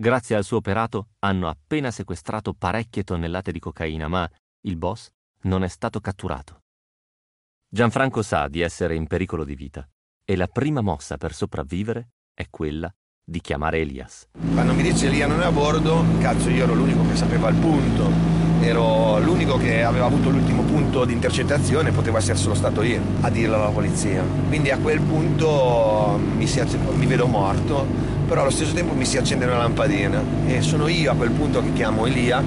Grazie 0.00 0.34
al 0.34 0.44
suo 0.44 0.56
operato 0.56 1.08
hanno 1.18 1.46
appena 1.46 1.90
sequestrato 1.90 2.54
parecchie 2.54 3.04
tonnellate 3.04 3.52
di 3.52 3.58
cocaina, 3.58 4.08
ma 4.08 4.26
il 4.62 4.78
boss 4.78 5.10
non 5.42 5.62
è 5.62 5.68
stato 5.68 6.00
catturato. 6.00 6.62
Gianfranco 7.68 8.22
sa 8.22 8.48
di 8.48 8.62
essere 8.62 8.94
in 8.94 9.06
pericolo 9.06 9.44
di 9.44 9.54
vita 9.54 9.86
e 10.24 10.36
la 10.36 10.46
prima 10.46 10.80
mossa 10.80 11.18
per 11.18 11.34
sopravvivere 11.34 12.12
è 12.32 12.46
quella 12.48 12.90
di 13.22 13.42
chiamare 13.42 13.80
Elias. 13.80 14.26
Quando 14.54 14.72
mi 14.72 14.82
dice 14.82 15.08
Elia 15.08 15.26
non 15.26 15.42
è 15.42 15.44
a 15.44 15.52
bordo, 15.52 16.02
cazzo 16.18 16.48
io 16.48 16.64
ero 16.64 16.72
l'unico 16.72 17.06
che 17.06 17.16
sapeva 17.16 17.50
il 17.50 17.56
punto, 17.56 18.10
ero 18.60 19.18
l'unico 19.20 19.56
che 19.56 19.82
aveva 19.82 20.06
avuto 20.06 20.30
l'ultimo 20.30 20.62
punto 20.62 21.04
di 21.04 21.12
intercettazione, 21.12 21.90
poteva 21.92 22.18
essere 22.18 22.38
solo 22.38 22.54
stato 22.54 22.82
io 22.82 23.00
a 23.20 23.30
dirlo 23.30 23.56
alla 23.56 23.70
polizia. 23.70 24.22
Quindi 24.48 24.70
a 24.70 24.78
quel 24.78 25.00
punto 25.00 26.18
mi, 26.36 26.46
si, 26.46 26.62
mi 26.94 27.06
vedo 27.06 27.26
morto 27.26 28.08
però 28.30 28.42
allo 28.42 28.50
stesso 28.50 28.72
tempo 28.74 28.94
mi 28.94 29.04
si 29.04 29.18
accende 29.18 29.44
una 29.44 29.56
lampadina 29.56 30.22
e 30.46 30.62
sono 30.62 30.86
io 30.86 31.10
a 31.10 31.16
quel 31.16 31.30
punto 31.30 31.60
che 31.64 31.72
chiamo 31.72 32.06
Elia 32.06 32.40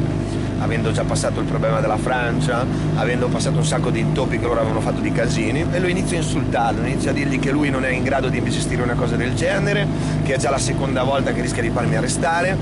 avendo 0.59 0.91
già 0.91 1.03
passato 1.03 1.41
il 1.41 1.45
problema 1.45 1.82
della 1.82 1.97
Francia, 1.97 2.66
avendo 2.95 3.28
passato 3.28 3.57
un 3.57 3.66
sacco 3.66 3.89
di 3.89 3.99
intoppi 3.99 4.39
che 4.39 4.45
loro 4.45 4.59
avevano 4.59 4.80
fatto 4.80 5.01
di 5.01 5.11
casini, 5.11 5.66
e 5.72 5.80
lo 5.80 5.88
inizio 5.88 6.16
a 6.16 6.22
insultarlo, 6.22 6.86
inizio 6.86 7.09
a 7.09 7.14
dirgli 7.14 7.38
che 7.38 7.51
lui 7.51 7.70
non 7.70 7.84
è 7.84 7.89
in 7.89 8.03
grado 8.03 8.30
di 8.30 8.41
gestire 8.43 8.82
una 8.82 8.93
cosa 8.93 9.18
del 9.18 9.36
genere, 9.36 9.86
che 10.24 10.36
è 10.36 10.38
già 10.38 10.49
la 10.49 10.57
seconda 10.57 11.03
volta 11.03 11.34
che 11.34 11.41
rischia 11.41 11.61
di 11.61 11.70
farmi 11.70 11.97
arrestare, 11.97 12.57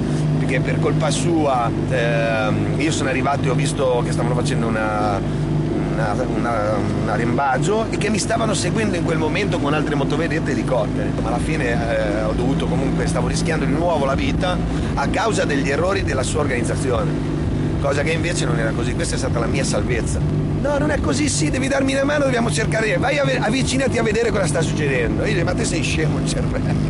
perché 0.51 0.59
per 0.59 0.79
colpa 0.81 1.09
sua 1.11 1.71
eh, 1.89 2.51
io 2.75 2.91
sono 2.91 3.07
arrivato 3.07 3.43
e 3.43 3.49
ho 3.49 3.55
visto 3.55 4.01
che 4.03 4.11
stavano 4.11 4.35
facendo 4.35 4.67
una, 4.67 5.17
una, 5.17 6.13
una, 6.35 6.75
un 6.75 7.07
arrembaggio 7.07 7.85
e 7.89 7.97
che 7.97 8.09
mi 8.09 8.17
stavano 8.17 8.53
seguendo 8.53 8.97
in 8.97 9.05
quel 9.05 9.17
momento 9.17 9.59
con 9.59 9.73
altre 9.73 9.95
motovedette 9.95 10.49
e 10.49 10.53
elicotteri. 10.53 11.09
Ma 11.21 11.29
alla 11.29 11.37
fine 11.37 11.71
eh, 11.71 12.23
ho 12.23 12.33
dovuto 12.33 12.65
comunque, 12.65 13.07
stavo 13.07 13.27
rischiando 13.27 13.63
di 13.63 13.71
nuovo 13.71 14.03
la 14.03 14.15
vita 14.15 14.57
a 14.95 15.07
causa 15.07 15.45
degli 15.45 15.69
errori 15.69 16.03
della 16.03 16.23
sua 16.23 16.41
organizzazione. 16.41 17.39
Cosa 17.79 18.01
che 18.03 18.11
invece 18.11 18.45
non 18.45 18.59
era 18.59 18.71
così, 18.71 18.93
questa 18.93 19.15
è 19.15 19.17
stata 19.17 19.39
la 19.39 19.47
mia 19.47 19.63
salvezza. 19.63 20.19
No, 20.19 20.77
non 20.77 20.91
è 20.91 20.99
così, 20.99 21.29
sì, 21.29 21.49
devi 21.49 21.69
darmi 21.69 21.93
una 21.93 22.03
mano, 22.03 22.25
dobbiamo 22.25 22.51
cercare. 22.51 22.97
Vai 22.97 23.17
a, 23.17 23.23
avvicinati 23.39 23.97
a 23.97 24.03
vedere 24.03 24.31
cosa 24.31 24.47
sta 24.47 24.61
succedendo. 24.61 25.23
Io 25.23 25.33
dico, 25.33 25.45
ma 25.45 25.53
te 25.53 25.63
sei 25.63 25.81
scemo 25.81 26.19
il 26.19 26.27
cervello. 26.27 26.89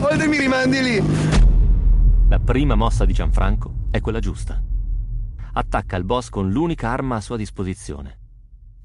Oltre 0.00 0.26
mi 0.26 0.38
rimandi 0.38 0.82
lì. 0.82 1.37
La 2.28 2.38
prima 2.38 2.74
mossa 2.74 3.04
di 3.04 3.12
Gianfranco 3.12 3.86
è 3.90 4.00
quella 4.00 4.20
giusta 4.20 4.68
attacca 5.58 5.96
il 5.96 6.04
boss 6.04 6.28
con 6.28 6.50
l'unica 6.50 6.90
arma 6.90 7.16
a 7.16 7.20
sua 7.20 7.36
disposizione. 7.36 8.18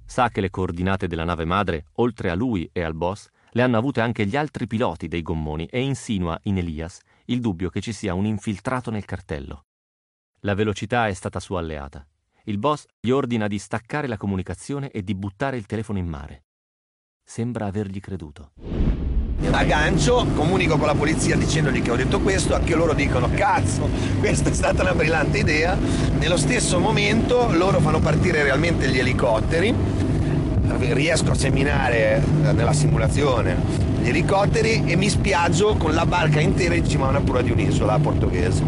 Sa 0.06 0.30
che 0.30 0.42
le 0.42 0.50
coordinate 0.50 1.08
della 1.08 1.24
nave 1.24 1.46
madre, 1.46 1.86
oltre 1.94 2.30
a 2.30 2.36
lui 2.36 2.68
e 2.72 2.82
al 2.82 2.96
boss, 2.96 3.30
le 3.52 3.62
hanno 3.62 3.78
avute 3.78 4.02
anche 4.02 4.26
gli 4.26 4.36
altri 4.36 4.66
piloti 4.66 5.08
dei 5.08 5.22
gommoni 5.22 5.66
e 5.68 5.82
insinua 5.82 6.40
in 6.44 6.58
Elias 6.58 7.00
il 7.26 7.40
dubbio 7.40 7.70
che 7.70 7.80
ci 7.80 7.94
sia 7.94 8.16
un 8.16 8.26
infiltrato 8.26 8.90
nel 8.90 9.06
cartello. 9.06 9.66
La 10.40 10.56
velocità 10.56 11.08
è 11.08 11.14
stata 11.14 11.40
sua 11.40 11.60
alleata. 11.60 12.06
Il 12.46 12.58
boss 12.58 12.86
gli 13.00 13.12
ordina 13.12 13.48
di 13.48 13.60
staccare 13.60 14.08
la 14.08 14.18
comunicazione 14.18 14.90
e 14.90 15.04
di 15.04 15.16
buttare 15.16 15.58
il 15.58 15.66
telefono 15.66 16.00
in 16.00 16.08
mare. 16.08 16.46
Sembra 17.24 17.68
avergli 17.68 18.00
creduto. 18.00 18.52
Aggancio, 19.52 20.26
comunico 20.36 20.78
con 20.78 20.88
la 20.88 20.96
polizia 20.96 21.36
dicendogli 21.36 21.82
che 21.82 21.92
ho 21.92 21.96
detto 21.96 22.20
questo, 22.20 22.56
anche 22.56 22.76
loro 22.76 22.94
dicono 22.94 23.30
cazzo, 23.34 23.88
questa 24.20 24.50
è 24.50 24.54
stata 24.54 24.82
una 24.82 24.94
brillante 24.94 25.38
idea. 25.38 25.78
Nello 26.18 26.38
stesso 26.38 26.80
momento 26.80 27.50
loro 27.52 27.80
fanno 27.80 28.00
partire 28.00 28.44
realmente 28.44 28.88
gli 28.88 29.00
elicotteri, 29.00 29.74
riesco 30.92 31.32
a 31.32 31.36
seminare 31.36 32.24
eh, 32.44 32.52
nella 32.52 32.74
simulazione 32.74 33.92
gli 34.02 34.10
elicotteri 34.10 34.84
e 34.86 34.98
mi 34.98 35.10
spiaggio 35.10 35.76
con 35.78 35.94
la 35.94 36.06
barca 36.06 36.42
intera 36.42 36.76
in 36.76 36.88
cima 36.88 37.06
a 37.06 37.10
una 37.10 37.22
prua 37.22 37.42
di 37.42 37.52
un'isola 37.52 38.00
portoghese 38.00 38.64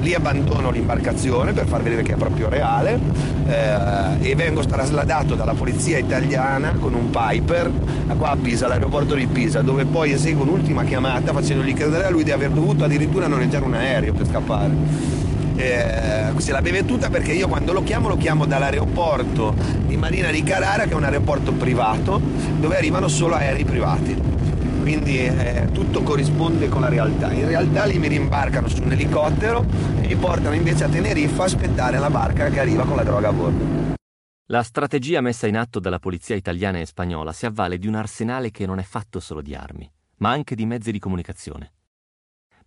lì 0.00 0.14
abbandono 0.14 0.70
l'imbarcazione 0.70 1.52
per 1.52 1.66
far 1.66 1.82
vedere 1.82 2.02
che 2.02 2.14
è 2.14 2.16
proprio 2.16 2.48
reale 2.48 2.98
eh, 3.46 4.30
e 4.30 4.34
vengo 4.34 4.64
trasladato 4.64 5.34
dalla 5.34 5.54
polizia 5.54 5.98
italiana 5.98 6.72
con 6.78 6.94
un 6.94 7.10
Piper 7.10 7.70
qua 8.16 8.30
a 8.30 8.36
Pisa, 8.36 8.66
all'aeroporto 8.66 9.14
di 9.14 9.26
Pisa, 9.26 9.62
dove 9.62 9.84
poi 9.84 10.12
eseguo 10.12 10.44
un'ultima 10.44 10.84
chiamata 10.84 11.32
facendogli 11.32 11.74
credere 11.74 12.06
a 12.06 12.10
lui 12.10 12.24
di 12.24 12.30
aver 12.30 12.50
dovuto 12.50 12.84
addirittura 12.84 13.26
noleggiare 13.26 13.64
un 13.64 13.74
aereo 13.74 14.12
per 14.12 14.26
scappare. 14.26 15.18
Eh, 15.56 16.32
se 16.36 16.52
la 16.52 16.62
bevuta 16.62 17.10
perché 17.10 17.32
io 17.32 17.46
quando 17.46 17.72
lo 17.72 17.82
chiamo 17.82 18.08
lo 18.08 18.16
chiamo 18.16 18.46
dall'aeroporto 18.46 19.54
di 19.86 19.96
Marina 19.96 20.30
di 20.30 20.42
Carrara 20.42 20.84
che 20.84 20.92
è 20.92 20.94
un 20.94 21.04
aeroporto 21.04 21.52
privato 21.52 22.18
dove 22.58 22.78
arrivano 22.78 23.08
solo 23.08 23.34
aerei 23.34 23.64
privati 23.64 24.16
quindi 24.80 25.18
eh, 25.18 25.68
tutto 25.72 26.02
corrisponde 26.02 26.68
con 26.68 26.80
la 26.80 26.88
realtà. 26.88 27.32
In 27.32 27.46
realtà 27.46 27.84
lì 27.84 27.98
mi 27.98 28.08
rimbarcano 28.08 28.68
su 28.68 28.82
un 28.82 28.92
elicottero 28.92 29.64
e 30.00 30.08
mi 30.08 30.16
portano 30.16 30.54
invece 30.54 30.84
a 30.84 30.88
Tenerife 30.88 31.40
a 31.40 31.44
aspettare 31.44 31.98
la 31.98 32.10
barca 32.10 32.48
che 32.48 32.60
arriva 32.60 32.84
con 32.84 32.96
la 32.96 33.04
droga 33.04 33.28
a 33.28 33.32
bordo. 33.32 33.98
La 34.46 34.62
strategia 34.64 35.20
messa 35.20 35.46
in 35.46 35.56
atto 35.56 35.78
dalla 35.78 36.00
polizia 36.00 36.34
italiana 36.34 36.80
e 36.80 36.86
spagnola 36.86 37.32
si 37.32 37.46
avvale 37.46 37.78
di 37.78 37.86
un 37.86 37.94
arsenale 37.94 38.50
che 38.50 38.66
non 38.66 38.80
è 38.80 38.82
fatto 38.82 39.20
solo 39.20 39.42
di 39.42 39.54
armi, 39.54 39.88
ma 40.16 40.30
anche 40.30 40.56
di 40.56 40.66
mezzi 40.66 40.90
di 40.90 40.98
comunicazione. 40.98 41.74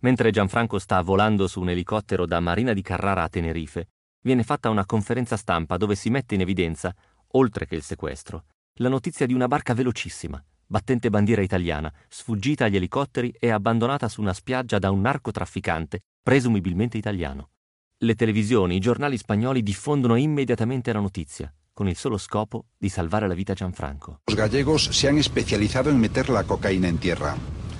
Mentre 0.00 0.30
Gianfranco 0.30 0.78
sta 0.78 1.00
volando 1.02 1.46
su 1.46 1.60
un 1.60 1.68
elicottero 1.70 2.24
da 2.24 2.40
Marina 2.40 2.72
di 2.72 2.80
Carrara 2.80 3.22
a 3.22 3.28
Tenerife, 3.28 3.88
viene 4.22 4.42
fatta 4.44 4.70
una 4.70 4.86
conferenza 4.86 5.36
stampa 5.36 5.76
dove 5.76 5.94
si 5.94 6.08
mette 6.08 6.34
in 6.34 6.40
evidenza, 6.40 6.94
oltre 7.32 7.66
che 7.66 7.74
il 7.74 7.82
sequestro, 7.82 8.44
la 8.78 8.88
notizia 8.88 9.26
di 9.26 9.34
una 9.34 9.46
barca 9.46 9.74
velocissima, 9.74 10.42
battente 10.66 11.10
bandiera 11.10 11.42
italiana, 11.42 11.92
sfuggita 12.08 12.64
agli 12.64 12.76
elicotteri 12.76 13.34
e 13.38 13.50
abbandonata 13.50 14.08
su 14.08 14.20
una 14.20 14.32
spiaggia 14.32 14.78
da 14.78 14.90
un 14.90 15.00
narcotrafficante, 15.00 16.00
presumibilmente 16.22 16.98
italiano. 16.98 17.50
Le 17.98 18.14
televisioni, 18.14 18.76
i 18.76 18.80
giornali 18.80 19.16
spagnoli 19.16 19.62
diffondono 19.62 20.16
immediatamente 20.16 20.92
la 20.92 21.00
notizia, 21.00 21.52
con 21.72 21.88
il 21.88 21.96
solo 21.96 22.18
scopo 22.18 22.66
di 22.76 22.88
salvare 22.88 23.28
la 23.28 23.34
vita 23.34 23.52
a 23.52 23.54
Gianfranco. 23.54 24.20
Los 24.26 24.36
gallegos 24.36 24.90
se 24.90 25.08
han 25.08 25.18
especializado 25.18 25.90
en 25.90 25.98
meter 25.98 26.28
la 26.28 26.44
cocaína 26.44 26.88
en 26.88 26.98
tierra. 26.98 27.36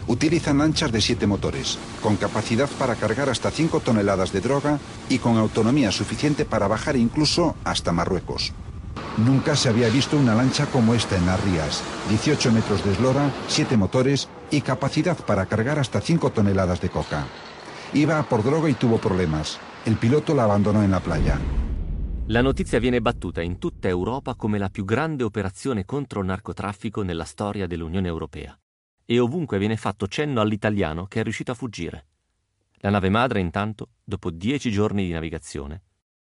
Utilizan 0.07 0.59
lanchas 0.59 0.93
de 0.93 1.01
siete 1.01 1.27
motores, 1.27 1.79
con 2.03 2.17
capacidad 2.17 2.69
para 2.79 2.95
cargar 2.95 3.31
hasta 3.31 3.51
5 3.51 3.81
toneladas 3.81 4.33
de 4.33 4.41
droga 4.41 4.79
y 5.09 5.19
con 5.19 5.39
autonomía 5.39 5.91
suficiente 5.91 6.45
para 6.45 6.69
bajar 6.69 6.97
incluso 6.97 7.57
hasta 7.65 7.93
Marruecos. 7.93 8.53
Nunca 9.17 9.55
se 9.55 9.69
había 9.69 9.89
visto 9.89 10.17
una 10.17 10.35
lancha 10.35 10.67
como 10.67 10.93
esta 10.93 11.17
en 11.17 11.27
las 11.27 11.43
rías. 11.45 11.85
18 12.09 12.51
metros 12.51 12.85
de 12.85 12.93
eslora, 12.93 13.31
7 13.47 13.77
motores 13.77 14.29
y 14.51 14.61
capacidad 14.61 15.17
para 15.17 15.47
cargar 15.47 15.79
hasta 15.79 16.01
5 16.01 16.31
toneladas 16.31 16.81
de 16.81 16.89
coca. 16.89 17.25
Iba 17.93 18.21
por 18.25 18.43
droga 18.43 18.69
y 18.69 18.75
tuvo 18.75 18.99
problemas. 18.99 19.61
El 19.85 19.97
piloto 19.97 20.35
la 20.35 20.45
abandonó 20.45 20.83
en 20.83 20.91
la 20.91 20.99
playa. 20.99 21.39
La 22.27 22.43
notizia 22.43 22.81
viene 22.81 23.01
battuta 23.01 23.41
in 23.41 23.59
tutta 23.59 23.87
Europa 23.89 24.35
come 24.35 24.59
la 24.59 24.69
più 24.69 24.85
grande 24.85 25.23
operazione 25.23 25.85
contro 25.85 26.21
il 26.21 26.27
narcotraffico 26.27 27.03
nella 27.03 27.25
storia 27.25 27.67
dell'Unione 27.67 28.09
Europea 28.09 28.59
e 29.07 29.19
ovunque 29.19 29.59
viene 29.59 29.77
fatto 29.77 30.09
cenno 30.09 30.41
all'italiano 30.41 31.07
che 31.07 31.21
è 31.21 31.23
riuscito 31.23 31.53
a 31.53 31.55
fuggire. 31.55 32.07
La 32.79 32.91
nave 32.91 33.11
madre, 33.11 33.41
intanto, 33.41 33.91
dopo 34.03 34.31
dieci 34.31 34.71
giorni 34.71 35.07
di 35.07 35.13
navigazione, 35.13 35.83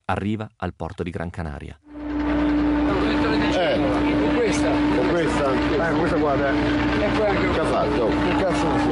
arriva 0.05 0.49
al 0.57 0.73
porto 0.73 1.03
di 1.03 1.11
Gran 1.11 1.29
Canaria. 1.29 1.79
Con 4.53 4.61
questa? 4.61 4.71
Con 4.95 5.09
questa? 5.09 5.89
Eh, 5.89 5.93
questa 5.97 6.17
guarda. 6.17 6.51
E 6.51 7.09
poi 7.17 7.25
anche 7.25 7.49
che 7.49 7.59
ha 7.59 7.65
fatto? 7.65 8.07
Che 8.07 8.35
cazzo 8.37 8.71
ne 8.71 8.79
so? 8.79 8.91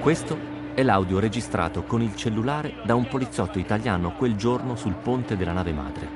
Questo 0.00 0.38
è 0.74 0.82
l'audio 0.82 1.18
registrato 1.18 1.82
con 1.84 2.02
il 2.02 2.14
cellulare 2.14 2.74
da 2.84 2.94
un 2.94 3.08
poliziotto 3.08 3.58
italiano 3.58 4.12
quel 4.12 4.36
giorno 4.36 4.76
sul 4.76 4.94
ponte 4.94 5.36
della 5.36 5.52
nave 5.52 5.72
madre. 5.72 6.08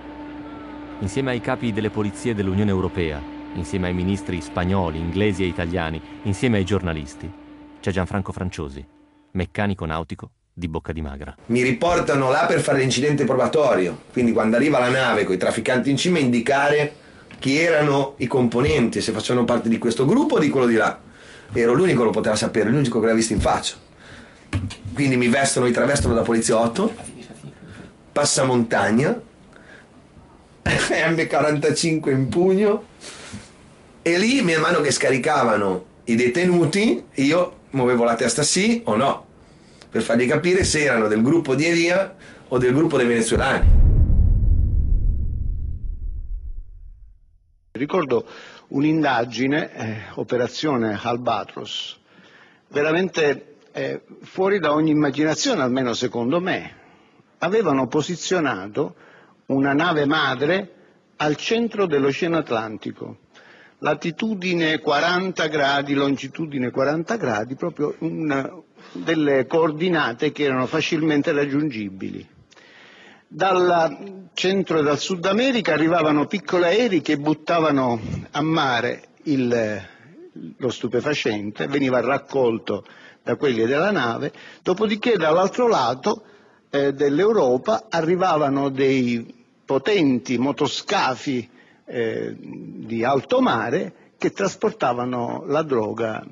Insieme 1.00 1.30
ai 1.30 1.40
capi 1.40 1.72
delle 1.72 1.88
polizie 1.90 2.34
dell'Unione 2.34 2.70
Europea, 2.70 3.20
insieme 3.54 3.86
ai 3.88 3.94
ministri 3.94 4.42
spagnoli, 4.42 4.98
inglesi 4.98 5.42
e 5.42 5.46
italiani, 5.46 6.00
insieme 6.22 6.58
ai 6.58 6.64
giornalisti, 6.64 7.32
c'è 7.80 7.90
Gianfranco 7.90 8.32
Franciosi, 8.32 8.86
meccanico 9.32 9.86
nautico 9.86 10.30
di 10.56 10.68
Bocca 10.68 10.92
di 10.92 11.02
Magra. 11.02 11.34
Mi 11.46 11.62
riportano 11.62 12.30
là 12.30 12.46
per 12.46 12.60
fare 12.60 12.78
l'incidente 12.78 13.24
probatorio, 13.24 14.04
quindi 14.12 14.32
quando 14.32 14.54
arriva 14.54 14.78
la 14.78 14.88
nave 14.88 15.24
con 15.24 15.34
i 15.34 15.38
trafficanti 15.38 15.90
in 15.90 15.96
cima 15.96 16.20
indicare 16.20 17.02
chi 17.40 17.58
erano 17.58 18.14
i 18.18 18.28
componenti, 18.28 19.00
se 19.00 19.10
facevano 19.10 19.44
parte 19.44 19.68
di 19.68 19.78
questo 19.78 20.06
gruppo 20.06 20.36
o 20.36 20.38
di 20.38 20.48
quello 20.48 20.66
di 20.66 20.76
là. 20.76 20.98
Ero 21.52 21.74
l'unico 21.74 21.98
che 21.98 22.04
lo 22.04 22.10
poteva 22.10 22.36
sapere, 22.36 22.70
l'unico 22.70 23.00
che 23.00 23.06
l'aveva 23.06 23.16
visto 23.16 23.32
in 23.32 23.40
faccia. 23.40 23.74
Quindi 24.94 25.16
mi 25.16 25.26
vestono, 25.28 25.66
mi 25.66 25.72
travestono 25.72 26.14
da 26.14 26.22
poliziotto, 26.22 26.94
passamontagna, 28.12 29.20
M45 30.62 32.10
in 32.10 32.28
pugno, 32.28 32.84
e 34.02 34.18
lì, 34.18 34.40
man 34.42 34.60
mano 34.60 34.80
che 34.80 34.92
scaricavano 34.92 35.84
i 36.04 36.14
detenuti, 36.14 37.04
io 37.14 37.56
muovevo 37.70 38.04
la 38.04 38.14
testa 38.14 38.42
sì 38.42 38.82
o 38.84 38.94
no, 38.94 39.26
per 39.94 40.02
fargli 40.02 40.26
capire 40.26 40.64
se 40.64 40.82
erano 40.82 41.06
del 41.06 41.22
gruppo 41.22 41.54
di 41.54 41.66
Elia 41.66 42.16
o 42.48 42.58
del 42.58 42.74
gruppo 42.74 42.96
dei 42.96 43.06
venezuelani. 43.06 43.64
Ricordo 47.70 48.26
un'indagine, 48.70 49.72
eh, 49.72 49.96
operazione 50.14 50.98
Albatros, 51.00 51.96
veramente 52.70 53.58
eh, 53.70 54.00
fuori 54.22 54.58
da 54.58 54.72
ogni 54.72 54.90
immaginazione, 54.90 55.62
almeno 55.62 55.94
secondo 55.94 56.40
me. 56.40 56.74
Avevano 57.38 57.86
posizionato 57.86 58.96
una 59.46 59.74
nave 59.74 60.06
madre 60.06 60.72
al 61.18 61.36
centro 61.36 61.86
dell'Oceano 61.86 62.38
Atlantico, 62.38 63.18
latitudine 63.78 64.80
40 64.80 65.46
gradi, 65.46 65.94
longitudine 65.94 66.72
40 66.72 67.16
gradi, 67.16 67.54
proprio 67.54 67.94
un, 67.98 68.62
delle 68.92 69.46
coordinate 69.46 70.32
che 70.32 70.44
erano 70.44 70.66
facilmente 70.66 71.32
raggiungibili. 71.32 72.26
Dal 73.26 74.28
centro 74.34 74.78
e 74.78 74.82
dal 74.82 74.98
Sud 74.98 75.24
America 75.26 75.72
arrivavano 75.72 76.26
piccoli 76.26 76.64
aerei 76.64 77.00
che 77.00 77.16
buttavano 77.16 78.00
a 78.30 78.42
mare 78.42 79.08
il, 79.24 79.82
lo 80.56 80.70
stupefacente, 80.70 81.66
veniva 81.66 82.00
raccolto 82.00 82.84
da 83.22 83.36
quelli 83.36 83.64
della 83.64 83.90
nave, 83.90 84.32
dopodiché 84.62 85.16
dall'altro 85.16 85.66
lato 85.66 86.22
eh, 86.70 86.92
dell'Europa 86.92 87.86
arrivavano 87.88 88.68
dei 88.68 89.42
potenti 89.64 90.38
motoscafi 90.38 91.48
eh, 91.86 92.36
di 92.38 93.04
alto 93.04 93.40
mare 93.40 93.92
che 94.24 94.32
trasportavano 94.32 95.44
la 95.48 95.60
droga. 95.60 96.24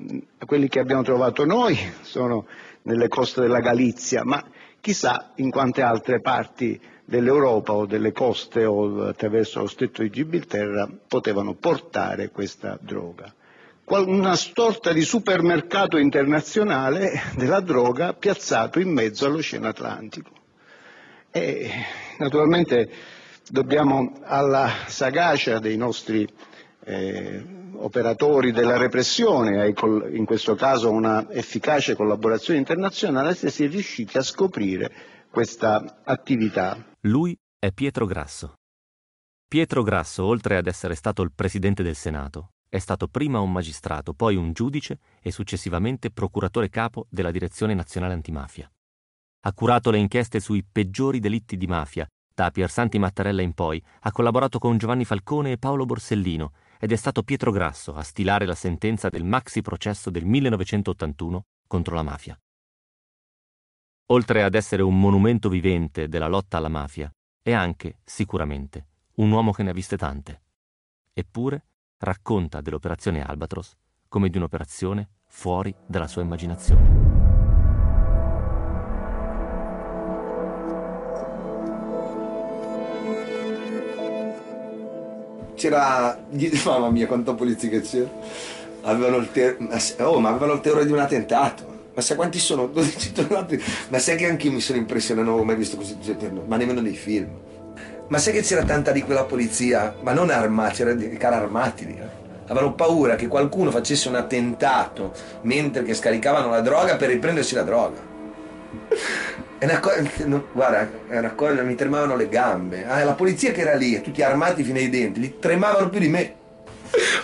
Quelli 0.43 0.67
che 0.67 0.79
abbiamo 0.79 1.03
trovato 1.03 1.45
noi 1.45 1.77
sono 2.01 2.47
nelle 2.83 3.07
coste 3.07 3.41
della 3.41 3.59
Galizia, 3.59 4.23
ma 4.23 4.43
chissà 4.81 5.33
in 5.35 5.51
quante 5.51 5.83
altre 5.83 6.19
parti 6.19 6.81
dell'Europa 7.05 7.73
o 7.73 7.85
delle 7.85 8.11
coste 8.11 8.65
o 8.65 9.09
attraverso 9.09 9.59
lo 9.59 9.67
stretto 9.67 10.01
di 10.01 10.09
Gibilterra 10.09 10.89
potevano 11.07 11.53
portare 11.53 12.31
questa 12.31 12.79
droga 12.81 13.31
una 13.85 14.35
sorta 14.35 14.91
di 14.91 15.03
supermercato 15.03 15.97
internazionale 15.97 17.21
della 17.35 17.59
droga 17.59 18.13
piazzato 18.13 18.79
in 18.79 18.89
mezzo 18.89 19.27
all'Oceano 19.27 19.67
Atlantico. 19.67 20.31
E 21.29 21.69
naturalmente 22.17 22.89
dobbiamo 23.49 24.19
alla 24.23 24.71
sagacia 24.87 25.59
dei 25.59 25.77
nostri 25.77 26.27
eh, 26.85 27.61
operatori 27.83 28.51
della 28.51 28.77
repressione, 28.77 29.73
in 30.11 30.25
questo 30.25 30.55
caso 30.55 30.89
una 30.91 31.29
efficace 31.31 31.95
collaborazione 31.95 32.59
internazionale, 32.59 33.29
essere 33.29 33.67
riusciti 33.67 34.17
a 34.17 34.21
scoprire 34.21 34.91
questa 35.29 36.01
attività. 36.03 36.77
Lui 37.01 37.37
è 37.59 37.71
Pietro 37.71 38.05
Grasso. 38.05 38.55
Pietro 39.47 39.83
Grasso, 39.83 40.25
oltre 40.25 40.57
ad 40.57 40.67
essere 40.67 40.95
stato 40.95 41.21
il 41.21 41.31
presidente 41.33 41.83
del 41.83 41.95
Senato, 41.95 42.53
è 42.69 42.79
stato 42.79 43.07
prima 43.07 43.39
un 43.39 43.51
magistrato, 43.51 44.13
poi 44.13 44.35
un 44.35 44.53
giudice 44.53 44.97
e 45.21 45.31
successivamente 45.31 46.09
procuratore 46.09 46.69
capo 46.69 47.05
della 47.09 47.31
Direzione 47.31 47.75
Nazionale 47.75 48.13
Antimafia. 48.13 48.71
Ha 49.45 49.53
curato 49.53 49.91
le 49.91 49.99
inchieste 49.99 50.39
sui 50.39 50.63
peggiori 50.63 51.19
delitti 51.19 51.57
di 51.57 51.67
mafia, 51.67 52.07
da 52.33 52.49
Piersanti 52.49 52.97
Mattarella 52.97 53.43
in 53.43 53.53
poi, 53.53 53.83
ha 53.99 54.11
collaborato 54.11 54.57
con 54.57 54.77
Giovanni 54.77 55.05
Falcone 55.05 55.51
e 55.51 55.57
Paolo 55.59 55.85
Borsellino 55.85 56.51
ed 56.83 56.91
è 56.91 56.97
stato 56.97 57.23
Pietro 57.23 57.49
Grasso 57.49 57.95
a 57.95 58.03
stilare 58.03 58.45
la 58.45 58.55
sentenza 58.55 59.07
del 59.07 59.23
maxi 59.23 59.61
processo 59.61 60.09
del 60.09 60.25
1981 60.25 61.45
contro 61.65 61.95
la 61.95 62.03
mafia. 62.03 62.37
Oltre 64.07 64.43
ad 64.43 64.53
essere 64.53 64.81
un 64.81 64.99
monumento 64.99 65.47
vivente 65.47 66.09
della 66.09 66.27
lotta 66.27 66.57
alla 66.57 66.67
mafia, 66.67 67.09
è 67.41 67.53
anche, 67.53 67.99
sicuramente, 68.03 68.87
un 69.15 69.31
uomo 69.31 69.53
che 69.53 69.63
ne 69.63 69.69
ha 69.69 69.73
viste 69.73 69.95
tante. 69.95 70.41
Eppure, 71.13 71.67
racconta 71.99 72.59
dell'operazione 72.59 73.23
Albatros 73.23 73.77
come 74.09 74.27
di 74.27 74.35
un'operazione 74.35 75.07
fuori 75.25 75.73
dalla 75.87 76.09
sua 76.09 76.21
immaginazione. 76.21 77.02
C'era. 85.63 86.19
Mamma 86.65 86.89
mia, 86.89 87.07
quanta 87.07 87.33
polizia 87.33 87.69
che 87.69 87.79
c'era. 87.79 88.09
Avevano 88.81 89.15
il, 89.15 89.31
ter... 89.31 89.55
oh, 89.99 90.19
ma 90.19 90.27
avevano 90.27 90.53
il 90.53 90.59
terrore 90.59 90.85
di 90.85 90.91
un 90.91 90.99
attentato. 90.99 91.71
Ma 91.93 92.01
sai 92.01 92.17
quanti 92.17 92.37
sono? 92.37 92.67
12 92.73 93.11
tornati. 93.13 93.63
Ma 93.87 93.97
sai 93.97 94.17
che 94.17 94.27
anch'io 94.27 94.51
mi 94.51 94.59
sono 94.59 94.77
impressionato, 94.77 95.29
non 95.29 95.39
ho 95.39 95.43
mai 95.45 95.55
visto 95.55 95.77
così 95.77 95.95
ma 96.45 96.57
nemmeno 96.57 96.81
nei 96.81 96.95
film. 96.95 97.29
Ma 98.09 98.17
sai 98.17 98.33
che 98.33 98.41
c'era 98.41 98.63
tanta 98.63 98.91
di 98.91 99.03
quella 99.03 99.23
polizia, 99.23 99.95
ma 100.01 100.11
non 100.11 100.29
armati, 100.29 100.75
c'era 100.75 100.93
di 100.93 101.15
carri 101.15 101.35
armati 101.35 101.85
lì. 101.85 101.93
Eh? 101.93 102.21
Avevano 102.47 102.73
paura 102.73 103.15
che 103.15 103.27
qualcuno 103.27 103.71
facesse 103.71 104.09
un 104.09 104.15
attentato 104.15 105.13
mentre 105.43 105.83
che 105.83 105.93
scaricavano 105.93 106.49
la 106.49 106.59
droga 106.59 106.97
per 106.97 107.07
riprendersi 107.07 107.55
la 107.55 107.63
droga. 107.63 108.01
È 109.63 109.65
una 109.65 109.79
cosa, 109.79 110.03
no, 110.25 110.47
guarda, 110.51 110.89
è 111.07 111.17
una 111.19 111.31
cosa, 111.35 111.61
mi 111.61 111.75
tremavano 111.75 112.17
le 112.17 112.27
gambe. 112.27 112.85
Ah, 112.85 113.01
la 113.05 113.13
polizia 113.13 113.53
che 113.53 113.61
era 113.61 113.75
lì, 113.75 114.01
tutti 114.01 114.21
armati 114.21 114.61
fino 114.61 114.77
ai 114.77 114.89
denti, 114.89 115.21
li 115.21 115.39
tremavano 115.39 115.87
più 115.87 116.01
di 116.01 116.09
me. 116.09 116.33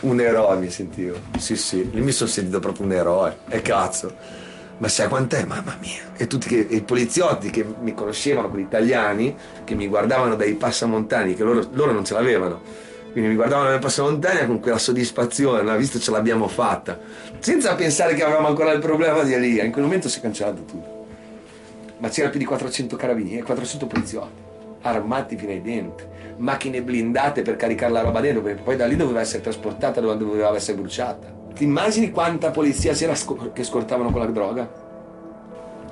Un 0.01 0.21
eroe 0.21 0.55
mi 0.55 0.69
sentivo. 0.69 1.17
Sì, 1.37 1.57
sì, 1.57 1.89
lì 1.91 1.99
mi 1.99 2.13
sono 2.13 2.29
sentito 2.29 2.59
proprio 2.59 2.85
un 2.85 2.93
eroe. 2.93 3.39
E 3.49 3.61
cazzo 3.61 4.15
ma 4.77 4.87
sai 4.87 5.09
quant'è? 5.09 5.43
Mamma 5.43 5.75
mia! 5.81 6.13
E 6.15 6.27
tutti 6.27 6.47
che, 6.47 6.65
i 6.69 6.81
poliziotti 6.81 7.49
che 7.49 7.65
mi 7.81 7.93
conoscevano, 7.93 8.47
quelli 8.47 8.63
italiani, 8.63 9.35
che 9.65 9.75
mi 9.75 9.89
guardavano 9.89 10.37
dai 10.37 10.53
passamontani, 10.53 11.35
che 11.35 11.43
loro, 11.43 11.67
loro 11.73 11.91
non 11.91 12.05
ce 12.05 12.13
l'avevano. 12.13 12.61
Quindi 13.11 13.31
mi 13.31 13.35
guardavano 13.35 13.67
dai 13.67 13.79
passamontagna 13.79 14.45
con 14.45 14.61
quella 14.61 14.77
soddisfazione, 14.77 15.61
no? 15.61 15.75
visto 15.75 15.99
ce 15.99 16.09
l'abbiamo 16.11 16.47
fatta. 16.47 16.97
Senza 17.39 17.75
pensare 17.75 18.13
che 18.13 18.23
avevamo 18.23 18.47
ancora 18.47 18.71
il 18.71 18.79
problema 18.79 19.23
di 19.23 19.33
Elia. 19.33 19.65
In 19.65 19.73
quel 19.73 19.83
momento 19.83 20.07
si 20.07 20.19
è 20.19 20.21
cancellato 20.21 20.63
tutto. 20.63 20.98
Ma 21.99 22.07
c'era 22.09 22.29
più 22.29 22.39
di 22.39 22.45
400 22.45 22.95
carabinieri, 22.95 23.41
400 23.41 23.85
poliziotti, 23.85 24.41
armati 24.81 25.35
fino 25.35 25.51
ai 25.51 25.61
denti, 25.61 26.03
macchine 26.37 26.81
blindate 26.81 27.41
per 27.41 27.57
caricare 27.57 27.91
la 27.91 28.01
roba 28.01 28.21
dentro, 28.21 28.41
perché 28.41 28.61
poi 28.61 28.77
da 28.77 28.85
lì 28.85 28.95
doveva 28.95 29.19
essere 29.19 29.41
trasportata 29.41 29.99
dove 29.99 30.17
doveva 30.17 30.55
essere 30.55 30.77
bruciata. 30.77 31.27
Ti 31.53 31.63
immagini 31.65 32.11
quanta 32.11 32.51
polizia 32.51 32.93
c'era 32.93 33.13
che 33.51 33.63
scortavano 33.65 34.11
con 34.11 34.21
la 34.21 34.27
droga? 34.27 34.71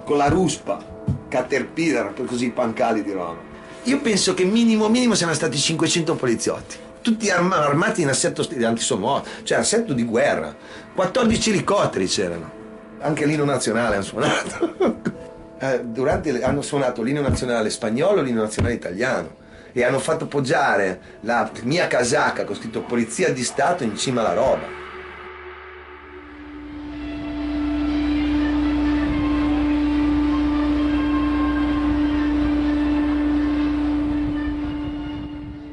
Con 0.05 0.15
la 0.15 0.29
ruspa, 0.29 0.81
Caterpillar, 1.27 2.13
per 2.13 2.25
così 2.25 2.51
pancali 2.51 3.03
di 3.03 3.11
roba. 3.11 3.55
Io 3.83 3.99
penso 3.99 4.33
che 4.33 4.45
minimo 4.45 4.87
minimo 4.87 5.13
siano 5.13 5.33
stati 5.33 5.57
500 5.57 6.15
poliziotti. 6.15 6.75
Tutti 7.01 7.29
arm- 7.29 7.51
armati 7.51 8.01
in 8.01 8.09
assetto 8.09 8.47
antisommovo, 8.63 9.23
cioè 9.43 9.57
assetto 9.57 9.91
di 9.93 10.03
guerra. 10.03 10.55
14 10.95 11.49
elicotteri 11.49 12.05
c'erano. 12.07 12.51
Anche 12.99 13.25
l'ino 13.25 13.43
nazionale 13.43 13.95
hanno 13.95 14.03
suonato. 14.03 15.25
Eh, 15.59 15.83
durante, 15.85 16.43
hanno 16.43 16.61
suonato 16.61 17.01
l'inno 17.01 17.21
nazionale 17.21 17.71
spagnolo 17.71 18.21
e 18.21 18.23
l'inno 18.23 18.41
nazionale 18.41 18.75
italiano 18.75 19.45
e 19.71 19.83
hanno 19.83 19.97
fatto 19.97 20.27
poggiare 20.27 20.99
la 21.21 21.49
mia 21.63 21.87
casacca 21.87 22.43
con 22.43 22.55
scritto 22.55 22.81
Polizia 22.81 23.33
di 23.33 23.43
Stato 23.43 23.83
in 23.83 23.97
cima 23.97 24.21
alla 24.21 24.33
roba. 24.33 24.85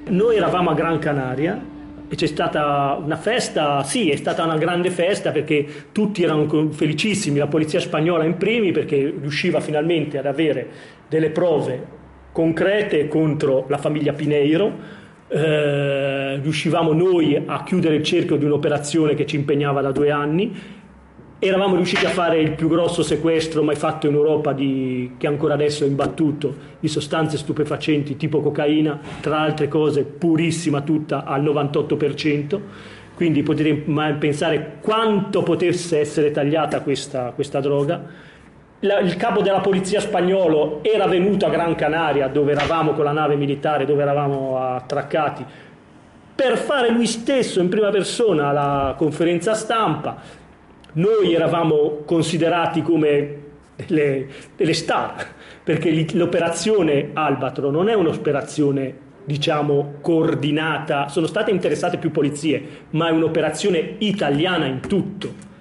Noi 0.07 0.37
eravamo 0.37 0.70
a 0.70 0.74
Gran 0.74 0.99
Canaria 0.99 1.72
e 2.14 2.16
c'è 2.16 2.26
stata 2.26 2.96
una 3.04 3.16
festa, 3.16 3.82
sì, 3.82 4.08
è 4.08 4.14
stata 4.14 4.44
una 4.44 4.56
grande 4.56 4.90
festa 4.90 5.32
perché 5.32 5.66
tutti 5.90 6.22
erano 6.22 6.70
felicissimi, 6.70 7.38
la 7.38 7.48
polizia 7.48 7.80
spagnola 7.80 8.22
in 8.22 8.36
primi 8.36 8.70
perché 8.70 9.12
riusciva 9.20 9.58
finalmente 9.58 10.18
ad 10.18 10.26
avere 10.26 10.68
delle 11.08 11.30
prove 11.30 12.02
concrete 12.30 13.08
contro 13.08 13.66
la 13.68 13.78
famiglia 13.78 14.12
Pineiro. 14.12 15.02
Eh, 15.26 16.38
riuscivamo 16.40 16.92
noi 16.92 17.42
a 17.44 17.64
chiudere 17.64 17.96
il 17.96 18.04
cerchio 18.04 18.36
di 18.36 18.44
un'operazione 18.44 19.14
che 19.14 19.26
ci 19.26 19.34
impegnava 19.34 19.80
da 19.80 19.90
due 19.90 20.10
anni 20.12 20.52
eravamo 21.49 21.76
riusciti 21.76 22.07
a 22.07 22.11
fare 22.11 22.38
il 22.38 22.53
più 22.53 22.68
grosso 22.68 23.03
sequestro 23.03 23.62
mai 23.62 23.76
fatto 23.76 24.07
in 24.07 24.14
Europa 24.14 24.53
di, 24.53 25.14
che 25.18 25.26
ancora 25.26 25.55
adesso 25.55 25.84
è 25.84 25.86
imbattuto 25.86 26.55
di 26.80 26.88
sostanze 26.88 27.36
stupefacenti 27.36 28.16
tipo 28.16 28.40
cocaina, 28.40 28.99
tra 29.20 29.40
altre 29.40 29.68
cose 29.68 30.05
purissima 30.05 30.80
tutta 30.80 31.24
al 31.24 31.42
98%, 31.42 32.61
quindi 33.14 33.42
potete 33.42 33.74
pensare 34.18 34.78
quanto 34.80 35.42
potesse 35.42 35.99
essere 35.99 36.30
tagliata 36.30 36.80
questa, 36.80 37.32
questa 37.34 37.61
droga. 37.61 38.03
La, 38.80 39.01
il 39.01 39.16
capo 39.16 39.42
della 39.42 39.61
polizia 39.61 40.01
spagnolo 40.01 40.82
era 40.82 41.07
venuto 41.07 41.47
a 41.47 41.51
Gran 41.51 41.74
Canaria 41.74 42.28
dove 42.28 42.53
eravamo 42.53 42.92
con 42.92 43.05
la 43.05 43.12
nave 43.12 43.36
militare, 43.36 43.84
dove 43.84 44.03
eravamo 44.03 44.59
attraccati, 44.59 45.45
per 46.34 46.57
fare 46.57 46.90
lui 46.90 47.07
stesso 47.07 47.61
in 47.61 47.68
prima 47.68 47.90
persona 47.90 48.51
la 48.51 48.95
conferenza 48.97 49.55
stampa 49.55 50.42
noi 50.95 51.32
eravamo 51.32 52.03
considerati 52.05 52.82
come 52.82 53.42
delle, 53.76 54.26
delle 54.57 54.74
star, 54.74 55.26
perché 55.62 56.07
l'operazione 56.12 57.11
Albatro 57.12 57.70
non 57.70 57.88
è 57.88 57.95
un'operazione 57.95 59.03
diciamo 59.24 59.95
coordinata, 60.01 61.09
sono 61.09 61.26
state 61.26 61.51
interessate 61.51 61.97
più 61.97 62.11
polizie, 62.11 62.62
ma 62.90 63.09
è 63.09 63.11
un'operazione 63.11 63.97
italiana 63.99 64.66
in 64.66 64.80
tutto. 64.80 65.53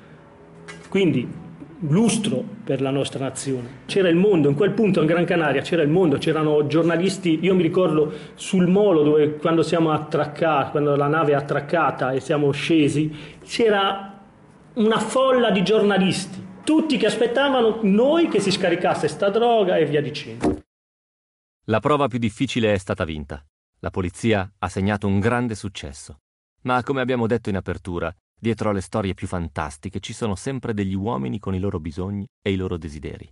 Quindi 0.89 1.41
lustro 1.87 2.43
per 2.63 2.81
la 2.81 2.91
nostra 2.91 3.25
nazione. 3.25 3.81
C'era 3.85 4.09
il 4.09 4.15
mondo, 4.15 4.49
in 4.49 4.55
quel 4.55 4.71
punto 4.71 5.01
in 5.01 5.05
Gran 5.05 5.25
Canaria 5.25 5.61
c'era 5.61 5.81
il 5.81 5.89
mondo, 5.89 6.17
c'erano 6.17 6.67
giornalisti, 6.67 7.39
io 7.41 7.55
mi 7.55 7.61
ricordo 7.61 8.11
sul 8.35 8.67
molo 8.67 9.03
dove 9.03 9.35
quando 9.35 9.63
siamo 9.63 9.91
attraccati, 9.91 10.71
quando 10.71 10.95
la 10.95 11.07
nave 11.07 11.31
è 11.31 11.35
attraccata 11.35 12.11
e 12.11 12.19
siamo 12.19 12.51
scesi, 12.51 13.13
c'era 13.43 14.12
una 14.75 14.99
folla 14.99 15.51
di 15.51 15.63
giornalisti, 15.63 16.43
tutti 16.63 16.97
che 16.97 17.05
aspettavano 17.05 17.79
noi 17.83 18.27
che 18.27 18.39
si 18.39 18.49
scaricasse 18.49 19.07
sta 19.07 19.29
droga 19.29 19.77
e 19.77 19.85
via 19.85 20.01
dicendo. 20.01 20.61
La 21.65 21.79
prova 21.79 22.07
più 22.07 22.17
difficile 22.17 22.73
è 22.73 22.77
stata 22.77 23.03
vinta. 23.03 23.45
La 23.79 23.91
polizia 23.91 24.51
ha 24.57 24.69
segnato 24.69 25.05
un 25.07 25.19
grande 25.19 25.53
successo. 25.53 26.21
Ma 26.63 26.81
come 26.81 27.01
abbiamo 27.01 27.27
detto 27.27 27.49
in 27.49 27.55
apertura, 27.55 28.13
dietro 28.39 28.71
alle 28.71 28.81
storie 28.81 29.13
più 29.13 29.27
fantastiche 29.27 29.99
ci 29.99 30.13
sono 30.13 30.35
sempre 30.35 30.73
degli 30.73 30.95
uomini 30.95 31.37
con 31.37 31.53
i 31.53 31.59
loro 31.59 31.79
bisogni 31.79 32.25
e 32.41 32.51
i 32.51 32.55
loro 32.55 32.77
desideri. 32.77 33.31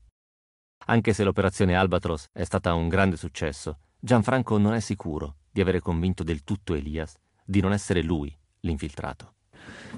Anche 0.86 1.14
se 1.14 1.24
l'operazione 1.24 1.76
Albatros 1.76 2.28
è 2.32 2.44
stata 2.44 2.74
un 2.74 2.88
grande 2.88 3.18
successo, 3.18 3.80
Gianfranco 4.00 4.58
non 4.58 4.74
è 4.74 4.80
sicuro 4.80 5.38
di 5.52 5.62
avere 5.62 5.80
convinto 5.80 6.24
del 6.24 6.44
tutto 6.44 6.76
Elias 6.76 7.16
di 7.44 7.62
non 7.62 7.74
essere 7.74 8.04
lui 8.04 8.36
l'infiltrato. 8.62 9.34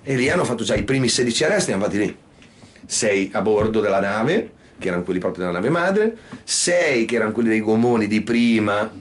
E 0.03 0.15
lì 0.15 0.29
hanno 0.29 0.43
fatto 0.43 0.63
già 0.63 0.75
i 0.75 0.83
primi 0.83 1.07
16 1.07 1.43
arresti, 1.43 1.71
hanno 1.71 1.83
fatti 1.83 1.97
lì. 1.97 2.17
6 2.85 3.29
a 3.33 3.41
bordo 3.41 3.79
della 3.79 3.99
nave, 3.99 4.51
che 4.77 4.87
erano 4.87 5.03
quelli 5.03 5.19
proprio 5.19 5.45
della 5.45 5.57
nave 5.57 5.69
madre, 5.69 6.17
6 6.43 7.05
che 7.05 7.15
erano 7.15 7.31
quelli 7.31 7.49
dei 7.49 7.61
gomoni 7.61 8.07
di 8.07 8.21
prima, 8.21 8.91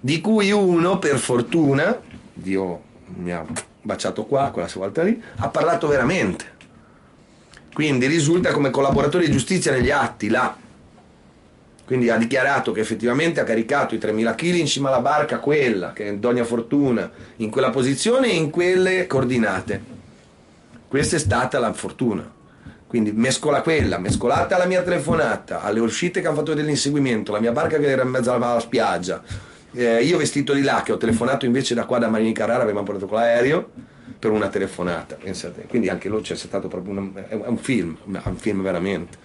di 0.00 0.20
cui 0.20 0.50
uno, 0.50 0.98
per 0.98 1.18
fortuna, 1.18 2.00
Dio 2.32 2.82
mi 3.16 3.32
ha 3.32 3.44
baciato 3.82 4.24
qua, 4.24 4.50
quella 4.50 4.68
volta 4.74 5.02
lì, 5.02 5.22
ha 5.36 5.48
parlato 5.48 5.86
veramente. 5.88 6.58
Quindi 7.72 8.06
risulta 8.06 8.52
come 8.52 8.70
collaboratore 8.70 9.26
di 9.26 9.32
giustizia 9.32 9.72
negli 9.72 9.90
atti, 9.90 10.28
là. 10.28 10.56
Quindi 11.84 12.08
ha 12.08 12.16
dichiarato 12.16 12.72
che 12.72 12.80
effettivamente 12.80 13.40
ha 13.40 13.44
caricato 13.44 13.94
i 13.94 13.98
3.000 13.98 14.34
kg 14.34 14.54
in 14.54 14.66
cima 14.66 14.88
alla 14.88 15.00
barca, 15.00 15.38
quella, 15.38 15.92
che 15.92 16.08
è 16.08 16.16
Donia 16.16 16.44
Fortuna, 16.44 17.10
in 17.36 17.50
quella 17.50 17.70
posizione 17.70 18.30
e 18.30 18.36
in 18.36 18.50
quelle 18.50 19.06
coordinate. 19.06 19.89
Questa 20.90 21.14
è 21.14 21.18
stata 21.20 21.60
la 21.60 21.72
fortuna. 21.72 22.28
Quindi 22.88 23.12
mescola 23.12 23.62
quella, 23.62 23.98
mescolata 23.98 24.56
alla 24.56 24.66
mia 24.66 24.82
telefonata, 24.82 25.62
alle 25.62 25.78
uscite 25.78 26.20
che 26.20 26.26
hanno 26.26 26.38
fatto 26.38 26.52
dell'inseguimento, 26.52 27.30
la 27.30 27.38
mia 27.38 27.52
barca 27.52 27.78
che 27.78 27.88
era 27.88 28.02
in 28.02 28.08
mezzo 28.08 28.32
alla, 28.32 28.58
spiaggia, 28.58 29.22
eh, 29.70 30.02
io 30.02 30.18
vestito 30.18 30.52
di 30.52 30.62
là 30.62 30.82
che 30.82 30.90
ho 30.90 30.96
telefonato 30.96 31.46
invece 31.46 31.74
da 31.74 31.84
qua 31.84 31.98
da 32.00 32.08
Marini 32.08 32.32
Carrara, 32.32 32.64
avevamo 32.64 32.86
portato 32.86 33.06
con 33.06 33.18
l'aereo 33.18 33.70
per 34.18 34.32
una 34.32 34.48
telefonata, 34.48 35.14
pensate. 35.14 35.66
Quindi 35.68 35.88
anche 35.88 36.10
lì 36.10 36.20
c'è 36.22 36.34
stato 36.34 36.66
proprio 36.66 36.98
un, 36.98 37.24
è 37.28 37.34
un 37.34 37.56
film, 37.56 37.96
un 38.06 38.36
film 38.36 38.60
veramente. 38.60 39.16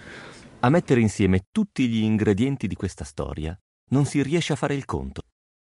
A 0.60 0.70
mettere 0.70 1.00
insieme 1.00 1.46
tutti 1.50 1.88
gli 1.88 2.04
ingredienti 2.04 2.68
di 2.68 2.76
questa 2.76 3.02
storia 3.02 3.58
non 3.90 4.04
si 4.04 4.22
riesce 4.22 4.52
a 4.52 4.56
fare 4.56 4.76
il 4.76 4.84
conto. 4.84 5.22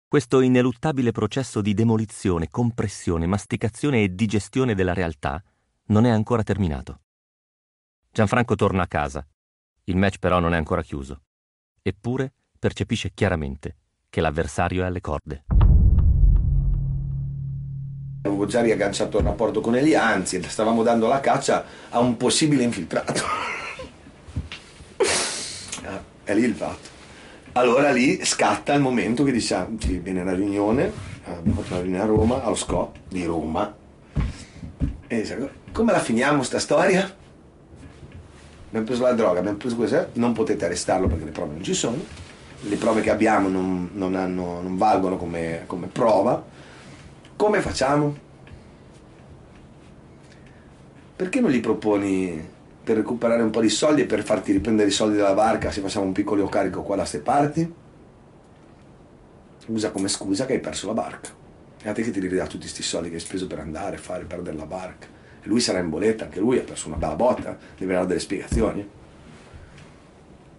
Questo 0.07 0.41
ineluttabile 0.41 1.11
processo 1.11 1.61
di 1.61 1.75
demolizione, 1.75 2.47
compressione, 2.49 3.27
masticazione 3.27 4.01
e 4.01 4.15
digestione 4.15 4.73
della 4.73 4.93
realtà 4.93 5.39
non 5.87 6.05
è 6.05 6.09
ancora 6.09 6.43
terminato. 6.43 7.01
Gianfranco 8.11 8.55
torna 8.55 8.83
a 8.83 8.87
casa. 8.87 9.25
Il 9.85 9.97
match 9.97 10.19
però 10.19 10.39
non 10.39 10.53
è 10.53 10.57
ancora 10.57 10.81
chiuso. 10.81 11.23
Eppure 11.81 12.33
percepisce 12.57 13.11
chiaramente 13.13 13.77
che 14.09 14.21
l'avversario 14.21 14.83
è 14.83 14.85
alle 14.85 15.01
corde. 15.01 15.45
Avevo 18.21 18.45
già 18.45 18.61
riagganciato 18.61 19.17
il 19.17 19.25
rapporto 19.25 19.59
con 19.59 19.75
Eli, 19.75 19.95
anzi, 19.95 20.41
stavamo 20.41 20.83
dando 20.83 21.07
la 21.07 21.19
caccia 21.19 21.65
a 21.89 21.99
un 21.99 22.15
possibile 22.15 22.63
infiltrato. 22.63 23.21
Ah, 25.85 26.01
è 26.23 26.33
lì 26.33 26.43
il 26.43 26.55
fatto. 26.55 26.87
Allora 27.53 27.91
lì 27.91 28.23
scatta 28.23 28.73
il 28.73 28.79
momento 28.79 29.25
che 29.25 29.33
diciamo, 29.33 29.75
viene 29.77 30.23
la 30.23 30.33
riunione, 30.33 30.89
abbiamo 31.25 31.59
fatto 31.59 31.75
la 31.75 31.81
riunione 31.81 32.03
a 32.03 32.07
Roma, 32.07 32.41
allo 32.41 32.55
SCO 32.55 32.93
di 33.09 33.25
Roma, 33.25 33.75
come 35.71 35.91
la 35.91 35.99
finiamo 35.99 36.43
sta 36.43 36.59
storia? 36.59 37.21
Abbiamo 38.67 38.85
preso 38.85 39.03
la 39.03 39.13
droga, 39.13 39.39
abbiamo 39.39 39.57
preso 39.57 39.75
questo, 39.75 40.09
non 40.13 40.33
potete 40.33 40.65
arrestarlo 40.65 41.07
perché 41.07 41.25
le 41.25 41.31
prove 41.31 41.53
non 41.53 41.63
ci 41.63 41.73
sono, 41.73 41.97
le 42.61 42.75
prove 42.77 43.01
che 43.01 43.11
abbiamo 43.11 43.47
non, 43.47 43.89
non, 43.93 44.15
hanno, 44.15 44.61
non 44.61 44.77
valgono 44.77 45.17
come, 45.17 45.63
come 45.67 45.87
prova. 45.87 46.43
Come 47.35 47.61
facciamo? 47.61 48.15
Perché 51.15 51.39
non 51.39 51.51
gli 51.51 51.59
proponi 51.59 52.49
per 52.83 52.97
recuperare 52.97 53.41
un 53.41 53.49
po' 53.49 53.61
di 53.61 53.69
soldi 53.69 54.01
e 54.01 54.05
per 54.05 54.23
farti 54.23 54.51
riprendere 54.51 54.89
i 54.89 54.91
soldi 54.91 55.17
dalla 55.17 55.33
barca 55.33 55.71
se 55.71 55.81
facciamo 55.81 56.05
un 56.05 56.11
piccolo 56.11 56.47
carico 56.47 56.81
qua 56.81 56.95
da 56.95 57.05
ste 57.05 57.19
parti? 57.19 57.73
Usa 59.67 59.91
come 59.91 60.07
scusa 60.07 60.45
che 60.45 60.53
hai 60.53 60.59
perso 60.59 60.87
la 60.87 60.93
barca. 60.93 61.42
E 61.83 61.89
a 61.89 61.93
te 61.93 62.01
che 62.01 62.11
ti 62.11 62.19
ridà 62.19 62.45
tutti 62.45 62.59
questi 62.59 62.81
soldi 62.81 63.09
che 63.09 63.15
hai 63.15 63.21
speso 63.21 63.45
per 63.45 63.59
andare, 63.59 63.97
fare, 63.97 64.23
perdere 64.23 64.57
la 64.57 64.65
barca 64.65 65.13
lui 65.43 65.59
sarà 65.59 65.79
in 65.79 65.89
boletta, 65.89 66.25
anche 66.25 66.39
lui 66.39 66.57
ha 66.57 66.61
perso 66.61 66.87
una 66.87 66.97
bella 66.97 67.15
botta, 67.15 67.57
deve 67.77 67.93
dare 67.93 68.05
delle 68.05 68.19
spiegazioni. 68.19 68.89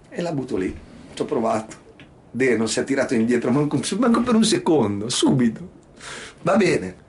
E 0.09 0.23
la 0.23 0.33
butto 0.33 0.57
lì, 0.57 0.77
ci 1.15 1.23
ho 1.23 1.25
provato. 1.25 1.83
De 2.31 2.57
non 2.57 2.69
si 2.69 2.81
è 2.81 2.85
tirato 2.85 3.15
indietro 3.15 3.51
manco, 3.51 3.81
manco 3.99 4.21
per 4.23 4.35
un 4.35 4.45
secondo, 4.45 5.09
subito. 5.09 5.83
Va 6.43 6.57
bene. 6.57 7.03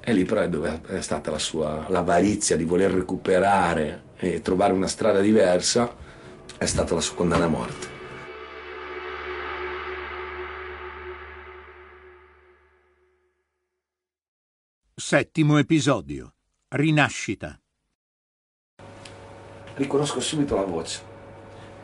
E 0.00 0.12
lì 0.12 0.24
però 0.24 0.42
è 0.42 0.48
dove 0.48 0.80
è 0.86 1.00
stata 1.00 1.30
la 1.30 1.38
sua 1.38 1.86
l'avarizia 1.88 2.56
di 2.56 2.64
voler 2.64 2.90
recuperare 2.90 4.02
e 4.16 4.42
trovare 4.42 4.72
una 4.72 4.88
strada 4.88 5.20
diversa, 5.20 5.94
è 6.58 6.66
stata 6.66 6.94
la 6.94 7.00
sua 7.00 7.14
condanna 7.14 7.44
a 7.44 7.48
morte. 7.48 7.93
Settimo 14.96 15.58
episodio. 15.58 16.34
Rinascita. 16.68 17.60
Riconosco 19.74 20.20
subito 20.20 20.54
la 20.54 20.62
voce. 20.62 21.02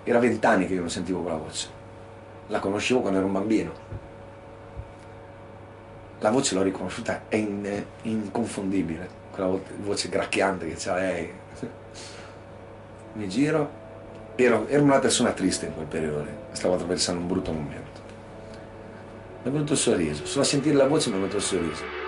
Era 0.05 0.21
vent'anni 0.21 0.69
che 0.69 0.75
io 0.75 0.81
non 0.81 0.91
sentivo 0.91 1.21
quella 1.21 1.37
voce. 1.37 1.69
La 2.47 2.61
conoscevo 2.61 3.01
quando 3.01 3.19
ero 3.19 3.27
un 3.27 3.33
bambino. 3.33 3.73
La 6.21 6.31
voce 6.31 6.55
l'ho 6.55 6.63
riconosciuta, 6.63 7.29
è 7.29 7.35
in, 7.35 7.85
inconfondibile. 8.03 9.09
Quella 9.33 9.59
voce 9.79 10.09
gracchiante 10.09 10.69
che 10.69 10.77
c'ha 10.79 10.95
lei. 10.95 11.33
Mi 13.15 13.29
giro 13.29 13.69
ero, 14.37 14.69
ero 14.69 14.85
una 14.85 15.01
persona 15.01 15.33
triste 15.33 15.67
in 15.67 15.75
quel 15.75 15.87
periodo 15.87 16.25
stavo 16.53 16.75
attraversando 16.75 17.23
un 17.23 17.27
brutto 17.27 17.51
momento. 17.51 18.01
Mi 19.43 19.49
è 19.49 19.51
venuto 19.51 19.73
il 19.73 19.79
sorriso, 19.81 20.27
solo 20.27 20.45
a 20.45 20.47
sentire 20.47 20.77
la 20.77 20.87
voce 20.87 21.09
mi 21.09 21.17
è 21.17 21.19
venuto 21.19 21.39
il 21.39 21.43
sorriso. 21.43 22.00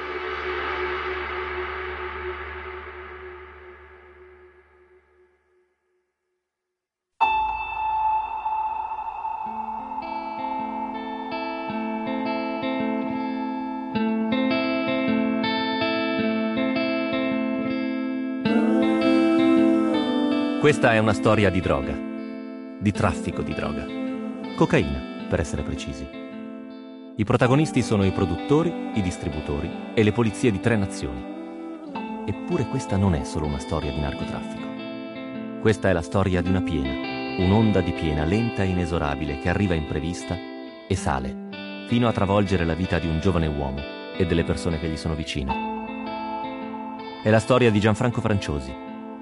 Questa 20.63 20.93
è 20.93 20.99
una 20.99 21.13
storia 21.13 21.51
di 21.51 21.61
droga, 21.61 21.93
di 22.79 22.93
traffico 22.93 23.43
di 23.43 23.53
droga. 23.53 23.85
Cocaina, 24.55 25.27
per 25.29 25.41
essere 25.41 25.65
precisi. 25.65 26.07
I 27.17 27.25
protagonisti 27.25 27.83
sono 27.83 28.05
i 28.05 28.13
produttori, 28.13 28.73
i 28.95 29.03
distributori 29.03 29.69
e 29.93 30.05
le 30.05 30.13
polizie 30.13 30.53
di 30.53 30.61
tre 30.61 30.77
nazioni. 30.77 31.21
Eppure 32.27 32.67
questa 32.67 32.97
non 32.97 33.15
è 33.15 33.25
solo 33.25 33.47
una 33.47 33.59
storia 33.59 33.91
di 33.91 33.99
narcotraffico. 33.99 35.61
Questa 35.61 35.89
è 35.89 35.93
la 35.93 36.01
storia 36.01 36.41
di 36.41 36.51
una 36.51 36.63
piena, 36.63 37.43
un'onda 37.43 37.81
di 37.81 37.91
piena 37.91 38.25
lenta 38.25 38.63
e 38.63 38.69
inesorabile 38.69 39.41
che 39.41 39.49
arriva 39.49 39.75
imprevista 39.75 40.37
e 40.87 40.95
sale, 40.95 41.49
fino 41.89 42.07
a 42.07 42.13
travolgere 42.13 42.65
la 42.65 42.75
vita 42.75 43.01
di 43.01 43.09
un 43.09 43.19
giovane 43.19 43.49
uomo 43.49 43.81
e 44.17 44.25
delle 44.27 44.45
persone 44.45 44.79
che 44.79 44.87
gli 44.87 44.97
sono 44.97 45.17
vicine. 45.17 45.53
È 47.21 47.31
la 47.31 47.41
storia 47.41 47.73
di 47.73 47.81
Gianfranco 47.81 48.21
Franciosi 48.21 48.73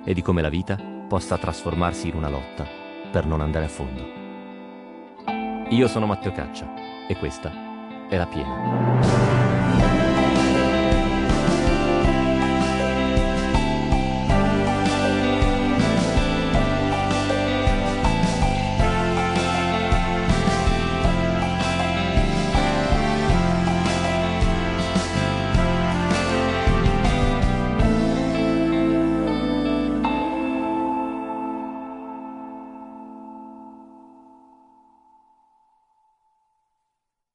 e 0.05 0.12
di 0.12 0.20
come 0.20 0.43
la 0.43 0.51
vita 0.51 0.89
possa 1.11 1.36
trasformarsi 1.36 2.06
in 2.06 2.14
una 2.14 2.28
lotta 2.28 2.64
per 3.11 3.26
non 3.26 3.40
andare 3.40 3.64
a 3.64 3.68
fondo. 3.68 4.06
Io 5.70 5.88
sono 5.88 6.06
Matteo 6.06 6.30
Caccia 6.30 6.72
e 7.08 7.16
questa 7.16 7.50
è 8.08 8.16
la 8.16 8.26
piena. 8.28 9.39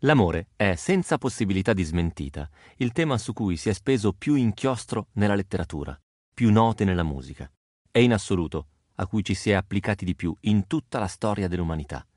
L'amore 0.06 0.49
è, 0.56 0.76
senza 0.76 1.18
possibilità 1.18 1.74
di 1.74 1.82
smentita, 1.82 2.47
il 2.78 2.91
tema 2.91 3.18
su 3.18 3.34
cui 3.34 3.58
si 3.58 3.70
è 3.70 3.74
speso 3.74 4.14
più 4.14 4.36
inchiostro 4.36 5.08
nella 5.14 5.34
letteratura, 5.34 5.99
più 6.32 6.51
note 6.51 6.84
nella 6.86 7.01
musica, 7.01 7.51
e 7.89 8.03
in 8.03 8.14
assoluto 8.14 8.68
a 8.97 9.08
cui 9.08 9.24
ci 9.24 9.34
si 9.34 9.49
è 9.49 9.53
applicati 9.53 10.06
di 10.06 10.14
più 10.14 10.36
in 10.41 10.68
tutta 10.68 10.99
la 10.99 11.08
storia 11.08 11.47
dell'umanità. 11.47 12.08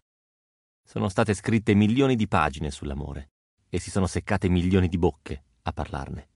Sono 0.84 1.09
state 1.09 1.32
scritte 1.32 1.72
milioni 1.72 2.14
di 2.14 2.28
pagine 2.28 2.70
sull'amore 2.70 3.30
e 3.70 3.80
si 3.80 3.91
sono 3.91 4.07
seccate 4.07 4.51
milioni 4.51 4.89
di 4.89 4.99
bocche 4.99 5.45
a 5.62 5.72
parlarne. 5.72 6.28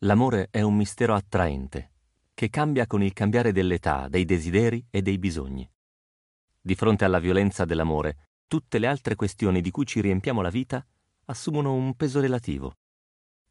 L'amore 0.00 0.48
è 0.50 0.60
un 0.60 0.76
mistero 0.76 1.14
attraente, 1.14 1.92
che 2.34 2.50
cambia 2.50 2.86
con 2.86 3.02
il 3.02 3.14
cambiare 3.14 3.50
dell'età, 3.50 4.08
dei 4.08 4.26
desideri 4.26 4.86
e 4.90 5.00
dei 5.00 5.18
bisogni. 5.18 5.66
Di 6.60 6.74
fronte 6.74 7.06
alla 7.06 7.18
violenza 7.18 7.64
dell'amore, 7.64 8.29
tutte 8.50 8.80
le 8.80 8.88
altre 8.88 9.14
questioni 9.14 9.60
di 9.60 9.70
cui 9.70 9.86
ci 9.86 10.00
riempiamo 10.00 10.42
la 10.42 10.50
vita 10.50 10.84
assumono 11.26 11.72
un 11.72 11.94
peso 11.94 12.18
relativo. 12.18 12.78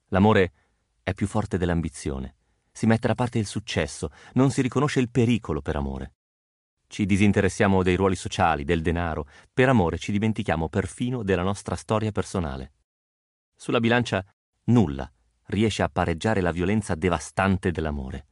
L'amore 0.08 0.52
è 1.04 1.14
più 1.14 1.26
forte 1.26 1.58
dell'ambizione, 1.58 2.36
si 2.70 2.86
mette 2.86 3.08
da 3.08 3.16
parte 3.16 3.40
il 3.40 3.46
successo, 3.46 4.12
non 4.34 4.52
si 4.52 4.62
riconosce 4.62 5.00
il 5.00 5.10
pericolo 5.10 5.62
per 5.62 5.78
amore. 5.78 6.16
Ci 6.86 7.06
disinteressiamo 7.06 7.82
dei 7.82 7.96
ruoli 7.96 8.18
sociali, 8.18 8.66
del 8.66 8.82
denaro, 8.82 9.26
per 9.54 9.70
amore 9.70 9.98
ci 9.98 10.12
dimentichiamo 10.12 10.68
perfino 10.68 11.24
della 11.24 11.44
nostra 11.44 11.78
storia 11.78 12.12
personale. 12.12 12.74
Sulla 13.56 13.80
bilancia 13.80 14.22
nulla 14.66 15.10
riesce 15.46 15.82
a 15.82 15.88
pareggiare 15.88 16.42
la 16.42 16.52
violenza 16.52 16.94
devastante 16.96 17.72
dell'amore. 17.72 18.28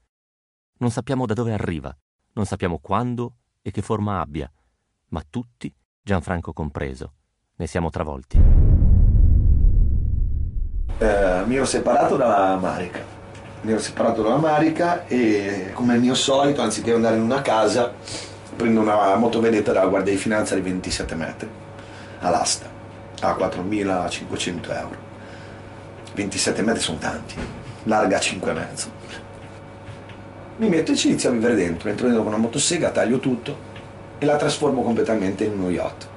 Non 0.80 0.92
sappiamo 0.92 1.26
da 1.26 1.34
dove 1.34 1.54
arriva, 1.54 1.98
non 2.34 2.46
sappiamo 2.46 2.80
quando 2.80 3.38
e 3.62 3.72
che 3.72 3.82
forma 3.82 4.20
abbia, 4.20 4.52
ma 5.12 5.24
tutti 5.30 5.74
Gianfranco 6.08 6.54
compreso. 6.54 7.12
Ne 7.58 7.68
siamo 7.68 7.90
travolti. 7.90 8.38
Eh, 11.00 11.44
mi 11.46 11.56
ero 11.58 11.66
separato 11.66 12.16
dalla 12.16 12.56
Marica. 12.56 13.00
Mi 13.64 13.72
ero 13.72 13.82
separato 13.82 14.22
dalla 14.22 14.38
Marica 14.38 15.06
e 15.06 15.72
come 15.74 15.96
al 15.96 16.00
mio 16.00 16.14
solito, 16.14 16.62
anziché 16.62 16.94
andare 16.94 17.18
in 17.18 17.24
una 17.24 17.42
casa, 17.42 17.92
prendo 18.56 18.80
una 18.80 19.18
motovedetta 19.18 19.74
dalla 19.74 19.88
Guardia 19.88 20.14
di 20.14 20.18
Finanza 20.18 20.56
di 20.56 20.62
27 20.62 21.14
metri 21.14 21.50
all'asta 22.20 22.70
a 23.20 23.36
4.500 23.36 24.78
euro. 24.78 24.98
27 26.16 26.62
metri 26.62 26.82
sono 26.84 27.00
tanti, 27.00 27.36
larga 27.84 28.18
5,5. 28.18 28.88
Mi 30.56 30.70
metto 30.70 30.94
e 30.94 30.96
ci 30.96 31.10
inizio 31.10 31.28
a 31.28 31.34
vivere 31.34 31.56
dentro. 31.56 31.90
Entro 31.90 32.06
dentro 32.06 32.24
con 32.24 32.32
una 32.32 32.42
motosega, 32.42 32.92
taglio 32.92 33.20
tutto, 33.20 33.67
e 34.20 34.26
la 34.26 34.36
trasformo 34.36 34.82
completamente 34.82 35.44
in 35.44 35.60
uno 35.60 35.70
yacht. 35.70 36.08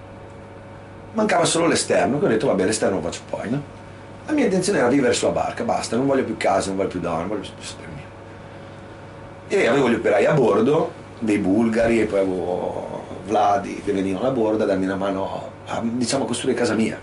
Mancava 1.12 1.44
solo 1.44 1.66
l'esterno, 1.66 2.18
che 2.18 2.24
ho 2.24 2.28
detto 2.28 2.46
vabbè 2.46 2.64
l'esterno 2.64 2.96
lo 2.96 3.02
faccio 3.02 3.20
poi, 3.28 3.50
no? 3.50 3.62
La 4.26 4.32
mia 4.32 4.44
intenzione 4.44 4.78
era 4.78 4.88
vivere 4.88 5.12
sulla 5.12 5.32
barca, 5.32 5.64
basta, 5.64 5.96
non 5.96 6.06
voglio 6.06 6.24
più 6.24 6.36
casa, 6.36 6.68
non 6.68 6.76
voglio 6.76 6.88
più 6.88 7.00
donne, 7.00 7.26
voglio 7.26 7.40
più 7.40 7.50
sapere 7.64 7.88
mio. 7.94 8.04
E 9.48 9.66
avevo 9.66 9.90
gli 9.90 9.94
operai 9.94 10.24
a 10.26 10.32
bordo, 10.34 10.92
dei 11.18 11.38
bulgari, 11.38 12.00
e 12.00 12.04
poi 12.04 12.20
avevo 12.20 13.02
Vladi 13.26 13.82
che 13.84 13.92
venivano 13.92 14.28
a 14.28 14.30
bordo 14.30 14.62
a 14.62 14.66
darmi 14.66 14.84
una 14.84 14.96
mano 14.96 15.50
a, 15.66 15.80
diciamo, 15.82 16.24
costruire 16.24 16.56
casa 16.56 16.74
mia. 16.74 16.98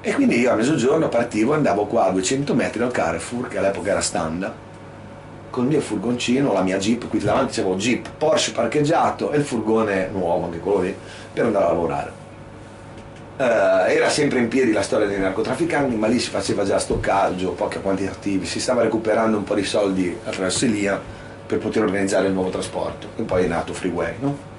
E 0.00 0.12
quindi 0.14 0.38
io 0.40 0.50
a 0.50 0.54
mezzogiorno 0.54 1.08
partivo, 1.08 1.54
andavo 1.54 1.86
qua 1.86 2.06
a 2.06 2.10
200 2.10 2.54
metri 2.54 2.80
dal 2.80 2.90
Carrefour, 2.90 3.48
che 3.48 3.58
all'epoca 3.58 3.90
era 3.90 4.00
standard, 4.00 4.52
con 5.52 5.64
il 5.64 5.68
mio 5.68 5.80
furgoncino, 5.80 6.50
la 6.54 6.62
mia 6.62 6.78
Jeep, 6.78 7.08
qui 7.08 7.18
davanti 7.18 7.56
c'avevo 7.56 7.76
Jeep, 7.76 8.08
Porsche 8.16 8.52
parcheggiato 8.52 9.30
e 9.32 9.36
il 9.36 9.44
furgone 9.44 10.08
nuovo, 10.10 10.46
anche 10.46 10.58
quello 10.58 10.80
lì, 10.80 10.96
per 11.30 11.44
andare 11.44 11.66
a 11.66 11.68
lavorare. 11.68 12.12
Uh, 13.36 13.42
era 13.88 14.08
sempre 14.08 14.38
in 14.38 14.48
piedi 14.48 14.72
la 14.72 14.80
storia 14.80 15.06
dei 15.06 15.20
narcotrafficanti, 15.20 15.94
ma 15.94 16.06
lì 16.06 16.18
si 16.18 16.30
faceva 16.30 16.64
già 16.64 16.78
stoccaggio, 16.78 17.52
pochi 17.52 17.80
quantitativi, 17.80 18.46
si 18.46 18.60
stava 18.60 18.82
recuperando 18.82 19.36
un 19.36 19.44
po' 19.44 19.54
di 19.54 19.64
soldi 19.64 20.16
attraverso 20.24 20.64
l'IA 20.64 20.98
per 21.46 21.58
poter 21.58 21.82
organizzare 21.82 22.28
il 22.28 22.32
nuovo 22.32 22.48
trasporto. 22.48 23.08
E 23.16 23.22
poi 23.22 23.44
è 23.44 23.46
nato 23.46 23.74
Freeway, 23.74 24.14
no? 24.20 24.50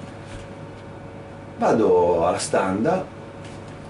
Vado 1.58 2.24
alla 2.24 2.38
standa, 2.38 3.04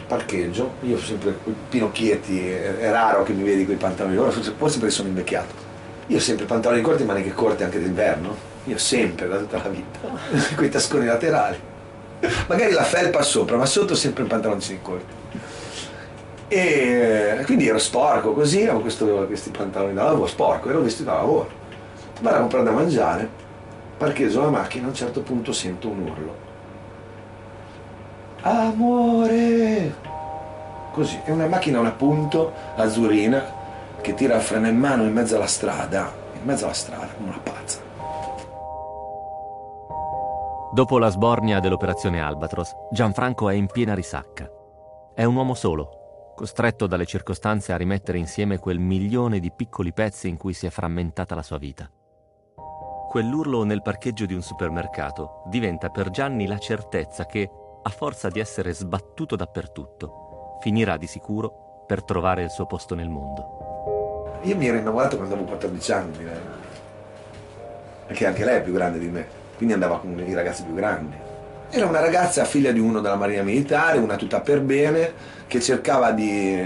parcheggio, 0.07 0.77
io 0.81 0.99
sempre 0.99 1.37
pinocchietti, 1.69 2.49
è 2.49 2.91
raro 2.91 3.25
che 3.25 3.35
mi 3.35 3.43
vedi 3.43 3.67
con 3.67 3.75
i 3.75 3.79
pantaloni, 3.79 4.17
forse 4.57 4.79
perché 4.79 4.95
sono 4.95 5.09
invecchiato 5.09 5.64
io 6.07 6.17
ho 6.17 6.21
sempre 6.21 6.45
pantaloni 6.45 6.83
corti 6.83 7.03
e 7.03 7.07
maniche 7.07 7.33
corte 7.33 7.65
anche 7.65 7.79
d'inverno. 7.79 8.53
Io 8.65 8.79
sempre, 8.79 9.29
da 9.29 9.39
tutta 9.39 9.59
la 9.59 9.69
vita. 9.69 9.99
con 10.55 10.65
i 10.65 10.69
tasconi 10.69 11.07
laterali. 11.07 11.59
Magari 12.47 12.73
la 12.73 12.85
felpa 12.85 13.23
sopra, 13.23 13.57
ma 13.57 13.67
sotto 13.67 13.95
sempre 13.95 14.25
pantaloncini 14.25 14.81
corti. 14.81 15.15
E 16.49 17.43
quindi 17.47 17.69
ero 17.69 17.79
sporco 17.79 18.33
così, 18.33 18.63
avevo 18.63 18.81
questo, 18.81 19.07
questi 19.27 19.51
pantaloni 19.51 19.95
da 19.95 20.05
lavoro, 20.05 20.27
sporco, 20.27 20.69
ero 20.69 20.81
vestito 20.81 21.11
da 21.11 21.17
lavoro. 21.17 21.63
Vado 22.21 22.37
a 22.37 22.41
comprare 22.41 22.65
da 22.65 22.71
mangiare, 22.71 23.29
parcheggio 23.97 24.43
la 24.43 24.51
macchina, 24.51 24.87
a 24.87 24.89
un 24.89 24.95
certo 24.95 25.21
punto 25.23 25.53
sento 25.53 25.89
un 25.89 26.01
urlo. 26.01 26.37
Amore! 28.43 29.95
Così, 30.93 31.19
è 31.25 31.31
una 31.31 31.47
macchina 31.47 31.79
a 31.79 31.81
un 31.81 31.87
appunto 31.87 32.53
azzurrina, 32.77 33.54
che 34.05 34.13
tira 34.13 34.37
il 34.37 34.43
freno 34.43 34.69
in 34.69 34.77
mano 34.77 35.05
in 35.05 35.15
mezzo 35.15 35.37
alla 35.37 35.47
strada, 35.47 36.13
in 36.35 36.45
mezzo 36.45 36.67
alla 36.67 36.75
strada, 36.75 37.07
come 37.15 37.29
una 37.31 37.41
pazza. 37.43 37.81
Dopo 40.75 40.99
la 40.99 41.09
sbornia 41.09 41.59
dell'operazione 41.59 42.21
Albatros, 42.21 42.75
Gianfranco 42.91 43.49
è 43.49 43.55
in 43.55 43.67
piena 43.67 43.95
risacca. 43.95 44.47
È 45.15 45.25
un 45.25 45.37
uomo 45.37 45.55
solo, 45.55 46.33
costretto 46.37 46.87
dalle 46.87 47.07
circostanze 47.07 47.73
a 47.73 47.79
rimettere 47.79 48.19
insieme 48.19 48.59
quel 48.59 48.79
milione 48.79 49.39
di 49.39 49.51
piccoli 49.51 49.95
pezzi 49.95 50.29
in 50.29 50.37
cui 50.37 50.53
si 50.53 50.67
è 50.67 50.71
frammentata 50.71 51.35
la 51.35 51.43
sua 51.43 51.57
vita. 51.57 51.91
Quell'urlo 53.09 53.65
nel 53.65 53.81
parcheggio 53.81 54.27
di 54.27 54.35
un 54.35 54.43
supermercato 54.43 55.45
diventa 55.47 55.89
per 55.89 56.11
Gianni 56.11 56.47
la 56.47 56.59
certezza 56.59 57.25
che, 57.25 57.49
a 57.83 57.89
forza 57.89 58.29
di 58.29 58.39
essere 58.39 58.75
sbattuto 58.75 59.35
dappertutto, 59.35 60.59
finirà 60.61 60.99
di 60.99 61.07
sicuro 61.07 61.85
per 61.87 62.05
trovare 62.05 62.43
il 62.43 62.51
suo 62.51 62.67
posto 62.67 62.95
nel 62.95 63.09
mondo. 63.09 63.94
Io 64.45 64.57
mi 64.57 64.69
ero 64.69 64.77
innamorato 64.77 65.17
quando 65.17 65.35
avevo 65.35 65.49
14 65.51 65.93
anni. 65.93 66.29
perché 68.07 68.27
anche 68.27 68.45
lei 68.45 68.59
è 68.59 68.63
più 68.63 68.75
grande 68.75 68.99
di 68.99 69.09
me, 69.09 69.27
quindi 69.57 69.73
andava 69.75 69.99
con 69.99 70.23
i 70.25 70.35
ragazzi 70.35 70.63
più 70.63 70.75
grandi. 70.75 71.17
Era 71.71 71.87
una 71.87 72.01
ragazza 72.01 72.45
figlia 72.45 72.71
di 72.71 72.79
uno 72.79 73.01
della 73.01 73.17
Marina 73.17 73.43
Militare, 73.43 73.99
una 73.99 74.17
tutta 74.17 74.41
per 74.41 74.61
bene, 74.61 75.13
che 75.47 75.61
cercava 75.61 76.11
di, 76.13 76.63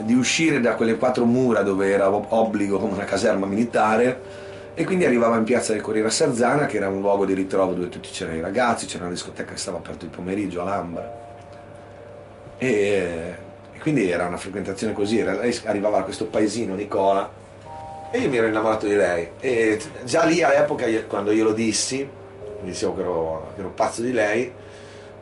di 0.00 0.14
uscire 0.14 0.60
da 0.60 0.74
quelle 0.74 0.96
quattro 0.96 1.26
mura 1.26 1.62
dove 1.62 1.90
era 1.90 2.10
obbligo 2.10 2.78
come 2.78 2.94
una 2.94 3.04
caserma 3.04 3.46
militare 3.46 4.46
e 4.74 4.84
quindi 4.84 5.04
arrivava 5.04 5.36
in 5.36 5.44
piazza 5.44 5.72
del 5.72 5.82
Corriere 5.82 6.08
a 6.08 6.10
Sarzana 6.10 6.66
che 6.66 6.78
era 6.78 6.88
un 6.88 7.00
luogo 7.00 7.26
di 7.26 7.34
ritrovo 7.34 7.74
dove 7.74 7.88
tutti 7.88 8.08
c'erano 8.08 8.38
i 8.38 8.40
ragazzi, 8.40 8.86
c'era 8.86 9.04
una 9.04 9.12
discoteca 9.12 9.52
che 9.52 9.58
stava 9.58 9.78
aperto 9.78 10.06
il 10.06 10.10
pomeriggio 10.10 10.62
all'Ambra 10.62 11.26
e, 12.56 13.36
e 13.78 13.80
quindi 13.80 14.10
era 14.10 14.26
una 14.26 14.36
frequentazione 14.36 14.92
così, 14.92 15.20
era, 15.20 15.34
lei 15.34 15.56
arrivava 15.64 15.98
da 15.98 16.02
questo 16.02 16.26
paesino 16.26 16.74
Nicola 16.74 17.30
e 18.10 18.18
io 18.18 18.28
mi 18.28 18.36
ero 18.36 18.48
innamorato 18.48 18.86
di 18.86 18.96
lei 18.96 19.30
e 19.38 19.80
già 20.04 20.24
lì 20.24 20.42
all'epoca 20.42 20.84
quando 21.06 21.30
io 21.30 21.44
lo 21.44 21.52
dissi, 21.52 21.98
mi 21.98 22.70
dicevo 22.70 22.94
che 22.96 23.00
ero, 23.02 23.52
che 23.54 23.60
ero 23.60 23.70
pazzo 23.70 24.02
di 24.02 24.12
lei, 24.12 24.52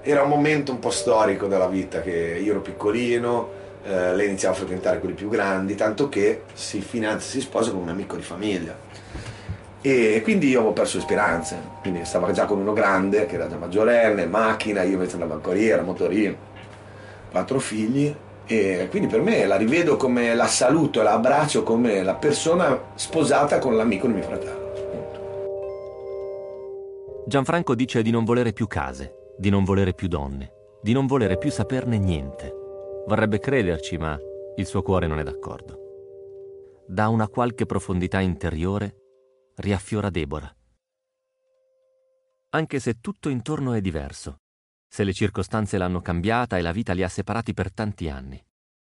era 0.01 0.23
un 0.23 0.31
momento 0.31 0.73
un 0.73 0.79
po' 0.79 0.89
storico 0.89 1.49
della 1.49 1.69
vita, 1.69 2.01
che 2.01 2.41
io 2.43 2.53
ero 2.53 2.61
piccolino, 2.61 3.51
eh, 3.85 4.15
lei 4.15 4.29
iniziava 4.29 4.55
a 4.55 4.59
frequentare 4.59 5.01
quelli 5.01 5.15
più 5.15 5.29
grandi, 5.29 5.75
tanto 5.75 6.09
che 6.09 6.43
si 6.55 6.81
finanzia, 6.81 7.29
si 7.29 7.41
sposa 7.41 7.73
con 7.73 7.81
un 7.81 7.89
amico 7.89 8.17
di 8.17 8.23
famiglia. 8.23 8.75
E 9.83 10.21
quindi 10.23 10.49
io 10.49 10.61
avevo 10.61 10.73
perso 10.73 10.97
le 10.97 11.03
speranze, 11.03 11.59
quindi 11.83 12.05
stava 12.05 12.31
già 12.31 12.47
con 12.47 12.59
uno 12.59 12.73
grande 12.73 13.27
che 13.27 13.35
era 13.35 13.49
già 13.49 13.57
maggiorenne, 13.57 14.27
macchina, 14.27 14.83
io 14.83 14.93
invece 14.93 15.15
andavo 15.15 15.35
ancora 15.35 15.55
corriera, 15.55 15.83
motorino, 15.83 16.37
quattro 17.31 17.59
figli 17.59 18.15
e 18.47 18.87
quindi 18.91 19.09
per 19.09 19.21
me 19.23 19.45
la 19.45 19.57
rivedo 19.57 19.97
come 19.97 20.35
la 20.35 20.47
saluto 20.47 21.03
la 21.03 21.15
abbraccio 21.15 21.63
come 21.65 22.03
la 22.03 22.15
persona 22.15 22.93
sposata 22.95 23.59
con 23.59 23.77
l'amico 23.77 24.07
di 24.07 24.13
mio 24.15 24.23
fratello. 24.23 24.65
Gianfranco 27.27 27.75
dice 27.75 28.03
di 28.03 28.11
non 28.11 28.25
volere 28.25 28.53
più 28.53 28.69
case, 28.69 29.33
di 29.37 29.51
non 29.51 29.65
volere 29.65 29.95
più 29.95 30.07
donne, 30.07 30.53
di 30.81 30.93
non 30.93 31.07
volere 31.07 31.39
più 31.39 31.51
saperne 31.51 31.99
niente. 31.99 32.55
Vorrebbe 33.07 33.41
crederci, 33.41 33.97
ma 33.99 34.17
il 34.57 34.65
suo 34.65 34.83
cuore 34.83 35.09
non 35.09 35.19
è 35.19 35.25
d'accordo. 35.25 36.85
Da 36.87 37.09
una 37.09 37.29
qualche 37.29 37.67
profondità 37.67 38.21
interiore 38.21 38.95
riaffiora 39.57 40.09
Deborah. 40.09 40.55
Anche 42.51 42.79
se 42.79 43.01
tutto 43.01 43.29
intorno 43.29 43.73
è 43.73 43.81
diverso, 43.81 44.43
se 44.89 45.05
le 45.05 45.13
circostanze 45.13 45.79
l'hanno 45.79 46.01
cambiata 46.01 46.57
e 46.57 46.63
la 46.63 46.73
vita 46.73 46.93
li 46.93 47.03
ha 47.03 47.09
separati 47.09 47.53
per 47.53 47.73
tanti 47.73 48.09
anni, 48.09 48.43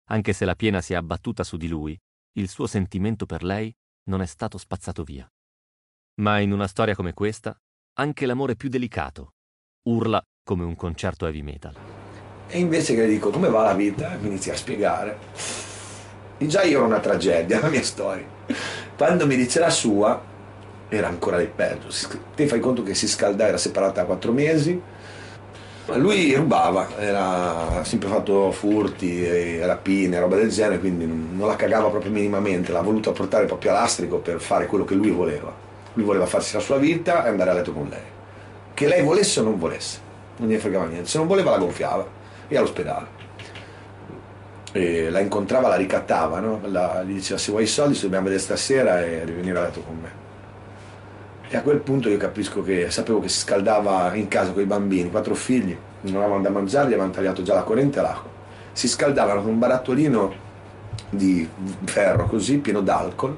anche 0.09 0.33
se 0.33 0.45
la 0.45 0.55
piena 0.55 0.81
si 0.81 0.93
è 0.93 0.95
abbattuta 0.95 1.43
su 1.43 1.57
di 1.57 1.67
lui, 1.67 1.97
il 2.37 2.49
suo 2.49 2.67
sentimento 2.67 3.25
per 3.25 3.43
lei 3.43 3.73
non 4.09 4.21
è 4.21 4.25
stato 4.25 4.57
spazzato 4.57 5.03
via. 5.03 5.27
Ma 6.21 6.39
in 6.39 6.51
una 6.51 6.67
storia 6.67 6.95
come 6.95 7.13
questa, 7.13 7.55
anche 7.99 8.25
l'amore 8.25 8.55
più 8.55 8.69
delicato 8.69 9.33
urla 9.87 10.21
come 10.43 10.63
un 10.63 10.75
concerto 10.75 11.25
heavy 11.25 11.41
metal. 11.41 11.75
E 12.47 12.59
invece 12.59 12.93
che 12.93 13.01
le 13.01 13.07
dico 13.07 13.29
come 13.29 13.49
va 13.49 13.63
la 13.63 13.73
vita, 13.73 14.15
mi 14.21 14.27
inizia 14.27 14.53
a 14.53 14.57
spiegare. 14.57 15.19
E 16.37 16.47
già 16.47 16.63
io 16.63 16.77
ero 16.77 16.85
una 16.85 16.99
tragedia, 16.99 17.59
la 17.59 17.69
mia 17.69 17.83
storia. 17.83 18.25
Quando 18.95 19.25
mi 19.25 19.35
dice 19.35 19.59
la 19.59 19.69
sua, 19.69 20.21
era 20.87 21.07
ancora 21.07 21.39
di 21.39 21.47
peggio. 21.47 21.89
Te 22.35 22.47
fai 22.47 22.59
conto 22.59 22.83
che 22.83 22.93
si 22.93 23.07
scaldava, 23.07 23.49
era 23.49 23.57
separata 23.57 24.01
da 24.01 24.05
quattro 24.05 24.31
mesi. 24.31 24.79
Lui 25.95 26.35
rubava, 26.35 26.89
era 26.97 27.81
sempre 27.85 28.09
fatto 28.09 28.51
furti, 28.51 29.57
rapine, 29.59 30.19
roba 30.19 30.35
del 30.35 30.49
genere, 30.49 30.79
quindi 30.79 31.05
non 31.05 31.47
la 31.47 31.55
cagava 31.55 31.89
proprio 31.89 32.11
minimamente, 32.11 32.73
l'ha 32.73 32.81
voluta 32.81 33.11
portare 33.11 33.45
proprio 33.45 33.71
all'astrico 33.71 34.17
per 34.17 34.41
fare 34.41 34.65
quello 34.65 34.83
che 34.83 34.95
lui 34.95 35.11
voleva. 35.11 35.51
Lui 35.93 36.03
voleva 36.03 36.25
farsi 36.25 36.55
la 36.55 36.59
sua 36.59 36.77
vita 36.77 37.25
e 37.25 37.29
andare 37.29 37.51
a 37.51 37.53
letto 37.53 37.71
con 37.71 37.87
lei. 37.87 38.01
Che 38.73 38.87
lei 38.87 39.01
volesse 39.01 39.39
o 39.39 39.43
non 39.43 39.57
volesse, 39.57 39.99
non 40.37 40.49
gli 40.49 40.57
fregava 40.57 40.85
niente. 40.85 41.07
Se 41.07 41.17
non 41.17 41.25
voleva 41.25 41.51
la 41.51 41.57
gonfiava 41.57 42.05
e 42.49 42.57
all'ospedale. 42.57 43.07
E 44.73 45.09
la 45.09 45.21
incontrava, 45.21 45.69
la 45.69 45.77
ricattava, 45.77 46.41
no? 46.41 46.59
la, 46.65 47.01
gli 47.03 47.13
diceva 47.13 47.39
se 47.39 47.51
vuoi 47.51 47.63
i 47.63 47.67
soldi 47.67 47.97
dobbiamo 47.97 48.25
vedere 48.25 48.43
stasera 48.43 49.03
e 49.03 49.19
devi 49.23 49.39
venire 49.39 49.57
a 49.57 49.61
letto 49.61 49.81
con 49.81 49.97
me. 50.01 50.26
E 51.49 51.55
a 51.55 51.61
quel 51.61 51.77
punto 51.77 52.09
io 52.09 52.17
capisco 52.17 52.61
che 52.61 52.91
sapevo 52.91 53.21
che 53.21 53.29
si 53.29 53.39
scaldava 53.39 54.13
in 54.15 54.27
casa 54.27 54.51
con 54.51 54.61
i 54.61 54.65
bambini, 54.65 55.09
quattro 55.09 55.33
figli, 55.33 55.75
non 56.01 56.21
avevano 56.21 56.41
da 56.41 56.49
mangiare, 56.49 56.85
gli 56.87 56.93
avevano 56.93 57.11
tagliato 57.11 57.41
già 57.41 57.53
la 57.53 57.63
corrente 57.63 57.99
e 57.99 58.01
l'acqua. 58.01 58.29
Si 58.73 58.87
scaldavano 58.87 59.41
con 59.41 59.51
un 59.51 59.59
barattolino 59.59 60.33
di 61.09 61.47
ferro 61.85 62.25
così, 62.25 62.57
pieno 62.57 62.81
d'alcol, 62.81 63.35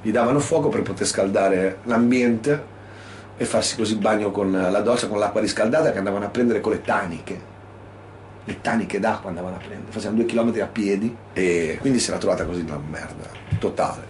gli 0.00 0.12
davano 0.12 0.38
fuoco 0.38 0.68
per 0.68 0.82
poter 0.82 1.06
scaldare 1.06 1.78
l'ambiente 1.84 2.78
e 3.36 3.44
farsi 3.44 3.74
così 3.74 3.96
bagno 3.96 4.30
con 4.30 4.52
la 4.52 4.80
doccia, 4.80 5.08
con 5.08 5.18
l'acqua 5.18 5.40
riscaldata 5.40 5.90
che 5.90 5.98
andavano 5.98 6.26
a 6.26 6.28
prendere 6.28 6.60
con 6.60 6.72
le 6.72 6.82
taniche. 6.82 7.48
Le 8.44 8.60
taniche 8.60 9.00
d'acqua 9.00 9.28
andavano 9.28 9.56
a 9.56 9.58
prendere, 9.58 9.90
facevano 9.90 10.18
due 10.18 10.26
chilometri 10.26 10.60
a 10.60 10.66
piedi 10.66 11.14
e 11.32 11.78
quindi 11.80 11.98
si 11.98 12.10
era 12.10 12.18
trovata 12.18 12.44
così 12.44 12.60
una 12.60 12.78
merda 12.78 13.28
totale. 13.58 14.09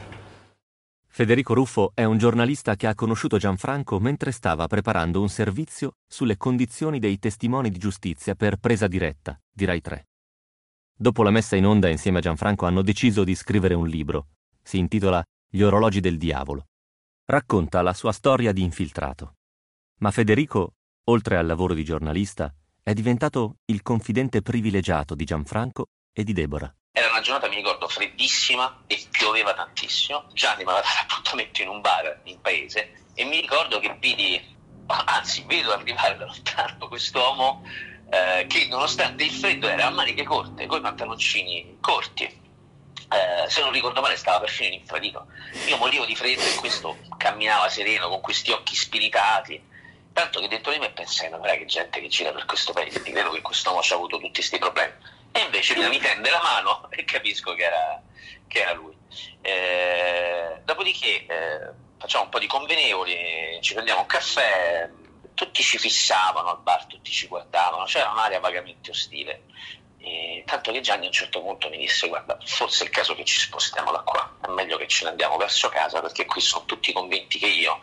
Federico 1.20 1.52
Ruffo 1.52 1.92
è 1.92 2.04
un 2.04 2.16
giornalista 2.16 2.76
che 2.76 2.86
ha 2.86 2.94
conosciuto 2.94 3.36
Gianfranco 3.36 4.00
mentre 4.00 4.32
stava 4.32 4.66
preparando 4.66 5.20
un 5.20 5.28
servizio 5.28 5.96
sulle 6.08 6.38
condizioni 6.38 6.98
dei 6.98 7.18
testimoni 7.18 7.68
di 7.68 7.76
giustizia 7.76 8.34
per 8.34 8.56
presa 8.56 8.86
diretta 8.88 9.38
di 9.52 9.66
Rai 9.66 9.82
3. 9.82 10.08
Dopo 10.96 11.22
la 11.22 11.28
messa 11.28 11.56
in 11.56 11.66
onda 11.66 11.90
insieme 11.90 12.20
a 12.20 12.20
Gianfranco 12.22 12.64
hanno 12.64 12.80
deciso 12.80 13.22
di 13.22 13.34
scrivere 13.34 13.74
un 13.74 13.86
libro. 13.86 14.28
Si 14.62 14.78
intitola 14.78 15.22
Gli 15.46 15.60
orologi 15.60 16.00
del 16.00 16.16
diavolo. 16.16 16.68
Racconta 17.26 17.82
la 17.82 17.92
sua 17.92 18.12
storia 18.12 18.52
di 18.52 18.62
infiltrato. 18.62 19.34
Ma 19.98 20.10
Federico, 20.10 20.76
oltre 21.10 21.36
al 21.36 21.44
lavoro 21.44 21.74
di 21.74 21.84
giornalista, 21.84 22.50
è 22.82 22.94
diventato 22.94 23.56
il 23.66 23.82
confidente 23.82 24.40
privilegiato 24.40 25.14
di 25.14 25.26
Gianfranco 25.26 25.88
e 26.14 26.24
di 26.24 26.32
Deborah. 26.32 26.74
Era 27.00 27.12
una 27.12 27.22
giornata, 27.22 27.48
mi 27.48 27.54
ricordo, 27.54 27.88
freddissima 27.88 28.82
e 28.86 29.02
pioveva 29.10 29.54
tantissimo. 29.54 30.26
Gianni 30.34 30.64
mi 30.64 30.70
aveva 30.70 30.84
dato 30.84 30.96
l'appuntamento 30.98 31.62
in 31.62 31.68
un 31.68 31.80
bar 31.80 32.20
in 32.24 32.38
paese 32.42 33.06
e 33.14 33.24
mi 33.24 33.40
ricordo 33.40 33.78
che 33.80 33.96
vidi, 33.98 34.54
anzi 35.06 35.42
vedo 35.46 35.72
arrivare 35.72 36.18
da 36.18 36.26
lontano 36.26 36.88
quest'uomo 36.88 37.64
eh, 38.10 38.44
che 38.46 38.66
nonostante 38.66 39.24
il 39.24 39.30
freddo 39.30 39.66
era 39.66 39.86
a 39.86 39.90
maniche 39.90 40.24
corte, 40.24 40.66
con 40.66 40.76
i 40.76 40.82
pantaloncini 40.82 41.78
corti. 41.80 42.24
Eh, 42.24 43.48
se 43.48 43.62
non 43.62 43.72
ricordo 43.72 44.02
male 44.02 44.16
stava 44.16 44.40
perfino 44.40 44.74
in 44.74 44.80
infradito. 44.80 45.26
Io 45.68 45.78
morivo 45.78 46.04
di 46.04 46.14
freddo 46.14 46.42
e 46.42 46.54
questo 46.56 46.98
camminava 47.16 47.70
sereno 47.70 48.10
con 48.10 48.20
questi 48.20 48.50
occhi 48.50 48.74
spiritati. 48.76 49.68
Tanto 50.12 50.38
che 50.40 50.48
dentro 50.48 50.70
di 50.70 50.78
me 50.78 50.90
pensai, 50.90 51.30
ma 51.30 51.38
guarda 51.38 51.56
che 51.56 51.64
gente 51.64 51.98
che 51.98 52.08
gira 52.08 52.30
per 52.30 52.44
questo 52.44 52.74
paese, 52.74 53.00
credo 53.00 53.30
che 53.30 53.40
quest'uomo 53.40 53.80
ci 53.80 53.94
ha 53.94 53.96
avuto 53.96 54.18
tutti 54.18 54.32
questi 54.34 54.58
problemi 54.58 54.92
e 55.32 55.40
invece 55.40 55.74
lui 55.74 55.88
mi 55.88 55.98
tende 55.98 56.30
la 56.30 56.40
mano 56.42 56.88
e 56.90 57.04
capisco 57.04 57.54
che 57.54 57.64
era, 57.64 58.02
che 58.46 58.60
era 58.60 58.72
lui. 58.72 58.96
Eh, 59.40 60.60
dopodiché 60.64 61.26
eh, 61.26 61.70
facciamo 61.98 62.24
un 62.24 62.30
po' 62.30 62.38
di 62.38 62.46
convenevoli, 62.46 63.58
ci 63.60 63.74
prendiamo 63.74 64.00
un 64.00 64.06
caffè, 64.06 64.90
tutti 65.34 65.62
ci 65.62 65.78
fissavano 65.78 66.50
al 66.50 66.60
bar, 66.60 66.86
tutti 66.86 67.10
ci 67.10 67.26
guardavano, 67.26 67.84
c'era 67.84 68.10
un'aria 68.10 68.40
vagamente 68.40 68.90
ostile. 68.90 69.42
E 70.02 70.44
tanto 70.46 70.72
che 70.72 70.80
Gianni 70.80 71.04
a 71.04 71.08
un 71.08 71.12
certo 71.12 71.42
punto 71.42 71.68
mi 71.68 71.76
disse 71.76 72.08
guarda 72.08 72.38
forse 72.42 72.84
è 72.84 72.86
il 72.86 72.92
caso 72.92 73.14
che 73.14 73.22
ci 73.26 73.38
spostiamo 73.38 73.92
da 73.92 73.98
qua 73.98 74.34
è 74.42 74.48
meglio 74.48 74.78
che 74.78 74.88
ce 74.88 75.04
ne 75.04 75.10
andiamo 75.10 75.36
verso 75.36 75.68
casa 75.68 76.00
perché 76.00 76.24
qui 76.24 76.40
sono 76.40 76.64
tutti 76.64 76.90
convinti 76.90 77.38
che 77.38 77.48
io 77.48 77.78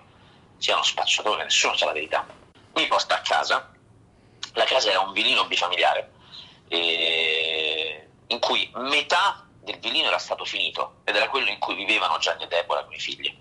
sia 0.58 0.74
uno 0.74 0.84
spacciatore 0.84 1.44
nessuno 1.44 1.78
sa 1.78 1.86
la 1.86 1.92
verità 1.92 2.26
mi 2.74 2.88
porta 2.88 3.18
a 3.18 3.22
casa 3.22 3.72
la 4.54 4.64
casa 4.64 4.90
era 4.90 5.02
un 5.02 5.14
vilino 5.14 5.46
bifamiliare 5.46 6.14
eh, 6.68 8.08
in 8.28 8.40
cui 8.40 8.70
metà 8.76 9.46
del 9.62 9.80
vilino 9.80 10.08
era 10.08 10.18
stato 10.18 10.46
finito 10.46 10.98
ed 11.04 11.16
era 11.16 11.30
quello 11.30 11.50
in 11.50 11.60
cui 11.60 11.76
vivevano 11.76 12.18
Gianni 12.18 12.44
e 12.44 12.48
Deborah 12.48 12.84
con 12.84 12.94
i 12.94 13.00
figli. 13.00 13.36